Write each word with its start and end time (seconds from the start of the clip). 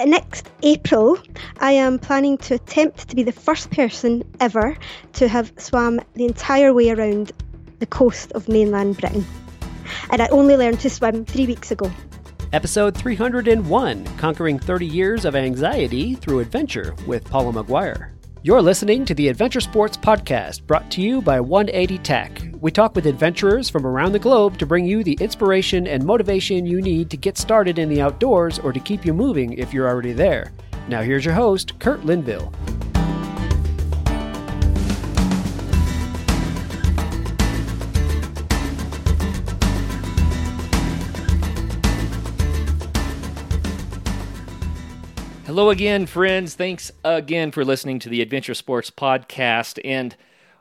Uh, 0.00 0.04
next 0.06 0.50
April, 0.62 1.18
I 1.58 1.72
am 1.72 1.98
planning 1.98 2.38
to 2.38 2.54
attempt 2.54 3.08
to 3.10 3.14
be 3.14 3.22
the 3.22 3.32
first 3.32 3.70
person 3.70 4.22
ever 4.40 4.74
to 5.14 5.28
have 5.28 5.52
swam 5.58 6.00
the 6.14 6.24
entire 6.24 6.72
way 6.72 6.88
around 6.88 7.32
the 7.80 7.86
coast 7.86 8.32
of 8.32 8.48
mainland 8.48 8.96
Britain. 8.96 9.26
And 10.10 10.22
I 10.22 10.28
only 10.28 10.56
learned 10.56 10.80
to 10.80 10.90
swim 10.90 11.26
three 11.26 11.46
weeks 11.46 11.70
ago. 11.70 11.90
Episode 12.54 12.96
301 12.96 14.06
Conquering 14.16 14.58
30 14.58 14.86
Years 14.86 15.24
of 15.26 15.36
Anxiety 15.36 16.14
Through 16.14 16.38
Adventure 16.38 16.94
with 17.06 17.22
Paula 17.24 17.52
McGuire. 17.52 18.12
You're 18.42 18.62
listening 18.62 19.04
to 19.04 19.14
the 19.14 19.28
Adventure 19.28 19.60
Sports 19.60 19.98
Podcast, 19.98 20.66
brought 20.66 20.90
to 20.92 21.02
you 21.02 21.20
by 21.20 21.40
180 21.40 21.98
Tech. 21.98 22.40
We 22.58 22.70
talk 22.70 22.94
with 22.94 23.04
adventurers 23.04 23.68
from 23.68 23.86
around 23.86 24.12
the 24.12 24.18
globe 24.18 24.56
to 24.60 24.66
bring 24.66 24.86
you 24.86 25.04
the 25.04 25.18
inspiration 25.20 25.86
and 25.86 26.02
motivation 26.02 26.64
you 26.64 26.80
need 26.80 27.10
to 27.10 27.18
get 27.18 27.36
started 27.36 27.78
in 27.78 27.90
the 27.90 28.00
outdoors 28.00 28.58
or 28.58 28.72
to 28.72 28.80
keep 28.80 29.04
you 29.04 29.12
moving 29.12 29.52
if 29.52 29.74
you're 29.74 29.86
already 29.86 30.14
there. 30.14 30.52
Now, 30.88 31.02
here's 31.02 31.26
your 31.26 31.34
host, 31.34 31.78
Kurt 31.80 32.06
Linville. 32.06 32.50
Hello 45.50 45.70
again, 45.70 46.06
friends. 46.06 46.54
Thanks 46.54 46.92
again 47.02 47.50
for 47.50 47.64
listening 47.64 47.98
to 47.98 48.08
the 48.08 48.22
Adventure 48.22 48.54
Sports 48.54 48.88
Podcast. 48.88 49.80
And 49.84 50.14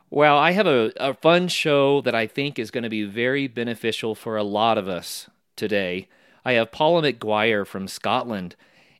well, 0.10 0.36
I 0.36 0.54
have 0.54 0.66
a, 0.66 0.92
a 0.98 1.14
fun 1.14 1.48
show 1.48 2.02
that 2.02 2.16
I 2.16 2.26
think 2.26 2.58
is 2.58 2.72
going 2.72 2.86
to 2.86 2.90
be 2.90 3.04
very 3.04 3.48
beneficial 3.48 4.16
for 4.16 4.36
a 4.36 4.42
lot 4.42 4.80
of 4.80 4.88
us 4.88 5.30
today. 5.56 6.08
I 6.44 6.54
have 6.54 6.72
Paula 6.72 7.04
McGuire 7.04 7.68
from 7.68 7.88
Scotland. 7.88 8.56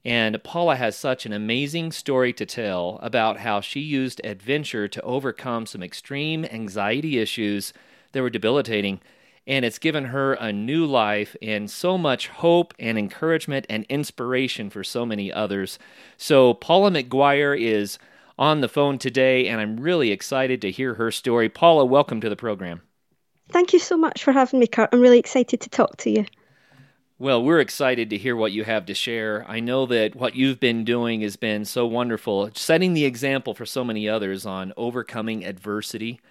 And 0.06 0.44
Paula 0.44 0.76
has 0.76 0.96
such 0.96 1.26
an 1.26 1.34
amazing 1.34 1.92
story 1.92 2.34
to 2.34 2.46
tell 2.46 3.00
about 3.02 3.40
how 3.40 3.60
she 3.60 3.80
used 3.80 4.22
adventure 4.24 4.88
to 4.88 5.02
overcome 5.02 5.66
some 5.66 5.82
extreme 5.82 6.46
anxiety 6.46 7.18
issues 7.18 7.74
that 8.12 8.22
were 8.22 8.30
debilitating 8.30 9.02
and 9.50 9.66
it's 9.66 9.80
given 9.80 10.06
her 10.06 10.34
a 10.34 10.54
new 10.54 10.86
life 10.86 11.36
and 11.42 11.70
so 11.72 11.98
much 11.98 12.28
hope 12.28 12.72
and 12.78 13.00
encouragement 13.00 13.66
and 13.68 13.84
inspiration 13.90 14.70
for 14.70 14.84
so 14.84 15.08
many 15.08 15.34
others. 15.34 15.80
So, 16.18 16.54
Paula 16.54 16.92
McGuire 16.92 17.60
is 17.60 17.98
on 18.38 18.62
the 18.62 18.70
phone 18.70 19.00
today, 19.00 19.48
and 19.48 19.60
I'm 19.60 19.80
really 19.80 20.12
excited 20.12 20.62
to 20.62 20.72
hear 20.72 20.94
her 20.94 21.10
story. 21.10 21.50
Paula, 21.50 21.84
welcome 21.84 22.22
to 22.22 22.30
the 22.30 22.36
program. 22.36 22.82
Thank 23.50 23.74
you 23.74 23.80
so 23.80 23.98
much 23.98 24.24
for 24.24 24.32
having 24.32 24.60
me, 24.60 24.68
Kurt. 24.68 24.90
I'm 24.94 25.02
really 25.02 25.18
excited 25.18 25.60
to 25.62 25.70
talk 25.70 25.98
to 25.98 26.12
you. 26.12 26.26
Well, 27.18 27.44
we're 27.44 27.60
excited 27.60 28.12
to 28.12 28.18
hear 28.18 28.36
what 28.36 28.52
you 28.52 28.64
have 28.66 28.86
to 28.86 28.94
share. 28.94 29.44
I 29.50 29.60
know 29.60 29.88
that 29.88 30.16
what 30.16 30.36
you've 30.36 30.60
been 30.60 30.86
doing 30.86 31.22
has 31.22 31.36
been 31.36 31.66
so 31.66 31.88
wonderful, 31.88 32.52
setting 32.54 32.94
the 32.94 33.04
example 33.06 33.56
for 33.56 33.66
so 33.66 33.84
many 33.84 34.08
others 34.08 34.46
on 34.46 34.74
overcoming 34.78 35.44
adversity 35.44 36.22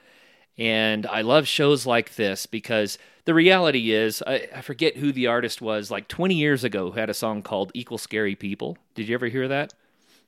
and 0.58 1.06
I 1.06 1.20
love 1.20 1.46
shows 1.46 1.86
like 1.86 2.16
this 2.16 2.46
because 2.46 2.98
the 3.24 3.34
reality 3.34 3.92
is, 3.92 4.22
I, 4.26 4.48
I, 4.56 4.60
forget 4.60 4.96
who 4.96 5.12
the 5.12 5.28
artist 5.28 5.62
was, 5.62 5.90
like 5.90 6.08
20 6.08 6.34
years 6.34 6.64
ago, 6.64 6.90
who 6.90 6.98
had 6.98 7.10
a 7.10 7.14
song 7.14 7.42
called 7.42 7.70
Equal 7.74 7.98
Scary 7.98 8.34
People. 8.34 8.76
Did 8.94 9.08
you 9.08 9.14
ever 9.14 9.28
hear 9.28 9.46
that? 9.48 9.72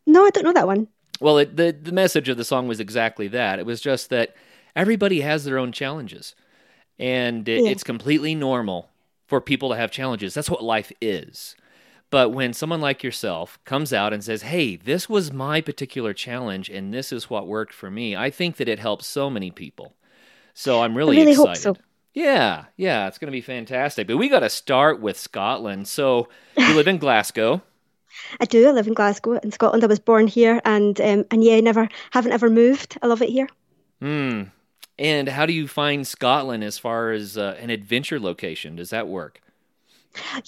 No, 0.07 0.25
I 0.25 0.31
don't 0.31 0.45
know 0.45 0.53
that 0.53 0.67
one. 0.67 0.87
Well, 1.21 1.39
it, 1.39 1.57
the, 1.57 1.73
the 1.73 1.93
message 1.93 2.29
of 2.29 2.37
the 2.37 2.45
song 2.45 2.69
was 2.69 2.79
exactly 2.79 3.27
that. 3.29 3.59
It 3.59 3.67
was 3.67 3.81
just 3.81 4.11
that 4.11 4.37
everybody 4.77 5.23
has 5.23 5.45
their 5.45 5.59
own 5.59 5.73
challenges, 5.73 6.35
and 6.99 7.49
it, 7.49 7.65
yeah. 7.65 7.71
it's 7.71 7.83
completely 7.83 8.35
normal 8.35 8.89
for 9.27 9.41
people 9.41 9.71
to 9.71 9.77
have 9.77 9.91
challenges. 9.91 10.33
That's 10.35 10.51
what 10.51 10.63
life 10.63 10.93
is. 11.01 11.57
But 12.11 12.31
when 12.31 12.53
someone 12.53 12.81
like 12.81 13.03
yourself 13.05 13.59
comes 13.65 13.93
out 13.93 14.13
and 14.13 14.23
says, 14.23 14.43
hey, 14.43 14.77
this 14.77 15.09
was 15.09 15.33
my 15.33 15.61
particular 15.61 16.13
challenge 16.13 16.69
and 16.69 16.93
this 16.93 17.13
is 17.13 17.31
what 17.31 17.47
worked 17.47 17.73
for 17.73 17.89
me, 17.89 18.17
I 18.17 18.31
think 18.31 18.57
that 18.57 18.69
it 18.69 18.81
helps 18.81 19.07
so 19.07 19.31
many 19.31 19.53
people. 19.53 19.95
So 20.55 20.83
I'm 20.83 20.97
really, 20.97 21.17
really 21.17 21.33
excited. 21.33 21.63
So. 21.63 21.77
Yeah, 22.13 22.65
yeah, 22.77 23.07
it's 23.07 23.19
going 23.19 23.29
to 23.29 23.33
be 23.33 23.41
fantastic. 23.41 24.07
But 24.07 24.17
we 24.17 24.29
got 24.29 24.41
to 24.41 24.51
start 24.51 25.01
with 25.01 25.19
Scotland. 25.19 25.87
So 25.89 26.29
you 26.57 26.75
live 26.75 26.89
in 26.89 26.99
Glasgow. 26.99 27.63
I 28.41 28.45
do. 28.45 28.69
I 28.69 28.73
live 28.73 28.87
in 28.87 28.95
Glasgow 28.95 29.39
in 29.39 29.53
Scotland. 29.53 29.85
I 29.85 29.87
was 29.87 30.01
born 30.01 30.27
here, 30.27 30.61
and 30.65 31.01
um, 31.01 31.25
and 31.31 31.45
yeah, 31.45 31.61
never 31.61 31.89
haven't 32.11 32.33
ever 32.33 32.51
moved. 32.51 32.99
I 33.03 33.07
love 33.07 33.23
it 33.23 33.29
here. 33.29 33.49
Hmm. 34.01 34.45
And 34.99 35.29
how 35.29 35.47
do 35.47 35.53
you 35.53 35.67
find 35.67 36.07
Scotland 36.07 36.63
as 36.63 36.79
far 36.79 37.11
as 37.13 37.39
uh, 37.39 37.57
an 37.59 37.71
adventure 37.71 38.21
location? 38.21 38.77
Does 38.77 38.91
that 38.91 39.09
work? 39.09 39.41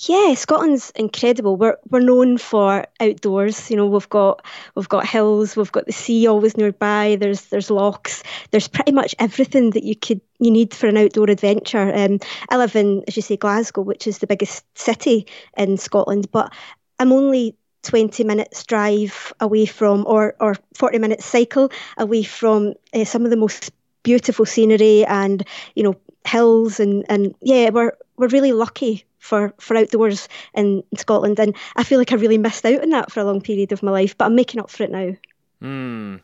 Yeah, 0.08 0.34
Scotland's 0.34 0.90
incredible. 0.96 1.56
We're 1.56 1.76
we're 1.88 2.00
known 2.00 2.38
for 2.38 2.86
outdoors. 3.00 3.70
You 3.70 3.76
know, 3.76 3.86
we've 3.86 4.08
got 4.08 4.44
we've 4.74 4.88
got 4.88 5.06
hills, 5.06 5.56
we've 5.56 5.72
got 5.72 5.86
the 5.86 5.92
sea 5.92 6.26
always 6.26 6.56
nearby. 6.56 7.16
There's 7.18 7.46
there's 7.46 7.70
lochs. 7.70 8.22
There's 8.50 8.68
pretty 8.68 8.92
much 8.92 9.14
everything 9.18 9.70
that 9.70 9.84
you 9.84 9.94
could 9.94 10.20
you 10.40 10.50
need 10.50 10.74
for 10.74 10.88
an 10.88 10.96
outdoor 10.96 11.30
adventure. 11.30 11.92
Um, 11.94 12.18
I 12.50 12.56
live 12.56 12.74
in, 12.76 13.04
as 13.06 13.16
you 13.16 13.22
say, 13.22 13.36
Glasgow, 13.36 13.82
which 13.82 14.06
is 14.06 14.18
the 14.18 14.26
biggest 14.26 14.64
city 14.76 15.26
in 15.56 15.76
Scotland, 15.76 16.30
but 16.32 16.52
I'm 16.98 17.12
only 17.12 17.56
20 17.82 18.24
minutes 18.24 18.64
drive 18.64 19.32
away 19.40 19.66
from, 19.66 20.04
or 20.06 20.34
or 20.40 20.56
40 20.74 20.98
minutes 20.98 21.24
cycle 21.24 21.70
away 21.96 22.24
from 22.24 22.74
uh, 22.94 23.04
some 23.04 23.24
of 23.24 23.30
the 23.30 23.36
most 23.36 23.70
beautiful 24.02 24.44
scenery 24.44 25.04
and 25.04 25.46
you 25.76 25.84
know 25.84 25.94
hills 26.26 26.80
and 26.80 27.04
and 27.08 27.34
yeah, 27.40 27.70
we're 27.70 27.92
we're 28.16 28.28
really 28.28 28.52
lucky 28.52 29.04
for, 29.22 29.54
for 29.58 29.76
outdoors 29.76 30.28
in, 30.52 30.82
Scotland. 30.96 31.38
And 31.38 31.56
I 31.76 31.84
feel 31.84 31.98
like 31.98 32.12
I 32.12 32.16
really 32.16 32.38
missed 32.38 32.66
out 32.66 32.82
on 32.82 32.90
that 32.90 33.10
for 33.10 33.20
a 33.20 33.24
long 33.24 33.40
period 33.40 33.72
of 33.72 33.82
my 33.82 33.92
life, 33.92 34.18
but 34.18 34.26
I'm 34.26 34.34
making 34.34 34.60
up 34.60 34.68
for 34.68 34.82
it 34.82 34.90
now. 34.90 35.14
Hmm. 35.60 36.16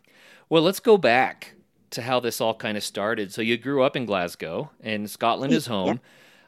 Well, 0.50 0.62
let's 0.62 0.81
go 0.81 0.98
back 0.98 1.54
to 1.91 2.03
how 2.03 2.20
this 2.20 2.41
all 2.41 2.54
kind 2.54 2.76
of 2.76 2.82
started. 2.82 3.32
So 3.32 3.41
you 3.41 3.56
grew 3.56 3.82
up 3.82 3.97
in 3.97 4.04
Glasgow, 4.04 4.70
and 4.82 5.09
Scotland 5.09 5.53
is 5.53 5.66
home. 5.66 5.86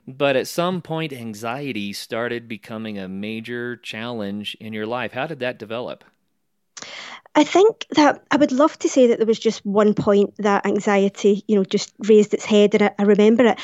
Yeah. 0.07 0.13
But 0.13 0.35
at 0.35 0.49
some 0.49 0.83
point, 0.83 1.13
anxiety 1.13 1.93
started 1.93 2.49
becoming 2.49 2.99
a 2.99 3.07
major 3.09 3.77
challenge 3.77 4.57
in 4.59 4.73
your 4.73 4.87
life. 4.87 5.13
How 5.13 5.27
did 5.27 5.39
that 5.39 5.59
develop? 5.59 6.03
I 7.37 7.45
think 7.45 7.87
that 7.91 8.25
I 8.33 8.37
would 8.37 8.51
love 8.51 8.77
to 8.81 8.89
say 8.89 9.07
that 9.07 9.19
there 9.19 9.27
was 9.27 9.39
just 9.39 9.65
one 9.65 9.95
point 9.95 10.35
that 10.39 10.67
anxiety, 10.67 11.45
you 11.47 11.55
know, 11.55 11.65
just 11.65 11.93
raised 12.01 12.35
its 12.35 12.45
head 12.45 12.75
and 12.75 12.85
I, 12.85 12.95
I 12.99 13.03
remember 13.05 13.45
it. 13.45 13.61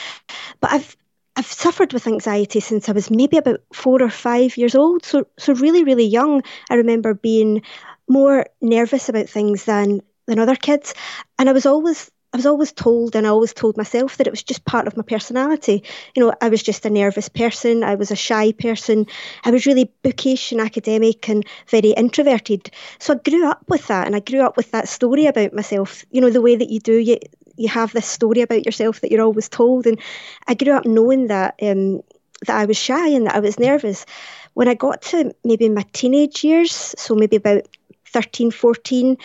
But 0.60 0.70
I've 0.70 0.96
I've 1.36 1.46
suffered 1.46 1.92
with 1.92 2.06
anxiety 2.06 2.60
since 2.60 2.88
I 2.88 2.92
was 2.92 3.10
maybe 3.10 3.36
about 3.36 3.60
four 3.72 4.02
or 4.02 4.10
five 4.10 4.56
years 4.56 4.74
old. 4.74 5.04
So, 5.04 5.26
so 5.38 5.54
really, 5.54 5.84
really 5.84 6.06
young. 6.06 6.42
I 6.70 6.74
remember 6.76 7.14
being 7.14 7.62
more 8.08 8.46
nervous 8.60 9.08
about 9.08 9.28
things 9.28 9.64
than 9.64 10.00
than 10.26 10.38
other 10.40 10.56
kids, 10.56 10.94
and 11.38 11.48
I 11.48 11.52
was 11.52 11.66
always 11.66 12.10
I 12.36 12.44
was 12.44 12.44
always 12.44 12.70
told, 12.70 13.16
and 13.16 13.26
I 13.26 13.30
always 13.30 13.54
told 13.54 13.78
myself 13.78 14.18
that 14.18 14.26
it 14.26 14.30
was 14.30 14.42
just 14.42 14.66
part 14.66 14.86
of 14.86 14.94
my 14.94 15.02
personality. 15.02 15.82
You 16.14 16.22
know, 16.22 16.34
I 16.42 16.50
was 16.50 16.62
just 16.62 16.84
a 16.84 16.90
nervous 16.90 17.30
person. 17.30 17.82
I 17.82 17.94
was 17.94 18.10
a 18.10 18.14
shy 18.14 18.52
person. 18.52 19.06
I 19.44 19.50
was 19.50 19.64
really 19.64 19.90
bookish 20.02 20.52
and 20.52 20.60
academic 20.60 21.30
and 21.30 21.46
very 21.68 21.92
introverted. 21.92 22.70
So 22.98 23.14
I 23.14 23.30
grew 23.30 23.48
up 23.48 23.64
with 23.68 23.86
that, 23.86 24.06
and 24.06 24.14
I 24.14 24.20
grew 24.20 24.42
up 24.42 24.58
with 24.58 24.70
that 24.72 24.86
story 24.86 25.24
about 25.24 25.54
myself. 25.54 26.04
You 26.10 26.20
know, 26.20 26.28
the 26.28 26.42
way 26.42 26.56
that 26.56 26.68
you 26.68 26.78
do, 26.78 26.98
you 26.98 27.16
you 27.56 27.68
have 27.68 27.94
this 27.94 28.06
story 28.06 28.42
about 28.42 28.66
yourself 28.66 29.00
that 29.00 29.10
you're 29.10 29.24
always 29.24 29.48
told. 29.48 29.86
And 29.86 29.98
I 30.46 30.52
grew 30.52 30.74
up 30.74 30.84
knowing 30.84 31.28
that 31.28 31.54
um, 31.62 32.02
that 32.46 32.60
I 32.60 32.66
was 32.66 32.76
shy 32.76 33.08
and 33.08 33.28
that 33.28 33.36
I 33.36 33.40
was 33.40 33.58
nervous. 33.58 34.04
When 34.52 34.68
I 34.68 34.74
got 34.74 35.00
to 35.02 35.34
maybe 35.42 35.70
my 35.70 35.86
teenage 35.94 36.44
years, 36.44 36.94
so 36.98 37.14
maybe 37.14 37.36
about 37.36 37.62
13, 38.06 38.50
14, 38.50 39.16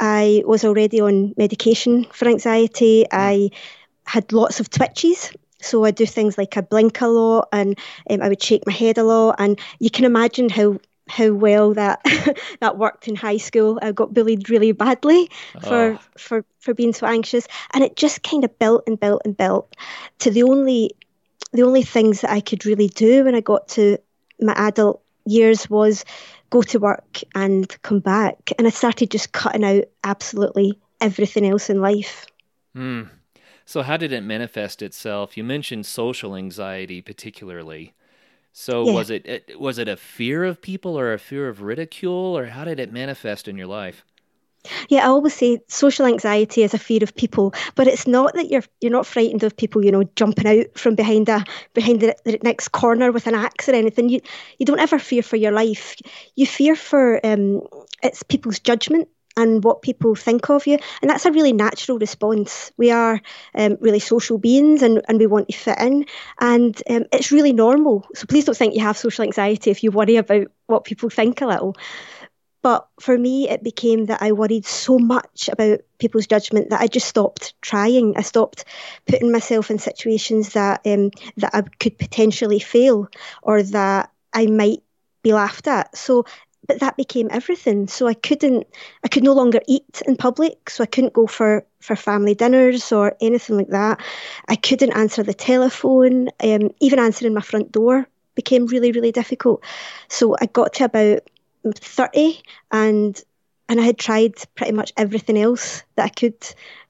I 0.00 0.42
was 0.46 0.64
already 0.64 1.00
on 1.00 1.34
medication 1.36 2.04
for 2.12 2.28
anxiety. 2.28 3.06
I 3.10 3.50
had 4.04 4.32
lots 4.32 4.60
of 4.60 4.70
twitches. 4.70 5.30
So 5.60 5.84
I 5.84 5.90
do 5.90 6.06
things 6.06 6.38
like 6.38 6.56
I 6.56 6.60
blink 6.60 7.00
a 7.00 7.08
lot 7.08 7.48
and 7.52 7.78
um, 8.08 8.22
I 8.22 8.28
would 8.28 8.42
shake 8.42 8.66
my 8.66 8.72
head 8.72 8.96
a 8.96 9.02
lot. 9.02 9.36
And 9.38 9.58
you 9.80 9.90
can 9.90 10.04
imagine 10.04 10.48
how 10.48 10.78
how 11.08 11.32
well 11.32 11.72
that 11.74 12.00
that 12.60 12.78
worked 12.78 13.08
in 13.08 13.16
high 13.16 13.38
school. 13.38 13.78
I 13.82 13.92
got 13.92 14.14
bullied 14.14 14.50
really 14.50 14.72
badly 14.72 15.30
for 15.60 15.94
oh. 15.94 15.98
for 16.16 16.44
for 16.60 16.74
being 16.74 16.92
so 16.92 17.06
anxious, 17.06 17.48
and 17.72 17.82
it 17.82 17.96
just 17.96 18.22
kind 18.22 18.44
of 18.44 18.58
built 18.58 18.84
and 18.86 19.00
built 19.00 19.22
and 19.24 19.36
built 19.36 19.74
to 20.20 20.30
the 20.30 20.42
only 20.42 20.92
the 21.52 21.62
only 21.62 21.82
things 21.82 22.20
that 22.20 22.30
I 22.30 22.40
could 22.40 22.66
really 22.66 22.88
do 22.88 23.24
when 23.24 23.34
I 23.34 23.40
got 23.40 23.68
to 23.68 23.98
my 24.40 24.52
adult 24.52 25.02
years 25.24 25.68
was 25.68 26.04
go 26.50 26.62
to 26.62 26.78
work 26.78 27.20
and 27.34 27.80
come 27.82 28.00
back, 28.00 28.52
and 28.58 28.66
I 28.66 28.70
started 28.70 29.10
just 29.10 29.32
cutting 29.32 29.64
out 29.64 29.84
absolutely 30.04 30.78
everything 31.00 31.46
else 31.46 31.70
in 31.70 31.80
life. 31.80 32.26
Hmm. 32.74 33.04
So, 33.64 33.82
how 33.82 33.96
did 33.96 34.12
it 34.12 34.22
manifest 34.22 34.82
itself? 34.82 35.36
You 35.36 35.44
mentioned 35.44 35.86
social 35.86 36.34
anxiety, 36.34 37.02
particularly. 37.02 37.94
So 38.60 38.84
yeah. 38.86 38.92
was 38.92 39.10
it 39.10 39.60
was 39.60 39.78
it 39.78 39.88
a 39.88 39.96
fear 39.96 40.44
of 40.44 40.60
people 40.60 40.98
or 40.98 41.12
a 41.12 41.18
fear 41.18 41.48
of 41.48 41.62
ridicule 41.62 42.36
or 42.36 42.46
how 42.46 42.64
did 42.64 42.80
it 42.80 42.92
manifest 42.92 43.46
in 43.46 43.56
your 43.56 43.68
life? 43.68 44.04
Yeah, 44.88 45.04
I 45.04 45.08
always 45.08 45.34
say 45.34 45.60
social 45.68 46.06
anxiety 46.06 46.62
is 46.62 46.74
a 46.74 46.78
fear 46.78 47.00
of 47.02 47.14
people, 47.14 47.54
but 47.74 47.86
it's 47.86 48.06
not 48.06 48.34
that 48.34 48.50
you're 48.50 48.64
you're 48.80 48.92
not 48.92 49.06
frightened 49.06 49.42
of 49.42 49.56
people, 49.56 49.84
you 49.84 49.92
know, 49.92 50.04
jumping 50.16 50.46
out 50.46 50.78
from 50.78 50.94
behind 50.94 51.28
a 51.28 51.44
behind 51.74 52.00
the, 52.00 52.16
the 52.24 52.38
next 52.42 52.68
corner 52.68 53.12
with 53.12 53.26
an 53.26 53.34
axe 53.34 53.68
or 53.68 53.74
anything. 53.74 54.08
You 54.08 54.20
you 54.58 54.66
don't 54.66 54.80
ever 54.80 54.98
fear 54.98 55.22
for 55.22 55.36
your 55.36 55.52
life. 55.52 55.96
You 56.36 56.46
fear 56.46 56.76
for 56.76 57.24
um, 57.24 57.62
it's 58.02 58.22
people's 58.22 58.58
judgment 58.58 59.08
and 59.36 59.62
what 59.62 59.82
people 59.82 60.16
think 60.16 60.50
of 60.50 60.66
you. 60.66 60.78
And 61.00 61.08
that's 61.08 61.24
a 61.24 61.30
really 61.30 61.52
natural 61.52 61.98
response. 61.98 62.72
We 62.76 62.90
are 62.90 63.20
um, 63.54 63.76
really 63.80 64.00
social 64.00 64.36
beings 64.36 64.82
and, 64.82 65.00
and 65.06 65.18
we 65.20 65.28
want 65.28 65.48
to 65.48 65.56
fit 65.56 65.78
in. 65.78 66.06
And 66.40 66.80
um, 66.90 67.04
it's 67.12 67.30
really 67.30 67.52
normal. 67.52 68.04
So 68.14 68.26
please 68.26 68.46
don't 68.46 68.56
think 68.56 68.74
you 68.74 68.80
have 68.82 68.98
social 68.98 69.24
anxiety 69.24 69.70
if 69.70 69.84
you 69.84 69.92
worry 69.92 70.16
about 70.16 70.48
what 70.66 70.84
people 70.84 71.08
think 71.08 71.40
a 71.40 71.46
little. 71.46 71.76
But 72.62 72.88
for 73.00 73.16
me, 73.16 73.48
it 73.48 73.62
became 73.62 74.06
that 74.06 74.20
I 74.22 74.32
worried 74.32 74.66
so 74.66 74.98
much 74.98 75.48
about 75.50 75.80
people's 75.98 76.26
judgment 76.26 76.70
that 76.70 76.80
I 76.80 76.86
just 76.86 77.08
stopped 77.08 77.54
trying. 77.62 78.16
I 78.16 78.22
stopped 78.22 78.64
putting 79.06 79.30
myself 79.30 79.70
in 79.70 79.78
situations 79.78 80.52
that 80.54 80.80
um, 80.86 81.10
that 81.36 81.54
I 81.54 81.62
could 81.78 81.98
potentially 81.98 82.58
fail 82.58 83.08
or 83.42 83.62
that 83.62 84.10
I 84.32 84.46
might 84.46 84.82
be 85.22 85.32
laughed 85.32 85.68
at. 85.68 85.96
So 85.96 86.24
but 86.68 86.80
that 86.80 86.96
became 86.96 87.28
everything. 87.30 87.88
So 87.88 88.06
I 88.06 88.14
couldn't, 88.14 88.66
I 89.02 89.08
could 89.08 89.24
no 89.24 89.32
longer 89.32 89.60
eat 89.66 90.02
in 90.06 90.16
public. 90.16 90.68
So 90.68 90.82
I 90.82 90.86
couldn't 90.86 91.14
go 91.14 91.26
for, 91.26 91.64
for 91.80 91.96
family 91.96 92.34
dinners 92.34 92.92
or 92.92 93.16
anything 93.22 93.56
like 93.56 93.68
that. 93.68 94.00
I 94.48 94.56
couldn't 94.56 94.92
answer 94.92 95.22
the 95.22 95.34
telephone. 95.34 96.28
Um, 96.40 96.70
even 96.80 96.98
answering 96.98 97.32
my 97.32 97.40
front 97.40 97.72
door 97.72 98.06
became 98.34 98.66
really, 98.66 98.92
really 98.92 99.12
difficult. 99.12 99.64
So 100.08 100.36
I 100.40 100.46
got 100.46 100.74
to 100.74 100.84
about 100.84 101.22
30 101.64 102.40
and 102.72 103.22
and 103.68 103.80
I 103.80 103.84
had 103.84 103.98
tried 103.98 104.34
pretty 104.54 104.72
much 104.72 104.92
everything 104.96 105.38
else 105.38 105.82
that 105.96 106.06
I 106.06 106.08
could 106.08 106.34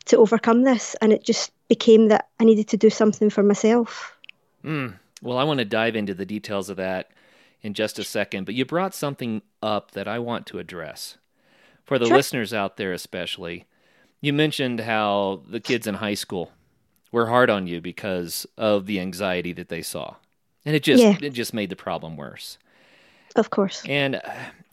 to 0.06 0.18
overcome 0.18 0.62
this. 0.62 0.94
And 1.00 1.12
it 1.12 1.24
just 1.24 1.52
became 1.68 2.08
that 2.08 2.28
I 2.40 2.44
needed 2.44 2.68
to 2.68 2.76
do 2.76 2.90
something 2.90 3.30
for 3.30 3.42
myself. 3.42 4.16
Mm. 4.64 4.94
Well, 5.22 5.38
I 5.38 5.44
want 5.44 5.58
to 5.58 5.64
dive 5.64 5.96
into 5.96 6.14
the 6.14 6.26
details 6.26 6.70
of 6.70 6.76
that 6.76 7.10
in 7.62 7.74
just 7.74 7.98
a 7.98 8.04
second, 8.04 8.44
but 8.44 8.54
you 8.54 8.64
brought 8.64 8.94
something 8.94 9.42
up 9.62 9.90
that 9.92 10.06
I 10.06 10.18
want 10.18 10.46
to 10.46 10.58
address. 10.58 11.16
For 11.84 11.98
the 11.98 12.06
sure. 12.06 12.16
listeners 12.16 12.52
out 12.52 12.76
there, 12.76 12.92
especially, 12.92 13.66
you 14.20 14.32
mentioned 14.32 14.80
how 14.80 15.42
the 15.48 15.58
kids 15.58 15.86
in 15.86 15.94
high 15.94 16.14
school 16.14 16.52
were 17.10 17.26
hard 17.26 17.50
on 17.50 17.66
you 17.66 17.80
because 17.80 18.46
of 18.56 18.86
the 18.86 19.00
anxiety 19.00 19.52
that 19.54 19.68
they 19.68 19.82
saw. 19.82 20.16
And 20.64 20.76
it 20.76 20.82
just 20.82 21.02
yeah. 21.02 21.16
it 21.22 21.30
just 21.30 21.54
made 21.54 21.70
the 21.70 21.76
problem 21.76 22.16
worse. 22.16 22.58
Of 23.36 23.50
course. 23.50 23.82
And 23.86 24.20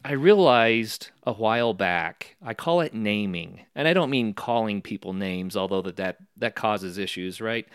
I 0.03 0.11
realized 0.13 1.09
a 1.23 1.33
while 1.33 1.73
back, 1.73 2.35
I 2.43 2.53
call 2.53 2.81
it 2.81 2.93
naming. 2.93 3.61
And 3.73 3.87
I 3.87 3.93
don't 3.93 4.09
mean 4.09 4.33
calling 4.33 4.81
people 4.81 5.13
names, 5.13 5.57
although 5.57 5.81
that 5.81 5.97
that, 5.97 6.17
that 6.37 6.55
causes 6.55 6.97
issues, 6.97 7.41
right? 7.41 7.67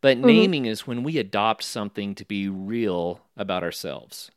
But 0.00 0.18
mm-hmm. 0.18 0.26
naming 0.26 0.66
is 0.66 0.86
when 0.86 1.02
we 1.02 1.18
adopt 1.18 1.64
something 1.64 2.14
to 2.16 2.24
be 2.24 2.48
real 2.48 3.20
about 3.36 3.62
ourselves. 3.62 4.30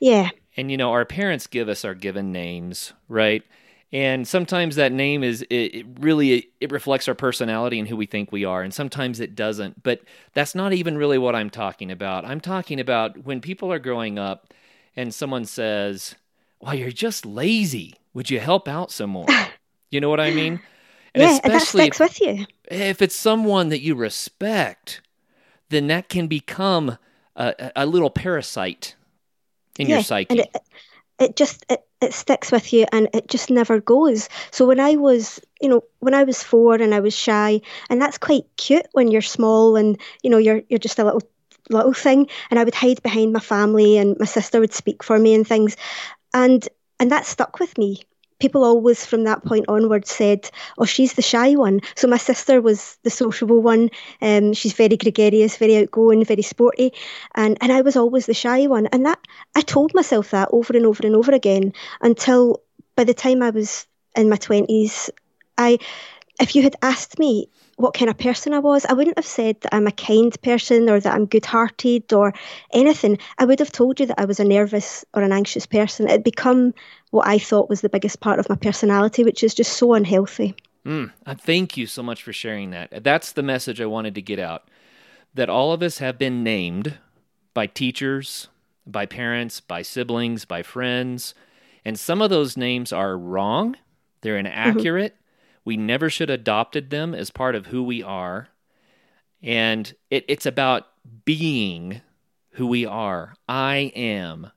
Yeah. 0.00 0.30
And 0.56 0.70
you 0.70 0.76
know, 0.76 0.90
our 0.92 1.04
parents 1.04 1.46
give 1.46 1.68
us 1.68 1.84
our 1.84 1.94
given 1.94 2.32
names, 2.32 2.92
right? 3.08 3.42
And 3.92 4.26
sometimes 4.28 4.76
that 4.76 4.92
name 4.92 5.24
is 5.24 5.42
it, 5.42 5.54
it 5.74 5.86
really 5.98 6.50
it 6.60 6.70
reflects 6.70 7.08
our 7.08 7.14
personality 7.14 7.78
and 7.78 7.88
who 7.88 7.96
we 7.96 8.06
think 8.06 8.30
we 8.30 8.44
are, 8.44 8.62
and 8.62 8.72
sometimes 8.72 9.18
it 9.18 9.34
doesn't. 9.34 9.82
But 9.82 10.00
that's 10.32 10.54
not 10.54 10.72
even 10.72 10.96
really 10.96 11.18
what 11.18 11.34
I'm 11.34 11.50
talking 11.50 11.90
about. 11.90 12.24
I'm 12.24 12.40
talking 12.40 12.78
about 12.78 13.24
when 13.24 13.40
people 13.40 13.72
are 13.72 13.80
growing 13.80 14.18
up 14.18 14.54
and 15.00 15.14
someone 15.14 15.44
says, 15.44 16.14
"Well, 16.60 16.74
you're 16.74 16.90
just 16.90 17.24
lazy. 17.24 17.94
Would 18.12 18.30
you 18.30 18.40
help 18.40 18.68
out 18.68 18.90
some 18.90 19.10
more?" 19.10 19.26
you 19.90 20.00
know 20.00 20.10
what 20.10 20.20
I 20.20 20.30
mean? 20.30 20.60
And 21.12 21.22
yeah, 21.22 21.30
especially 21.30 21.50
and 21.50 21.60
that 21.60 21.66
sticks 21.66 22.00
if, 22.00 22.00
with 22.00 22.20
you. 22.20 22.46
If 22.70 23.02
it's 23.02 23.16
someone 23.16 23.70
that 23.70 23.80
you 23.80 23.96
respect, 23.96 25.02
then 25.68 25.88
that 25.88 26.08
can 26.08 26.28
become 26.28 26.98
a, 27.34 27.72
a 27.74 27.84
little 27.84 28.10
parasite 28.10 28.94
in 29.76 29.88
yeah, 29.88 29.96
your 29.96 30.04
psyche. 30.04 30.30
And 30.30 30.38
it, 30.38 30.56
it 31.18 31.34
just 31.34 31.66
it, 31.68 31.84
it 32.00 32.14
sticks 32.14 32.52
with 32.52 32.72
you 32.72 32.86
and 32.92 33.08
it 33.12 33.26
just 33.26 33.50
never 33.50 33.80
goes. 33.80 34.28
So 34.52 34.68
when 34.68 34.78
I 34.78 34.94
was, 34.94 35.40
you 35.60 35.68
know, 35.68 35.82
when 35.98 36.14
I 36.14 36.22
was 36.22 36.44
four 36.44 36.76
and 36.76 36.94
I 36.94 37.00
was 37.00 37.12
shy, 37.12 37.60
and 37.88 38.00
that's 38.00 38.18
quite 38.18 38.44
cute 38.56 38.86
when 38.92 39.10
you're 39.10 39.20
small 39.20 39.74
and 39.74 39.98
you 40.22 40.30
know 40.30 40.38
you're 40.38 40.62
you're 40.68 40.78
just 40.78 41.00
a 41.00 41.04
little 41.04 41.22
little 41.70 41.92
thing, 41.94 42.28
and 42.50 42.58
I 42.60 42.64
would 42.64 42.74
hide 42.74 43.02
behind 43.02 43.32
my 43.32 43.40
family 43.40 43.98
and 43.98 44.16
my 44.18 44.26
sister 44.26 44.60
would 44.60 44.74
speak 44.74 45.02
for 45.02 45.18
me 45.18 45.34
and 45.34 45.46
things, 45.46 45.76
and 46.34 46.66
and 46.98 47.10
that 47.12 47.26
stuck 47.26 47.58
with 47.60 47.76
me 47.78 48.02
people 48.38 48.64
always 48.64 49.04
from 49.04 49.24
that 49.24 49.44
point 49.44 49.66
onward 49.68 50.06
said, 50.06 50.50
"Oh, 50.78 50.86
she's 50.86 51.12
the 51.12 51.22
shy 51.22 51.54
one." 51.54 51.80
So 51.94 52.08
my 52.08 52.16
sister 52.16 52.60
was 52.60 52.96
the 53.02 53.10
sociable 53.10 53.60
one. 53.60 53.90
Um, 54.22 54.54
she's 54.54 54.72
very 54.72 54.96
gregarious, 54.96 55.58
very 55.58 55.76
outgoing, 55.76 56.24
very 56.24 56.42
sporty, 56.42 56.92
and 57.34 57.58
and 57.60 57.70
I 57.70 57.82
was 57.82 57.96
always 57.96 58.26
the 58.26 58.34
shy 58.34 58.66
one. 58.66 58.86
And 58.86 59.06
that 59.06 59.20
I 59.54 59.60
told 59.60 59.94
myself 59.94 60.30
that 60.30 60.48
over 60.52 60.76
and 60.76 60.86
over 60.86 61.06
and 61.06 61.14
over 61.14 61.32
again 61.32 61.74
until 62.00 62.62
by 62.96 63.04
the 63.04 63.14
time 63.14 63.42
I 63.42 63.50
was 63.50 63.86
in 64.16 64.28
my 64.28 64.36
twenties, 64.36 65.10
I, 65.58 65.78
if 66.40 66.56
you 66.56 66.62
had 66.62 66.76
asked 66.82 67.18
me 67.18 67.48
what 67.76 67.94
kind 67.94 68.10
of 68.10 68.18
person 68.18 68.52
I 68.52 68.58
was, 68.58 68.84
I 68.84 68.92
wouldn't 68.92 69.18
have 69.18 69.26
said 69.26 69.60
that 69.60 69.74
I'm 69.74 69.86
a 69.86 69.92
kind 69.92 70.34
person 70.42 70.88
or 70.88 71.00
that 71.00 71.14
I'm 71.14 71.26
good 71.26 71.46
hearted 71.46 72.12
or 72.12 72.34
anything. 72.72 73.18
I 73.38 73.44
would 73.44 73.58
have 73.58 73.72
told 73.72 74.00
you 74.00 74.06
that 74.06 74.20
I 74.20 74.24
was 74.24 74.40
a 74.40 74.44
nervous 74.44 75.04
or 75.14 75.22
an 75.22 75.32
anxious 75.32 75.66
person. 75.66 76.06
It 76.06 76.12
had 76.12 76.24
become 76.24 76.74
what 77.10 77.26
I 77.26 77.38
thought 77.38 77.68
was 77.68 77.80
the 77.80 77.88
biggest 77.88 78.20
part 78.20 78.38
of 78.38 78.48
my 78.48 78.56
personality, 78.56 79.24
which 79.24 79.42
is 79.42 79.54
just 79.54 79.74
so 79.74 79.94
unhealthy. 79.94 80.54
Mm, 80.86 81.12
thank 81.38 81.76
you 81.76 81.86
so 81.86 82.02
much 82.02 82.22
for 82.22 82.32
sharing 82.32 82.70
that. 82.70 83.04
That's 83.04 83.32
the 83.32 83.42
message 83.42 83.80
I 83.80 83.86
wanted 83.86 84.14
to 84.14 84.22
get 84.22 84.38
out 84.38 84.68
that 85.34 85.50
all 85.50 85.72
of 85.72 85.82
us 85.82 85.98
have 85.98 86.18
been 86.18 86.42
named 86.42 86.98
by 87.54 87.66
teachers, 87.66 88.48
by 88.86 89.06
parents, 89.06 89.60
by 89.60 89.82
siblings, 89.82 90.44
by 90.44 90.62
friends. 90.62 91.34
And 91.84 91.98
some 91.98 92.20
of 92.20 92.30
those 92.30 92.56
names 92.56 92.92
are 92.92 93.16
wrong, 93.16 93.76
they're 94.22 94.36
mm-hmm. 94.36 94.46
inaccurate. 94.46 95.12
Mm-hmm. 95.12 95.19
We 95.70 95.76
never 95.76 96.10
should 96.10 96.30
have 96.30 96.40
adopted 96.40 96.90
them 96.90 97.14
as 97.14 97.30
part 97.30 97.54
of 97.54 97.66
who 97.66 97.84
we 97.84 98.02
are. 98.02 98.48
And 99.40 99.94
it, 100.10 100.24
it's 100.26 100.44
about 100.44 100.88
being 101.24 102.00
who 102.54 102.66
we 102.66 102.86
are. 102.86 103.34
I 103.48 103.92
am. 103.94 104.50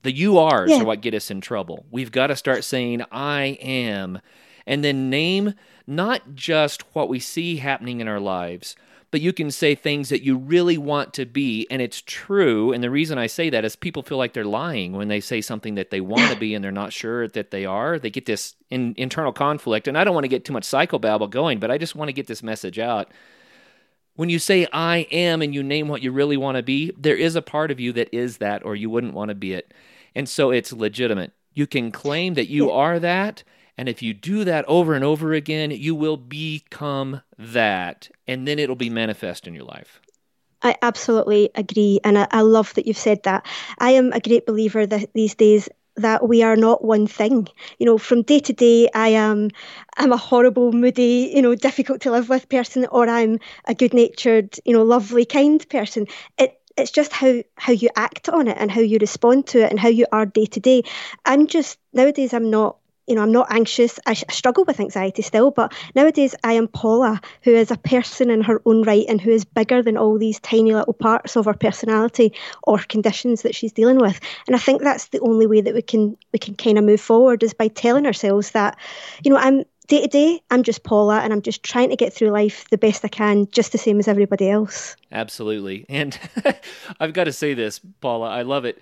The 0.00 0.12
you 0.12 0.38
are's 0.38 0.70
yeah. 0.70 0.80
are 0.80 0.84
what 0.86 1.02
get 1.02 1.12
us 1.12 1.30
in 1.30 1.42
trouble. 1.42 1.84
We've 1.90 2.10
got 2.10 2.28
to 2.28 2.36
start 2.36 2.64
saying, 2.64 3.02
I 3.12 3.58
am, 3.60 4.18
and 4.66 4.82
then 4.82 5.10
name 5.10 5.52
not 5.86 6.34
just 6.34 6.84
what 6.94 7.10
we 7.10 7.20
see 7.20 7.56
happening 7.56 8.00
in 8.00 8.08
our 8.08 8.18
lives, 8.18 8.76
but 9.10 9.20
you 9.20 9.32
can 9.32 9.50
say 9.50 9.74
things 9.74 10.08
that 10.08 10.22
you 10.22 10.36
really 10.36 10.76
want 10.76 11.14
to 11.14 11.24
be, 11.24 11.66
and 11.70 11.80
it's 11.80 12.02
true. 12.04 12.72
And 12.72 12.82
the 12.82 12.90
reason 12.90 13.18
I 13.18 13.28
say 13.28 13.50
that 13.50 13.64
is 13.64 13.76
people 13.76 14.02
feel 14.02 14.18
like 14.18 14.32
they're 14.32 14.44
lying 14.44 14.92
when 14.92 15.08
they 15.08 15.20
say 15.20 15.40
something 15.40 15.76
that 15.76 15.90
they 15.90 16.00
want 16.00 16.32
to 16.32 16.38
be 16.38 16.54
and 16.54 16.64
they're 16.64 16.72
not 16.72 16.92
sure 16.92 17.28
that 17.28 17.50
they 17.50 17.64
are. 17.64 17.98
They 17.98 18.10
get 18.10 18.26
this 18.26 18.56
in, 18.68 18.94
internal 18.96 19.32
conflict, 19.32 19.88
and 19.88 19.96
I 19.96 20.04
don't 20.04 20.14
want 20.14 20.24
to 20.24 20.28
get 20.28 20.44
too 20.44 20.52
much 20.52 20.64
psychobabble 20.64 21.30
going, 21.30 21.60
but 21.60 21.70
I 21.70 21.78
just 21.78 21.94
want 21.94 22.08
to 22.08 22.12
get 22.12 22.26
this 22.26 22.42
message 22.42 22.78
out. 22.78 23.12
When 24.16 24.28
you 24.28 24.38
say 24.38 24.66
I 24.72 25.06
am 25.12 25.42
and 25.42 25.54
you 25.54 25.62
name 25.62 25.88
what 25.88 26.02
you 26.02 26.10
really 26.10 26.36
want 26.36 26.56
to 26.56 26.62
be, 26.62 26.92
there 26.98 27.16
is 27.16 27.36
a 27.36 27.42
part 27.42 27.70
of 27.70 27.78
you 27.78 27.92
that 27.92 28.08
is 28.12 28.38
that, 28.38 28.64
or 28.64 28.74
you 28.74 28.90
wouldn't 28.90 29.14
want 29.14 29.28
to 29.28 29.34
be 29.34 29.52
it. 29.52 29.72
And 30.14 30.28
so 30.28 30.50
it's 30.50 30.72
legitimate. 30.72 31.32
You 31.52 31.66
can 31.66 31.92
claim 31.92 32.34
that 32.34 32.48
you 32.48 32.70
are 32.70 32.98
that. 32.98 33.44
And 33.78 33.88
if 33.88 34.02
you 34.02 34.14
do 34.14 34.44
that 34.44 34.64
over 34.66 34.94
and 34.94 35.04
over 35.04 35.32
again, 35.32 35.70
you 35.70 35.94
will 35.94 36.16
become 36.16 37.22
that. 37.38 38.08
And 38.26 38.46
then 38.48 38.58
it'll 38.58 38.76
be 38.76 38.90
manifest 38.90 39.46
in 39.46 39.54
your 39.54 39.64
life. 39.64 40.00
I 40.62 40.76
absolutely 40.82 41.50
agree. 41.54 42.00
And 42.02 42.18
I, 42.18 42.26
I 42.30 42.40
love 42.40 42.72
that 42.74 42.86
you've 42.86 42.96
said 42.96 43.22
that. 43.24 43.46
I 43.78 43.90
am 43.92 44.12
a 44.12 44.20
great 44.20 44.46
believer 44.46 44.86
that 44.86 45.12
these 45.14 45.34
days 45.34 45.68
that 45.96 46.28
we 46.28 46.42
are 46.42 46.56
not 46.56 46.84
one 46.84 47.06
thing. 47.06 47.48
You 47.78 47.86
know, 47.86 47.98
from 47.98 48.22
day 48.22 48.40
to 48.40 48.52
day, 48.52 48.88
I 48.94 49.08
am 49.08 49.50
I'm 49.96 50.12
a 50.12 50.16
horrible, 50.16 50.72
moody, 50.72 51.32
you 51.34 51.42
know, 51.42 51.54
difficult 51.54 52.00
to 52.02 52.10
live 52.10 52.28
with 52.28 52.48
person, 52.48 52.86
or 52.90 53.08
I'm 53.08 53.38
a 53.66 53.74
good 53.74 53.94
natured, 53.94 54.58
you 54.64 54.72
know, 54.72 54.82
lovely, 54.82 55.24
kind 55.24 55.66
person. 55.68 56.06
It 56.38 56.60
it's 56.76 56.90
just 56.90 57.12
how 57.12 57.42
how 57.56 57.72
you 57.72 57.88
act 57.96 58.28
on 58.28 58.48
it 58.48 58.56
and 58.58 58.70
how 58.70 58.80
you 58.80 58.98
respond 59.00 59.46
to 59.48 59.64
it 59.64 59.70
and 59.70 59.80
how 59.80 59.88
you 59.88 60.06
are 60.12 60.26
day 60.26 60.46
to 60.46 60.60
day. 60.60 60.82
I'm 61.24 61.46
just 61.46 61.78
nowadays 61.92 62.34
I'm 62.34 62.50
not 62.50 62.76
you 63.06 63.14
know, 63.14 63.22
I'm 63.22 63.32
not 63.32 63.46
anxious. 63.50 63.98
I, 64.06 64.12
I, 64.12 64.32
struggle 64.32 64.64
with 64.64 64.80
anxiety 64.80 65.22
still, 65.22 65.50
but 65.50 65.72
nowadays 65.94 66.34
I 66.44 66.54
am 66.54 66.68
Paula, 66.68 67.20
who 67.42 67.52
is 67.52 67.70
a 67.70 67.76
person 67.76 68.30
in 68.30 68.42
her 68.42 68.60
own 68.66 68.82
right 68.82 69.04
and 69.08 69.20
who 69.20 69.30
is 69.30 69.44
bigger 69.44 69.82
than 69.82 69.96
all 69.96 70.18
these 70.18 70.40
tiny 70.40 70.74
little 70.74 70.92
parts 70.92 71.36
of 71.36 71.44
her 71.44 71.54
personality 71.54 72.32
or 72.64 72.78
conditions 72.78 73.42
that 73.42 73.54
she's 73.54 73.72
dealing 73.72 73.98
with. 73.98 74.20
And 74.46 74.56
I 74.56 74.58
think 74.58 74.82
that's 74.82 75.08
the 75.08 75.20
only 75.20 75.46
way 75.46 75.60
that 75.60 75.74
we 75.74 75.82
can 75.82 76.16
we 76.32 76.38
can 76.38 76.54
kind 76.54 76.78
of 76.78 76.84
move 76.84 77.00
forward 77.00 77.42
is 77.42 77.54
by 77.54 77.68
telling 77.68 78.06
ourselves 78.06 78.50
that, 78.52 78.76
you 79.22 79.30
know, 79.30 79.38
I'm 79.38 79.64
day 79.86 80.02
to 80.02 80.08
day, 80.08 80.40
I'm 80.50 80.62
just 80.62 80.82
Paula 80.82 81.20
and 81.20 81.32
I'm 81.32 81.42
just 81.42 81.62
trying 81.62 81.90
to 81.90 81.96
get 81.96 82.12
through 82.12 82.30
life 82.30 82.68
the 82.70 82.78
best 82.78 83.04
I 83.04 83.08
can, 83.08 83.46
just 83.50 83.72
the 83.72 83.78
same 83.78 83.98
as 83.98 84.08
everybody 84.08 84.50
else. 84.50 84.96
Absolutely. 85.12 85.86
And 85.88 86.18
I've 87.00 87.12
got 87.12 87.24
to 87.24 87.32
say 87.32 87.54
this, 87.54 87.80
Paula, 88.00 88.28
I 88.28 88.42
love 88.42 88.64
it. 88.64 88.80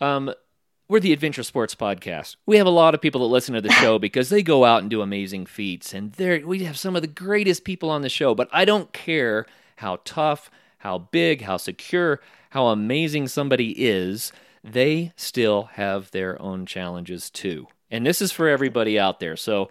Um, 0.00 0.32
we're 0.88 1.00
the 1.00 1.12
Adventure 1.12 1.42
Sports 1.42 1.74
Podcast. 1.74 2.36
We 2.46 2.58
have 2.58 2.66
a 2.66 2.70
lot 2.70 2.94
of 2.94 3.00
people 3.00 3.20
that 3.22 3.32
listen 3.32 3.54
to 3.54 3.60
the 3.60 3.72
show 3.72 3.98
because 4.00 4.28
they 4.28 4.42
go 4.42 4.64
out 4.64 4.82
and 4.82 4.90
do 4.90 5.02
amazing 5.02 5.46
feats, 5.46 5.92
and 5.92 6.12
there 6.12 6.46
we 6.46 6.64
have 6.64 6.78
some 6.78 6.94
of 6.94 7.02
the 7.02 7.08
greatest 7.08 7.64
people 7.64 7.90
on 7.90 8.02
the 8.02 8.08
show. 8.08 8.34
But 8.34 8.48
I 8.52 8.64
don't 8.64 8.92
care 8.92 9.46
how 9.76 9.98
tough, 10.04 10.50
how 10.78 10.98
big, 10.98 11.42
how 11.42 11.56
secure, 11.56 12.20
how 12.50 12.66
amazing 12.66 13.28
somebody 13.28 13.74
is. 13.76 14.32
They 14.62 15.12
still 15.16 15.64
have 15.72 16.10
their 16.10 16.40
own 16.40 16.66
challenges 16.66 17.30
too, 17.30 17.66
and 17.90 18.06
this 18.06 18.22
is 18.22 18.32
for 18.32 18.48
everybody 18.48 18.98
out 18.98 19.20
there. 19.20 19.36
So. 19.36 19.68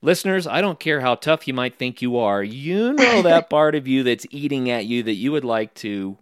Listeners, 0.00 0.46
I 0.46 0.60
don't 0.60 0.78
care 0.78 1.00
how 1.00 1.16
tough 1.16 1.48
you 1.48 1.54
might 1.54 1.76
think 1.76 2.00
you 2.00 2.18
are. 2.18 2.40
You 2.40 2.92
know 2.92 3.22
that 3.22 3.50
part 3.50 3.74
of 3.74 3.88
you 3.88 4.04
that's 4.04 4.28
eating 4.30 4.70
at 4.70 4.86
you 4.86 5.02
that 5.02 5.14
you 5.14 5.32
would 5.32 5.44
like 5.44 5.74
to 5.74 6.16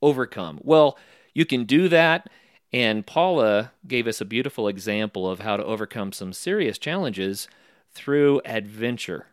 overcome. 0.00 0.60
Well, 0.62 0.96
you 1.34 1.44
can 1.44 1.64
do 1.64 1.88
that 1.88 2.30
and 2.72 3.06
Paula 3.06 3.72
gave 3.86 4.06
us 4.06 4.20
a 4.20 4.24
beautiful 4.24 4.68
example 4.68 5.30
of 5.30 5.40
how 5.40 5.56
to 5.56 5.64
overcome 5.64 6.12
some 6.12 6.32
serious 6.32 6.78
challenges 6.78 7.48
through 7.92 8.40
adventure. 8.44 9.26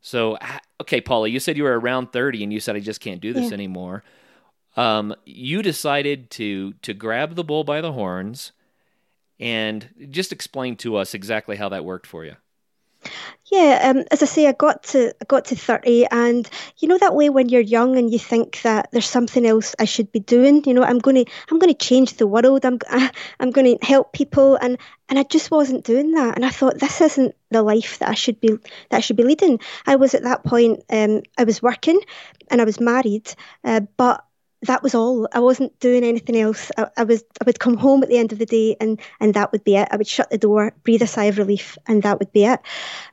So, 0.00 0.38
okay, 0.80 1.00
Paula, 1.00 1.28
you 1.28 1.40
said 1.40 1.56
you 1.56 1.64
were 1.64 1.78
around 1.78 2.12
30 2.12 2.44
and 2.44 2.52
you 2.52 2.60
said, 2.60 2.76
I 2.76 2.80
just 2.80 3.00
can't 3.00 3.20
do 3.20 3.32
this 3.32 3.48
yeah. 3.48 3.54
anymore. 3.54 4.04
Um, 4.76 5.14
you 5.24 5.62
decided 5.62 6.30
to, 6.32 6.72
to 6.82 6.94
grab 6.94 7.34
the 7.34 7.44
bull 7.44 7.64
by 7.64 7.80
the 7.80 7.92
horns 7.92 8.52
and 9.40 9.88
just 10.10 10.32
explain 10.32 10.76
to 10.76 10.96
us 10.96 11.14
exactly 11.14 11.56
how 11.56 11.68
that 11.68 11.84
worked 11.84 12.06
for 12.06 12.24
you. 12.24 12.36
Yeah, 13.50 13.80
um, 13.90 14.04
as 14.10 14.22
I 14.22 14.26
say, 14.26 14.46
I 14.46 14.52
got 14.52 14.82
to 14.84 15.14
I 15.20 15.24
got 15.26 15.46
to 15.46 15.56
thirty, 15.56 16.04
and 16.06 16.48
you 16.78 16.88
know 16.88 16.98
that 16.98 17.14
way 17.14 17.30
when 17.30 17.48
you're 17.48 17.62
young 17.62 17.96
and 17.96 18.12
you 18.12 18.18
think 18.18 18.60
that 18.62 18.90
there's 18.92 19.08
something 19.08 19.46
else 19.46 19.74
I 19.78 19.86
should 19.86 20.12
be 20.12 20.20
doing. 20.20 20.62
You 20.64 20.74
know, 20.74 20.82
I'm 20.82 20.98
going 20.98 21.24
to 21.24 21.32
I'm 21.50 21.58
going 21.58 21.72
to 21.72 21.86
change 21.86 22.14
the 22.14 22.26
world. 22.26 22.64
I'm 22.66 22.78
I'm 23.40 23.50
going 23.50 23.78
to 23.78 23.84
help 23.86 24.12
people, 24.12 24.56
and 24.56 24.76
and 25.08 25.18
I 25.18 25.22
just 25.22 25.50
wasn't 25.50 25.84
doing 25.84 26.12
that. 26.12 26.36
And 26.36 26.44
I 26.44 26.50
thought 26.50 26.78
this 26.78 27.00
isn't 27.00 27.34
the 27.50 27.62
life 27.62 27.98
that 28.00 28.10
I 28.10 28.14
should 28.14 28.38
be 28.40 28.48
that 28.90 28.98
I 28.98 29.00
should 29.00 29.16
be 29.16 29.24
leading. 29.24 29.60
I 29.86 29.96
was 29.96 30.14
at 30.14 30.24
that 30.24 30.44
point. 30.44 30.84
Um, 30.90 31.22
I 31.38 31.44
was 31.44 31.62
working, 31.62 32.00
and 32.50 32.60
I 32.60 32.64
was 32.64 32.80
married, 32.80 33.32
uh, 33.64 33.80
but 33.96 34.24
that 34.62 34.82
was 34.82 34.94
all. 34.94 35.28
I 35.32 35.40
wasn't 35.40 35.78
doing 35.80 36.04
anything 36.04 36.36
else. 36.36 36.70
I, 36.76 36.88
I, 36.96 37.04
was 37.04 37.22
I 37.40 37.44
would 37.44 37.60
come 37.60 37.76
home 37.76 38.02
at 38.02 38.08
the 38.08 38.18
end 38.18 38.32
of 38.32 38.38
the 38.38 38.46
day 38.46 38.76
and 38.80 39.00
and 39.20 39.34
that 39.34 39.52
would 39.52 39.64
be 39.64 39.76
it. 39.76 39.88
I 39.90 39.96
would 39.96 40.08
shut 40.08 40.30
the 40.30 40.38
door, 40.38 40.74
breathe 40.84 41.02
a 41.02 41.06
sigh 41.06 41.24
of 41.24 41.38
relief, 41.38 41.78
and 41.86 42.02
that 42.02 42.18
would 42.18 42.32
be 42.32 42.44
it. 42.44 42.60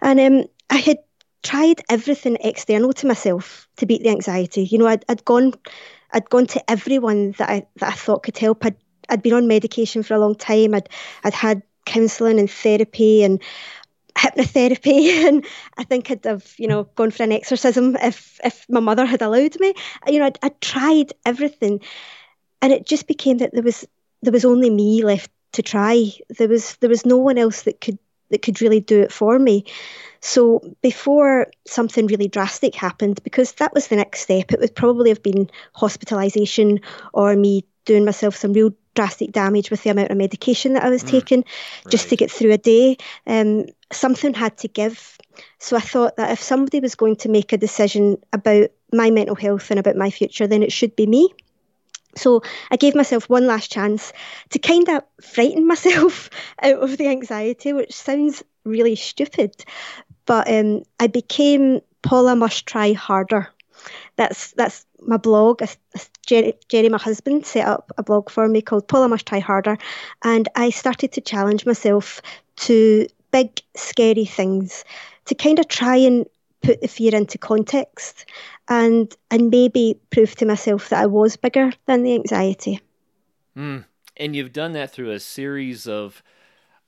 And 0.01 0.19
um, 0.19 0.45
I 0.69 0.77
had 0.77 0.97
tried 1.43 1.81
everything 1.89 2.37
external 2.41 2.91
to 2.93 3.07
myself 3.07 3.67
to 3.77 3.85
beat 3.85 4.01
the 4.01 4.09
anxiety. 4.09 4.63
You 4.65 4.79
know, 4.79 4.87
I'd, 4.87 5.05
I'd 5.07 5.25
gone 5.25 5.53
I'd 6.11 6.29
gone 6.29 6.47
to 6.47 6.71
everyone 6.71 7.31
that 7.33 7.49
I 7.49 7.67
that 7.77 7.89
I 7.89 7.95
thought 7.95 8.23
could 8.23 8.37
help. 8.37 8.65
I'd 8.65 8.77
I'd 9.09 9.21
been 9.21 9.33
on 9.33 9.47
medication 9.47 10.01
for 10.01 10.15
a 10.15 10.19
long 10.19 10.35
time. 10.35 10.73
I'd 10.73 10.89
I'd 11.23 11.33
had 11.33 11.61
counselling 11.85 12.39
and 12.39 12.49
therapy 12.49 13.23
and 13.23 13.41
hypnotherapy 14.17 15.09
and 15.27 15.45
I 15.77 15.83
think 15.83 16.09
I'd 16.11 16.25
have, 16.25 16.53
you 16.57 16.67
know, 16.67 16.83
gone 16.95 17.11
for 17.11 17.23
an 17.23 17.31
exorcism 17.31 17.95
if 17.97 18.39
if 18.43 18.65
my 18.69 18.79
mother 18.79 19.05
had 19.05 19.21
allowed 19.21 19.59
me. 19.59 19.73
You 20.07 20.19
know, 20.19 20.25
I'd, 20.25 20.39
I'd 20.41 20.61
tried 20.61 21.13
everything 21.25 21.81
and 22.61 22.73
it 22.73 22.85
just 22.85 23.07
became 23.07 23.37
that 23.39 23.53
there 23.53 23.63
was 23.63 23.87
there 24.21 24.33
was 24.33 24.45
only 24.45 24.69
me 24.69 25.03
left 25.03 25.31
to 25.53 25.61
try. 25.61 26.11
There 26.37 26.47
was 26.47 26.75
there 26.77 26.89
was 26.89 27.05
no 27.05 27.17
one 27.17 27.37
else 27.37 27.63
that 27.63 27.81
could 27.81 27.99
that 28.31 28.41
could 28.41 28.61
really 28.61 28.79
do 28.79 29.01
it 29.01 29.11
for 29.11 29.37
me. 29.37 29.65
So 30.21 30.61
before 30.81 31.47
something 31.67 32.07
really 32.07 32.27
drastic 32.27 32.73
happened, 32.73 33.21
because 33.23 33.53
that 33.53 33.73
was 33.73 33.87
the 33.87 33.95
next 33.95 34.21
step, 34.21 34.51
it 34.51 34.59
would 34.59 34.75
probably 34.75 35.09
have 35.09 35.21
been 35.21 35.49
hospitalisation 35.75 36.83
or 37.13 37.35
me 37.35 37.63
doing 37.85 38.03
myself 38.05 38.35
some 38.35 38.53
real 38.53 38.73
drastic 38.95 39.31
damage 39.31 39.69
with 39.69 39.83
the 39.83 39.89
amount 39.89 40.11
of 40.11 40.17
medication 40.17 40.73
that 40.73 40.83
I 40.83 40.89
was 40.89 41.03
mm, 41.03 41.09
taking 41.09 41.39
right. 41.39 41.91
just 41.91 42.09
to 42.09 42.15
get 42.15 42.31
through 42.31 42.51
a 42.51 42.57
day. 42.57 42.97
Um, 43.27 43.65
something 43.91 44.33
had 44.33 44.57
to 44.59 44.67
give. 44.67 45.17
So 45.59 45.77
I 45.77 45.81
thought 45.81 46.15
that 46.17 46.31
if 46.31 46.41
somebody 46.41 46.79
was 46.79 46.95
going 46.95 47.17
to 47.17 47.29
make 47.29 47.53
a 47.53 47.57
decision 47.57 48.17
about 48.33 48.69
my 48.91 49.11
mental 49.11 49.35
health 49.35 49.69
and 49.69 49.79
about 49.79 49.95
my 49.95 50.09
future, 50.09 50.47
then 50.47 50.63
it 50.63 50.71
should 50.71 50.95
be 50.95 51.05
me. 51.05 51.33
So 52.15 52.41
I 52.71 52.77
gave 52.77 52.95
myself 52.95 53.29
one 53.29 53.45
last 53.45 53.71
chance 53.71 54.13
to 54.51 54.59
kind 54.59 54.87
of 54.89 55.03
frighten 55.21 55.67
myself 55.73 56.29
out 56.61 56.79
of 56.79 56.97
the 56.97 57.07
anxiety, 57.07 57.73
which 57.73 57.93
sounds 57.93 58.43
really 58.63 58.95
stupid. 58.95 59.53
But 60.25 60.49
um, 60.51 60.83
I 60.99 61.07
became 61.07 61.81
Paula 62.01 62.35
Must 62.35 62.65
Try 62.65 62.93
Harder. 62.93 63.49
That's 64.17 64.51
that's 64.53 64.85
my 65.01 65.17
blog. 65.17 65.61
Jerry, 66.25 66.53
Jerry, 66.69 66.89
my 66.89 66.97
husband, 66.97 67.45
set 67.45 67.67
up 67.67 67.91
a 67.97 68.03
blog 68.03 68.29
for 68.29 68.47
me 68.47 68.61
called 68.61 68.87
Paula 68.87 69.07
Must 69.07 69.25
Try 69.25 69.39
Harder, 69.39 69.77
and 70.23 70.47
I 70.55 70.69
started 70.69 71.11
to 71.13 71.21
challenge 71.21 71.65
myself 71.65 72.21
to 72.57 73.07
big, 73.31 73.61
scary 73.75 74.25
things, 74.25 74.85
to 75.25 75.35
kind 75.35 75.59
of 75.59 75.67
try 75.67 75.97
and 75.97 76.25
put 76.61 76.81
the 76.81 76.87
fear 76.87 77.13
into 77.13 77.37
context, 77.37 78.25
and 78.69 79.15
and 79.29 79.49
maybe 79.49 79.99
prove 80.11 80.35
to 80.35 80.45
myself 80.45 80.89
that 80.89 81.01
I 81.01 81.05
was 81.05 81.35
bigger 81.35 81.71
than 81.85 82.03
the 82.03 82.15
anxiety. 82.15 82.79
Mm. 83.57 83.85
And 84.17 84.35
you've 84.35 84.53
done 84.53 84.71
that 84.73 84.91
through 84.91 85.11
a 85.11 85.19
series 85.19 85.87
of 85.87 86.23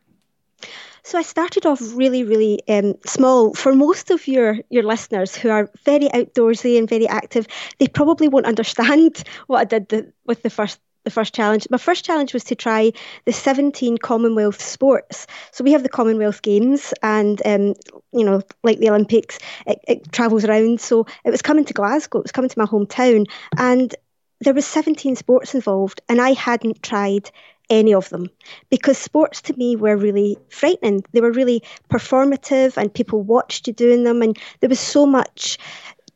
So 1.03 1.17
I 1.17 1.21
started 1.21 1.65
off 1.65 1.79
really, 1.95 2.25
really 2.25 2.59
um, 2.67 2.95
small. 3.05 3.53
For 3.53 3.73
most 3.73 4.11
of 4.11 4.27
your 4.27 4.57
your 4.69 4.83
listeners 4.83 5.37
who 5.37 5.49
are 5.49 5.71
very 5.85 6.09
outdoorsy 6.09 6.77
and 6.77 6.89
very 6.89 7.07
active, 7.07 7.47
they 7.77 7.87
probably 7.87 8.27
won't 8.27 8.45
understand 8.45 9.23
what 9.47 9.59
I 9.59 9.63
did 9.63 9.87
the, 9.87 10.11
with 10.25 10.43
the 10.43 10.49
first 10.49 10.81
the 11.07 11.13
first 11.19 11.33
challenge. 11.33 11.67
My 11.71 11.77
first 11.77 12.03
challenge 12.03 12.33
was 12.33 12.43
to 12.45 12.55
try 12.55 12.91
the 13.25 13.31
17 13.31 13.97
Commonwealth 13.97 14.61
sports. 14.61 15.25
So 15.51 15.63
we 15.63 15.71
have 15.71 15.83
the 15.83 15.89
Commonwealth 15.89 16.41
Games, 16.41 16.93
and 17.01 17.41
um, 17.45 17.75
you 18.11 18.25
know, 18.25 18.41
like 18.63 18.79
the 18.79 18.89
Olympics, 18.89 19.39
it, 19.65 19.79
it 19.87 20.11
travels 20.11 20.43
around. 20.43 20.81
So 20.81 21.05
it 21.23 21.31
was 21.31 21.41
coming 21.41 21.65
to 21.65 21.73
Glasgow. 21.73 22.19
It 22.19 22.25
was 22.25 22.33
coming 22.33 22.49
to 22.49 22.59
my 22.59 22.65
hometown, 22.65 23.25
and 23.57 23.95
there 24.41 24.53
was 24.53 24.67
17 24.67 25.15
sports 25.15 25.55
involved, 25.55 26.01
and 26.09 26.19
I 26.21 26.33
hadn't 26.33 26.83
tried 26.83 27.31
any 27.69 27.93
of 27.93 28.09
them 28.09 28.29
because 28.69 28.97
sports 28.97 29.41
to 29.43 29.53
me 29.57 29.75
were 29.75 29.97
really 29.97 30.37
frightening. 30.49 31.03
They 31.13 31.21
were 31.21 31.31
really 31.31 31.63
performative, 31.89 32.75
and 32.77 32.93
people 32.93 33.21
watched 33.21 33.67
you 33.67 33.73
doing 33.73 34.03
them, 34.03 34.21
and 34.21 34.37
there 34.59 34.69
was 34.69 34.79
so 34.79 35.05
much 35.05 35.57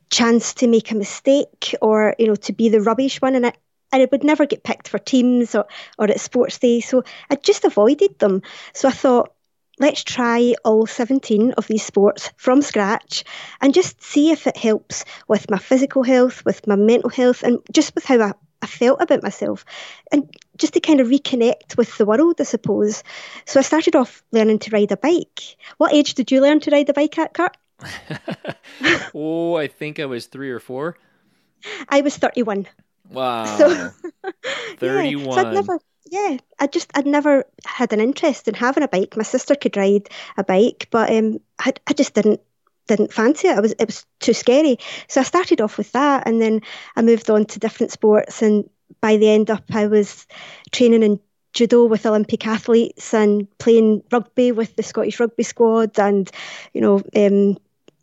chance 0.09 0.53
to 0.55 0.67
make 0.67 0.91
a 0.91 0.95
mistake 0.95 1.73
or 1.81 2.15
you 2.19 2.27
know 2.27 2.35
to 2.35 2.51
be 2.51 2.67
the 2.67 2.81
rubbish 2.81 3.21
one 3.21 3.33
and 3.33 3.47
I, 3.47 3.53
and 3.91 4.01
it 4.01 4.11
would 4.11 4.23
never 4.23 4.45
get 4.45 4.63
picked 4.63 4.87
for 4.87 4.99
teams 4.99 5.55
or, 5.55 5.65
or 5.97 6.09
at 6.09 6.19
sports 6.19 6.59
day. 6.59 6.79
So 6.81 7.03
I 7.29 7.35
just 7.35 7.65
avoided 7.65 8.19
them. 8.19 8.41
So 8.73 8.87
I 8.87 8.91
thought, 8.91 9.33
let's 9.79 10.03
try 10.03 10.53
all 10.63 10.85
17 10.85 11.53
of 11.53 11.67
these 11.67 11.83
sports 11.83 12.31
from 12.37 12.61
scratch 12.61 13.23
and 13.61 13.73
just 13.73 14.01
see 14.01 14.31
if 14.31 14.47
it 14.47 14.57
helps 14.57 15.05
with 15.27 15.49
my 15.49 15.57
physical 15.57 16.03
health, 16.03 16.45
with 16.45 16.67
my 16.67 16.75
mental 16.75 17.09
health, 17.09 17.43
and 17.43 17.59
just 17.71 17.95
with 17.95 18.05
how 18.05 18.21
I, 18.21 18.33
I 18.61 18.67
felt 18.67 19.01
about 19.01 19.23
myself. 19.23 19.65
And 20.11 20.29
just 20.57 20.73
to 20.73 20.79
kind 20.79 20.99
of 20.99 21.07
reconnect 21.07 21.77
with 21.77 21.97
the 21.97 22.05
world, 22.05 22.35
I 22.39 22.43
suppose. 22.43 23.03
So 23.45 23.59
I 23.59 23.63
started 23.63 23.95
off 23.95 24.23
learning 24.31 24.59
to 24.59 24.71
ride 24.71 24.91
a 24.91 24.97
bike. 24.97 25.41
What 25.77 25.93
age 25.93 26.13
did 26.13 26.31
you 26.31 26.41
learn 26.41 26.59
to 26.61 26.71
ride 26.71 26.89
a 26.89 26.93
bike 26.93 27.17
at, 27.17 27.33
Kurt? 27.33 27.57
oh, 29.15 29.55
I 29.55 29.67
think 29.67 29.99
I 29.99 30.05
was 30.05 30.27
three 30.27 30.51
or 30.51 30.59
four. 30.59 30.97
I 31.89 32.01
was 32.01 32.17
31. 32.17 32.67
Wow. 33.09 33.45
So, 33.45 33.91
31. 34.77 34.77
Yeah, 34.81 35.11
so 35.29 35.41
I'd 35.41 35.51
never, 35.51 35.79
yeah, 36.09 36.37
I 36.59 36.67
just, 36.67 36.91
I'd 36.95 37.07
never 37.07 37.45
had 37.65 37.93
an 37.93 37.99
interest 38.01 38.47
in 38.47 38.55
having 38.55 38.83
a 38.83 38.87
bike. 38.87 39.17
My 39.17 39.23
sister 39.23 39.55
could 39.55 39.77
ride 39.77 40.09
a 40.37 40.43
bike, 40.43 40.87
but 40.91 41.11
um, 41.11 41.39
I, 41.59 41.73
I 41.87 41.93
just 41.93 42.13
didn't 42.13 42.41
didn't 42.87 43.13
fancy 43.13 43.47
it. 43.47 43.57
I 43.57 43.61
was 43.61 43.73
it 43.73 43.85
was 43.85 44.05
too 44.19 44.33
scary. 44.33 44.77
So 45.07 45.21
I 45.21 45.23
started 45.23 45.61
off 45.61 45.77
with 45.77 45.91
that, 45.93 46.27
and 46.27 46.41
then 46.41 46.61
I 46.95 47.01
moved 47.01 47.29
on 47.29 47.45
to 47.45 47.59
different 47.59 47.91
sports. 47.91 48.41
And 48.41 48.69
by 49.01 49.17
the 49.17 49.29
end 49.29 49.49
up, 49.49 49.63
I 49.71 49.87
was 49.87 50.27
training 50.71 51.03
in 51.03 51.19
judo 51.53 51.85
with 51.85 52.05
Olympic 52.05 52.47
athletes 52.47 53.13
and 53.13 53.47
playing 53.59 54.03
rugby 54.11 54.51
with 54.51 54.75
the 54.75 54.83
Scottish 54.83 55.19
rugby 55.19 55.43
squad, 55.43 55.97
and 55.99 56.29
you 56.73 56.81
know, 56.81 57.01
um, 57.15 57.57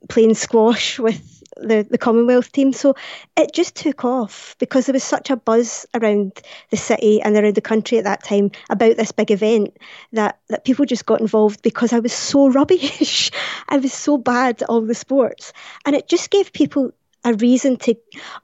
playing 0.09 0.35
squash 0.35 0.99
with 0.99 1.38
the, 1.57 1.87
the 1.89 1.99
Commonwealth 1.99 2.53
team. 2.53 2.73
So 2.73 2.95
it 3.37 3.53
just 3.53 3.75
took 3.75 4.05
off 4.05 4.57
because 4.59 4.87
there 4.87 4.93
was 4.93 5.05
such 5.05 5.31
a 5.31 5.37
buzz 5.37 5.87
around 5.95 6.41
the 6.71 6.77
city 6.77 7.21
and 7.21 7.37
around 7.37 7.55
the 7.55 7.61
country 7.61 7.99
at 7.99 8.05
that 8.05 8.25
time 8.25 8.51
about 8.71 8.97
this 8.97 9.13
big 9.13 9.31
event 9.31 9.77
that, 10.13 10.39
that 10.49 10.65
people 10.65 10.85
just 10.85 11.07
got 11.07 11.21
involved 11.21 11.63
because 11.63 11.93
I 11.93 12.01
was 12.01 12.13
so 12.13 12.49
rubbish. 12.53 13.31
I 13.69 13.79
was 13.79 13.93
so 13.93 14.19
bad 14.19 14.63
at 14.63 14.69
all 14.69 14.81
the 14.81 14.95
sports. 14.95 15.53
And 15.85 15.95
it 15.97 16.09
just 16.09 16.31
gave 16.31 16.53
people 16.53 16.93
a 17.25 17.35
reason 17.35 17.77
to, 17.79 17.95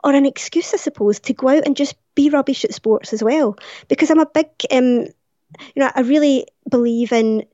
or 0.02 0.12
an 0.12 0.26
excuse, 0.26 0.74
I 0.74 0.78
suppose, 0.78 1.20
to 1.20 1.32
go 1.32 1.48
out 1.48 1.66
and 1.66 1.76
just 1.76 1.94
be 2.14 2.30
rubbish 2.30 2.64
at 2.64 2.74
sports 2.74 3.12
as 3.12 3.22
well. 3.22 3.56
Because 3.88 4.10
I'm 4.10 4.20
a 4.20 4.26
big, 4.26 4.48
um, 4.70 5.06
you 5.74 5.76
know, 5.76 5.90
I 5.94 6.00
really 6.00 6.46
believe 6.68 7.12
in 7.12 7.44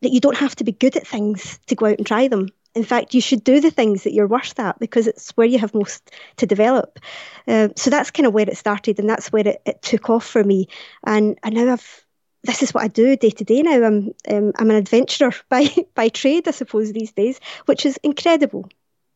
that 0.00 0.12
you 0.12 0.20
don't 0.20 0.36
have 0.36 0.56
to 0.56 0.64
be 0.64 0.72
good 0.72 0.96
at 0.96 1.06
things 1.06 1.58
to 1.66 1.74
go 1.74 1.86
out 1.86 1.98
and 1.98 2.06
try 2.06 2.28
them. 2.28 2.48
In 2.74 2.84
fact, 2.84 3.14
you 3.14 3.20
should 3.20 3.44
do 3.44 3.60
the 3.60 3.70
things 3.70 4.04
that 4.04 4.12
you're 4.12 4.26
worst 4.26 4.58
at 4.58 4.78
because 4.78 5.06
it's 5.06 5.30
where 5.32 5.46
you 5.46 5.58
have 5.58 5.74
most 5.74 6.10
to 6.36 6.46
develop. 6.46 6.98
Uh, 7.46 7.68
so 7.76 7.90
that's 7.90 8.10
kind 8.10 8.26
of 8.26 8.32
where 8.32 8.48
it 8.48 8.56
started, 8.56 8.98
and 8.98 9.08
that's 9.08 9.30
where 9.30 9.46
it, 9.46 9.60
it 9.66 9.82
took 9.82 10.08
off 10.08 10.26
for 10.26 10.42
me. 10.42 10.68
And 11.04 11.38
and 11.42 11.54
now 11.54 11.72
I've 11.72 12.04
this 12.44 12.62
is 12.62 12.74
what 12.74 12.84
I 12.84 12.88
do 12.88 13.16
day 13.16 13.30
to 13.30 13.44
day 13.44 13.62
now. 13.62 13.84
I'm 13.84 14.14
um, 14.28 14.52
I'm 14.58 14.70
an 14.70 14.76
adventurer 14.76 15.32
by 15.48 15.68
by 15.94 16.08
trade, 16.08 16.48
I 16.48 16.52
suppose 16.52 16.92
these 16.92 17.12
days, 17.12 17.40
which 17.66 17.86
is 17.86 17.98
incredible. 18.02 18.68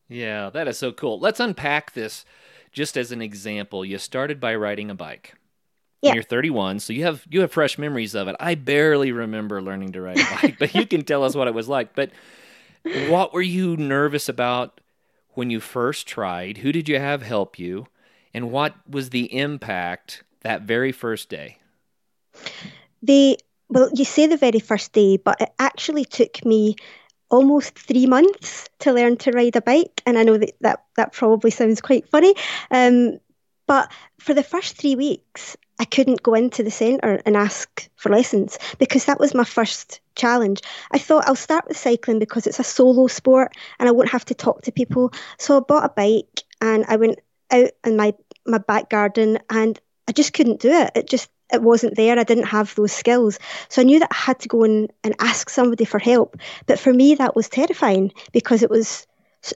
Yeah, 0.09 0.49
that 0.51 0.67
is 0.67 0.77
so 0.77 0.91
cool. 0.91 1.19
Let's 1.19 1.39
unpack 1.39 1.93
this 1.93 2.25
just 2.71 2.97
as 2.97 3.11
an 3.11 3.21
example. 3.21 3.83
You 3.83 3.97
started 3.97 4.39
by 4.39 4.55
riding 4.55 4.89
a 4.89 4.95
bike. 4.95 5.33
Yeah. 6.01 6.13
You're 6.13 6.23
31, 6.23 6.79
so 6.79 6.93
you 6.93 7.03
have 7.03 7.25
you 7.29 7.41
have 7.41 7.51
fresh 7.51 7.77
memories 7.77 8.13
of 8.13 8.27
it. 8.27 8.35
I 8.39 8.55
barely 8.55 9.11
remember 9.11 9.61
learning 9.61 9.93
to 9.93 10.01
ride 10.01 10.19
a 10.19 10.41
bike, 10.41 10.55
but 10.59 10.75
you 10.75 10.85
can 10.85 11.03
tell 11.03 11.23
us 11.23 11.35
what 11.35 11.47
it 11.47 11.53
was 11.53 11.67
like. 11.67 11.95
But 11.95 12.11
what 13.09 13.33
were 13.33 13.41
you 13.41 13.77
nervous 13.77 14.29
about 14.29 14.81
when 15.31 15.49
you 15.49 15.59
first 15.59 16.07
tried? 16.07 16.59
Who 16.59 16.71
did 16.71 16.89
you 16.89 16.99
have 16.99 17.21
help 17.21 17.59
you? 17.59 17.87
And 18.33 18.51
what 18.51 18.75
was 18.89 19.09
the 19.09 19.33
impact 19.35 20.23
that 20.41 20.63
very 20.63 20.91
first 20.91 21.29
day? 21.29 21.57
The 23.01 23.37
well, 23.69 23.89
you 23.93 24.05
say 24.05 24.27
the 24.27 24.37
very 24.37 24.59
first 24.59 24.93
day, 24.93 25.17
but 25.17 25.41
it 25.41 25.49
actually 25.59 26.05
took 26.05 26.45
me 26.45 26.75
almost 27.29 27.77
three 27.77 28.05
months 28.05 28.69
to 28.79 28.93
learn 28.93 29.17
to 29.17 29.31
ride 29.31 29.55
a 29.55 29.61
bike. 29.61 30.01
And 30.05 30.17
I 30.17 30.23
know 30.23 30.37
that 30.37 30.53
that, 30.61 30.85
that 30.95 31.13
probably 31.13 31.51
sounds 31.51 31.81
quite 31.81 32.07
funny. 32.09 32.33
Um, 32.71 33.19
but 33.67 33.91
for 34.19 34.33
the 34.33 34.43
first 34.43 34.77
three 34.77 34.95
weeks, 34.95 35.55
I 35.79 35.85
couldn't 35.85 36.23
go 36.23 36.33
into 36.33 36.63
the 36.63 36.71
centre 36.71 37.21
and 37.25 37.37
ask 37.37 37.87
for 37.95 38.09
lessons 38.09 38.57
because 38.79 39.05
that 39.05 39.19
was 39.19 39.35
my 39.35 39.43
first 39.43 40.01
challenge. 40.15 40.61
I 40.91 40.97
thought 40.97 41.27
I'll 41.27 41.35
start 41.35 41.67
with 41.67 41.77
cycling 41.77 42.17
because 42.17 42.47
it's 42.47 42.59
a 42.59 42.63
solo 42.63 43.07
sport 43.07 43.51
and 43.79 43.87
I 43.87 43.91
won't 43.91 44.09
have 44.09 44.25
to 44.25 44.33
talk 44.33 44.63
to 44.63 44.71
people. 44.71 45.11
So 45.37 45.57
I 45.57 45.59
bought 45.59 45.85
a 45.85 45.93
bike 45.93 46.43
and 46.61 46.85
I 46.87 46.95
went 46.95 47.19
out 47.51 47.69
in 47.85 47.95
my, 47.95 48.13
my 48.45 48.57
back 48.57 48.89
garden 48.89 49.37
and 49.49 49.79
I 50.07 50.13
just 50.13 50.33
couldn't 50.33 50.61
do 50.61 50.71
it. 50.71 50.91
It 50.95 51.07
just 51.07 51.29
it 51.53 51.61
wasn't 51.61 51.95
there. 51.95 52.17
I 52.19 52.23
didn't 52.23 52.45
have 52.45 52.75
those 52.75 52.91
skills. 52.91 53.39
So 53.69 53.81
I 53.81 53.85
knew 53.85 53.99
that 53.99 54.11
I 54.11 54.15
had 54.15 54.39
to 54.39 54.49
go 54.49 54.63
and, 54.63 54.91
and 55.03 55.15
ask 55.19 55.49
somebody 55.49 55.85
for 55.85 55.99
help. 55.99 56.37
But 56.65 56.79
for 56.79 56.93
me, 56.93 57.15
that 57.15 57.35
was 57.35 57.47
terrifying 57.47 58.11
because 58.33 58.63
it 58.63 58.69
was 58.69 59.07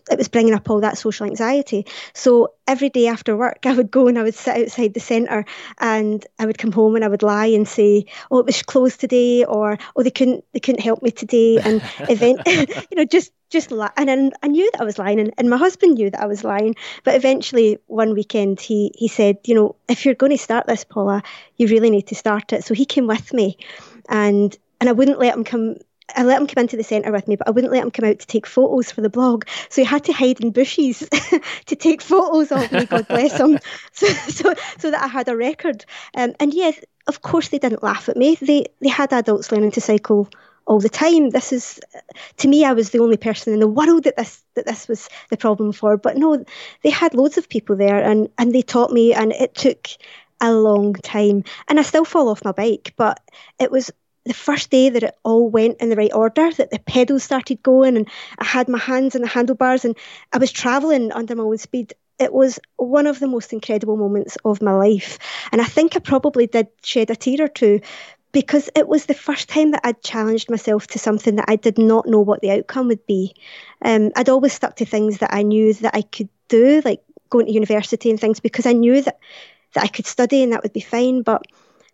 it 0.10 0.18
was 0.18 0.28
bringing 0.28 0.54
up 0.54 0.70
all 0.70 0.82
that 0.82 0.98
social 0.98 1.26
anxiety. 1.26 1.86
So 2.14 2.54
every 2.68 2.90
day 2.90 3.08
after 3.08 3.36
work, 3.36 3.60
I 3.66 3.74
would 3.74 3.92
go 3.92 4.08
and 4.08 4.18
I 4.18 4.24
would 4.24 4.36
sit 4.36 4.58
outside 4.58 4.94
the 4.94 5.00
centre 5.00 5.46
and 5.80 6.26
I 6.40 6.46
would 6.46 6.58
come 6.58 6.72
home 6.72 6.96
and 6.96 7.06
I 7.06 7.08
would 7.08 7.24
lie 7.24 7.48
and 7.48 7.68
say, 7.68 8.06
"Oh, 8.30 8.40
it 8.40 8.46
was 8.46 8.62
closed 8.64 9.00
today," 9.00 9.46
or 9.46 9.78
"Oh, 9.96 10.04
they 10.04 10.12
couldn't 10.12 10.44
they 10.54 10.60
couldn't 10.60 10.82
help 10.82 11.02
me 11.02 11.12
today," 11.12 11.58
and 11.64 11.82
event, 12.10 12.42
you 12.48 12.96
know, 12.96 13.06
just 13.06 13.32
just 13.50 13.72
lie. 13.72 13.92
And 13.98 14.10
I, 14.10 14.46
I 14.46 14.48
knew 14.48 14.70
that 14.72 14.82
I 14.82 14.86
was 14.86 14.98
lying, 14.98 15.20
and, 15.20 15.34
and 15.38 15.50
my 15.50 15.58
husband 15.58 15.96
knew 15.96 16.10
that 16.10 16.22
I 16.22 16.28
was 16.28 16.44
lying. 16.44 16.76
But 17.04 17.16
eventually, 17.16 17.80
one 17.88 18.14
weekend, 18.14 18.60
he 18.60 18.92
he 18.96 19.08
said, 19.08 19.38
"You 19.46 19.56
know, 19.56 19.76
if 19.90 20.06
you're 20.06 20.16
going 20.16 20.32
to 20.32 20.38
start 20.38 20.68
this, 20.68 20.84
Paula, 20.84 21.24
you 21.58 21.68
really 21.68 21.90
need 21.90 22.08
to 22.08 22.16
start 22.16 22.54
it." 22.54 22.64
So 22.64 22.74
he 22.74 22.86
came 22.86 23.08
with 23.08 23.34
me, 23.34 23.58
and 24.10 24.58
and 24.80 24.90
I 24.90 24.94
wouldn't 24.94 25.20
let 25.20 25.36
him 25.36 25.44
come 25.44 25.76
I 26.16 26.24
let 26.24 26.40
him 26.40 26.48
come 26.48 26.62
into 26.62 26.78
the 26.78 26.84
centre 26.84 27.12
with 27.12 27.28
me, 27.28 27.36
but 27.36 27.48
I 27.48 27.52
wouldn't 27.52 27.74
let 27.74 27.84
him 27.84 27.92
come 27.92 28.06
out 28.06 28.20
to 28.20 28.28
take 28.28 28.46
photos 28.46 28.92
for 28.92 29.02
the 29.02 29.10
blog. 29.10 29.46
So 29.70 29.82
he 29.82 29.86
had 29.86 30.04
to 30.06 30.14
hide 30.14 30.42
in 30.42 30.52
bushes 30.52 31.08
to 31.66 31.76
take 31.76 32.02
photos 32.02 32.52
of 32.52 32.72
me, 32.72 32.86
God 32.86 33.08
bless 33.08 33.40
him, 33.40 33.60
so, 33.92 34.08
so, 34.08 34.54
so 34.78 34.92
that 34.92 35.04
I 35.04 35.08
had 35.08 35.30
a 35.30 35.36
record. 35.36 35.86
Um, 36.16 36.34
and 36.40 36.54
yes, 36.54 36.80
of 37.08 37.22
course, 37.22 37.50
they 37.50 37.60
didn't 37.60 37.84
laugh 37.84 38.10
at 38.10 38.18
me. 38.18 38.36
They, 38.36 38.66
they 38.80 38.90
had 38.90 39.14
adults 39.14 39.52
learning 39.52 39.72
to 39.72 39.82
cycle 39.82 40.30
all 40.66 40.80
the 40.80 40.90
time. 40.90 41.32
This 41.32 41.52
is, 41.52 41.80
to 42.38 42.48
me, 42.48 42.64
I 42.66 42.74
was 42.74 42.92
the 42.92 43.00
only 43.00 43.18
person 43.18 43.54
in 43.54 43.60
the 43.60 43.68
world 43.68 44.04
that 44.04 44.18
this 44.18 44.44
that 44.54 44.66
this 44.66 44.88
was 44.88 45.10
the 45.30 45.38
problem 45.38 45.72
for. 45.72 45.98
But 45.98 46.18
no, 46.18 46.46
they 46.84 46.90
had 46.90 47.14
loads 47.14 47.38
of 47.38 47.50
people 47.50 47.76
there, 47.76 48.02
and 48.02 48.30
and 48.38 48.54
they 48.54 48.62
taught 48.62 48.92
me, 48.92 49.14
and 49.14 49.32
it 49.32 49.56
took 49.56 49.88
a 50.40 50.54
long 50.54 50.94
time. 50.94 51.44
And 51.68 51.80
I 51.80 51.84
still 51.84 52.06
fall 52.06 52.30
off 52.30 52.44
my 52.44 52.52
bike, 52.52 52.94
but 52.98 53.20
it 53.60 53.72
was 53.72 53.92
the 54.26 54.34
first 54.34 54.70
day 54.70 54.90
that 54.90 55.04
it 55.04 55.16
all 55.24 55.50
went 55.50 55.78
in 55.82 55.90
the 55.90 55.96
right 55.96 56.14
order, 56.14 56.52
that 56.52 56.70
the 56.70 56.80
pedals 56.80 57.24
started 57.24 57.64
going 57.64 57.98
and 57.98 58.08
I 58.38 58.46
had 58.46 58.68
my 58.68 58.78
hands 58.78 59.16
on 59.16 59.22
the 59.22 59.28
handlebars 59.28 59.84
and 59.86 59.98
I 60.32 60.38
was 60.38 60.52
travelling 60.52 61.12
under 61.12 61.36
my 61.36 61.44
own 61.44 61.58
speed, 61.58 61.94
it 62.20 62.32
was 62.32 62.60
one 62.78 63.08
of 63.08 63.20
the 63.20 63.28
most 63.28 63.52
incredible 63.52 63.98
moments 63.98 64.38
of 64.46 64.62
my 64.62 64.74
life. 64.74 65.18
And 65.52 65.60
I 65.60 65.66
think 65.66 65.96
I 65.96 66.00
probably 66.00 66.46
did 66.46 66.68
shed 66.84 67.10
a 67.10 67.16
tear 67.16 67.46
or 67.46 67.48
two 67.48 67.82
because 68.32 68.70
it 68.76 68.88
was 68.88 69.08
the 69.08 69.14
first 69.14 69.50
time 69.50 69.72
that 69.72 69.82
I'd 69.84 70.04
challenged 70.04 70.50
myself 70.50 70.88
to 70.88 71.00
something 71.00 71.36
that 71.36 71.46
I 71.48 71.56
did 71.56 71.78
not 71.78 72.08
know 72.08 72.20
what 72.20 72.42
the 72.42 72.52
outcome 72.52 72.88
would 72.88 73.06
be. 73.06 73.36
Um, 73.82 74.12
I'd 74.16 74.30
always 74.30 74.54
stuck 74.54 74.76
to 74.78 74.86
things 74.86 75.18
that 75.18 75.34
I 75.34 75.42
knew 75.42 75.74
that 75.74 75.96
I 75.96 76.04
could 76.04 76.30
do, 76.48 76.82
like 76.86 77.02
going 77.30 77.48
to 77.48 77.52
university 77.52 78.10
and 78.10 78.20
things, 78.20 78.40
because 78.40 78.66
I 78.66 78.74
knew 78.74 79.02
that, 79.02 79.20
that 79.74 79.84
I 79.84 79.88
could 79.88 80.06
study 80.06 80.44
and 80.44 80.54
that 80.54 80.64
would 80.64 80.74
be 80.74 80.80
fine. 80.80 81.24
But 81.24 81.46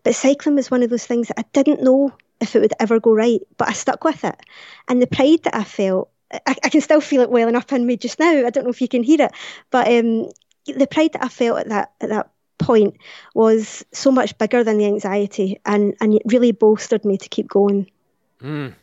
but 0.03 0.15
cycling 0.15 0.55
was 0.55 0.71
one 0.71 0.83
of 0.83 0.89
those 0.89 1.05
things 1.05 1.27
that 1.27 1.39
I 1.39 1.45
didn't 1.53 1.83
know 1.83 2.13
if 2.39 2.55
it 2.55 2.59
would 2.59 2.73
ever 2.79 2.99
go 2.99 3.13
right, 3.13 3.41
but 3.57 3.69
I 3.69 3.73
stuck 3.73 4.03
with 4.03 4.23
it. 4.23 4.39
And 4.87 5.01
the 5.01 5.07
pride 5.07 5.43
that 5.43 5.55
I 5.55 5.63
felt, 5.63 6.09
I, 6.31 6.55
I 6.63 6.69
can 6.69 6.81
still 6.81 7.01
feel 7.01 7.21
it 7.21 7.31
welling 7.31 7.55
up 7.55 7.71
in 7.71 7.85
me 7.85 7.97
just 7.97 8.19
now. 8.19 8.45
I 8.45 8.49
don't 8.49 8.63
know 8.63 8.69
if 8.69 8.81
you 8.81 8.87
can 8.87 9.03
hear 9.03 9.21
it, 9.21 9.31
but 9.71 9.87
um, 9.87 10.29
the 10.65 10.87
pride 10.87 11.13
that 11.13 11.23
I 11.23 11.29
felt 11.29 11.59
at 11.59 11.69
that 11.69 11.93
at 12.01 12.09
that 12.09 12.29
point 12.57 12.97
was 13.33 13.85
so 13.91 14.11
much 14.11 14.37
bigger 14.37 14.63
than 14.63 14.77
the 14.77 14.85
anxiety, 14.85 15.59
and 15.65 15.95
and 16.01 16.13
it 16.13 16.21
really 16.25 16.51
bolstered 16.51 17.05
me 17.05 17.17
to 17.17 17.29
keep 17.29 17.47
going. 17.47 17.89
Mm. 18.41 18.73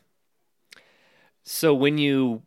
So 1.44 1.74
when 1.74 1.98
you 1.98 2.42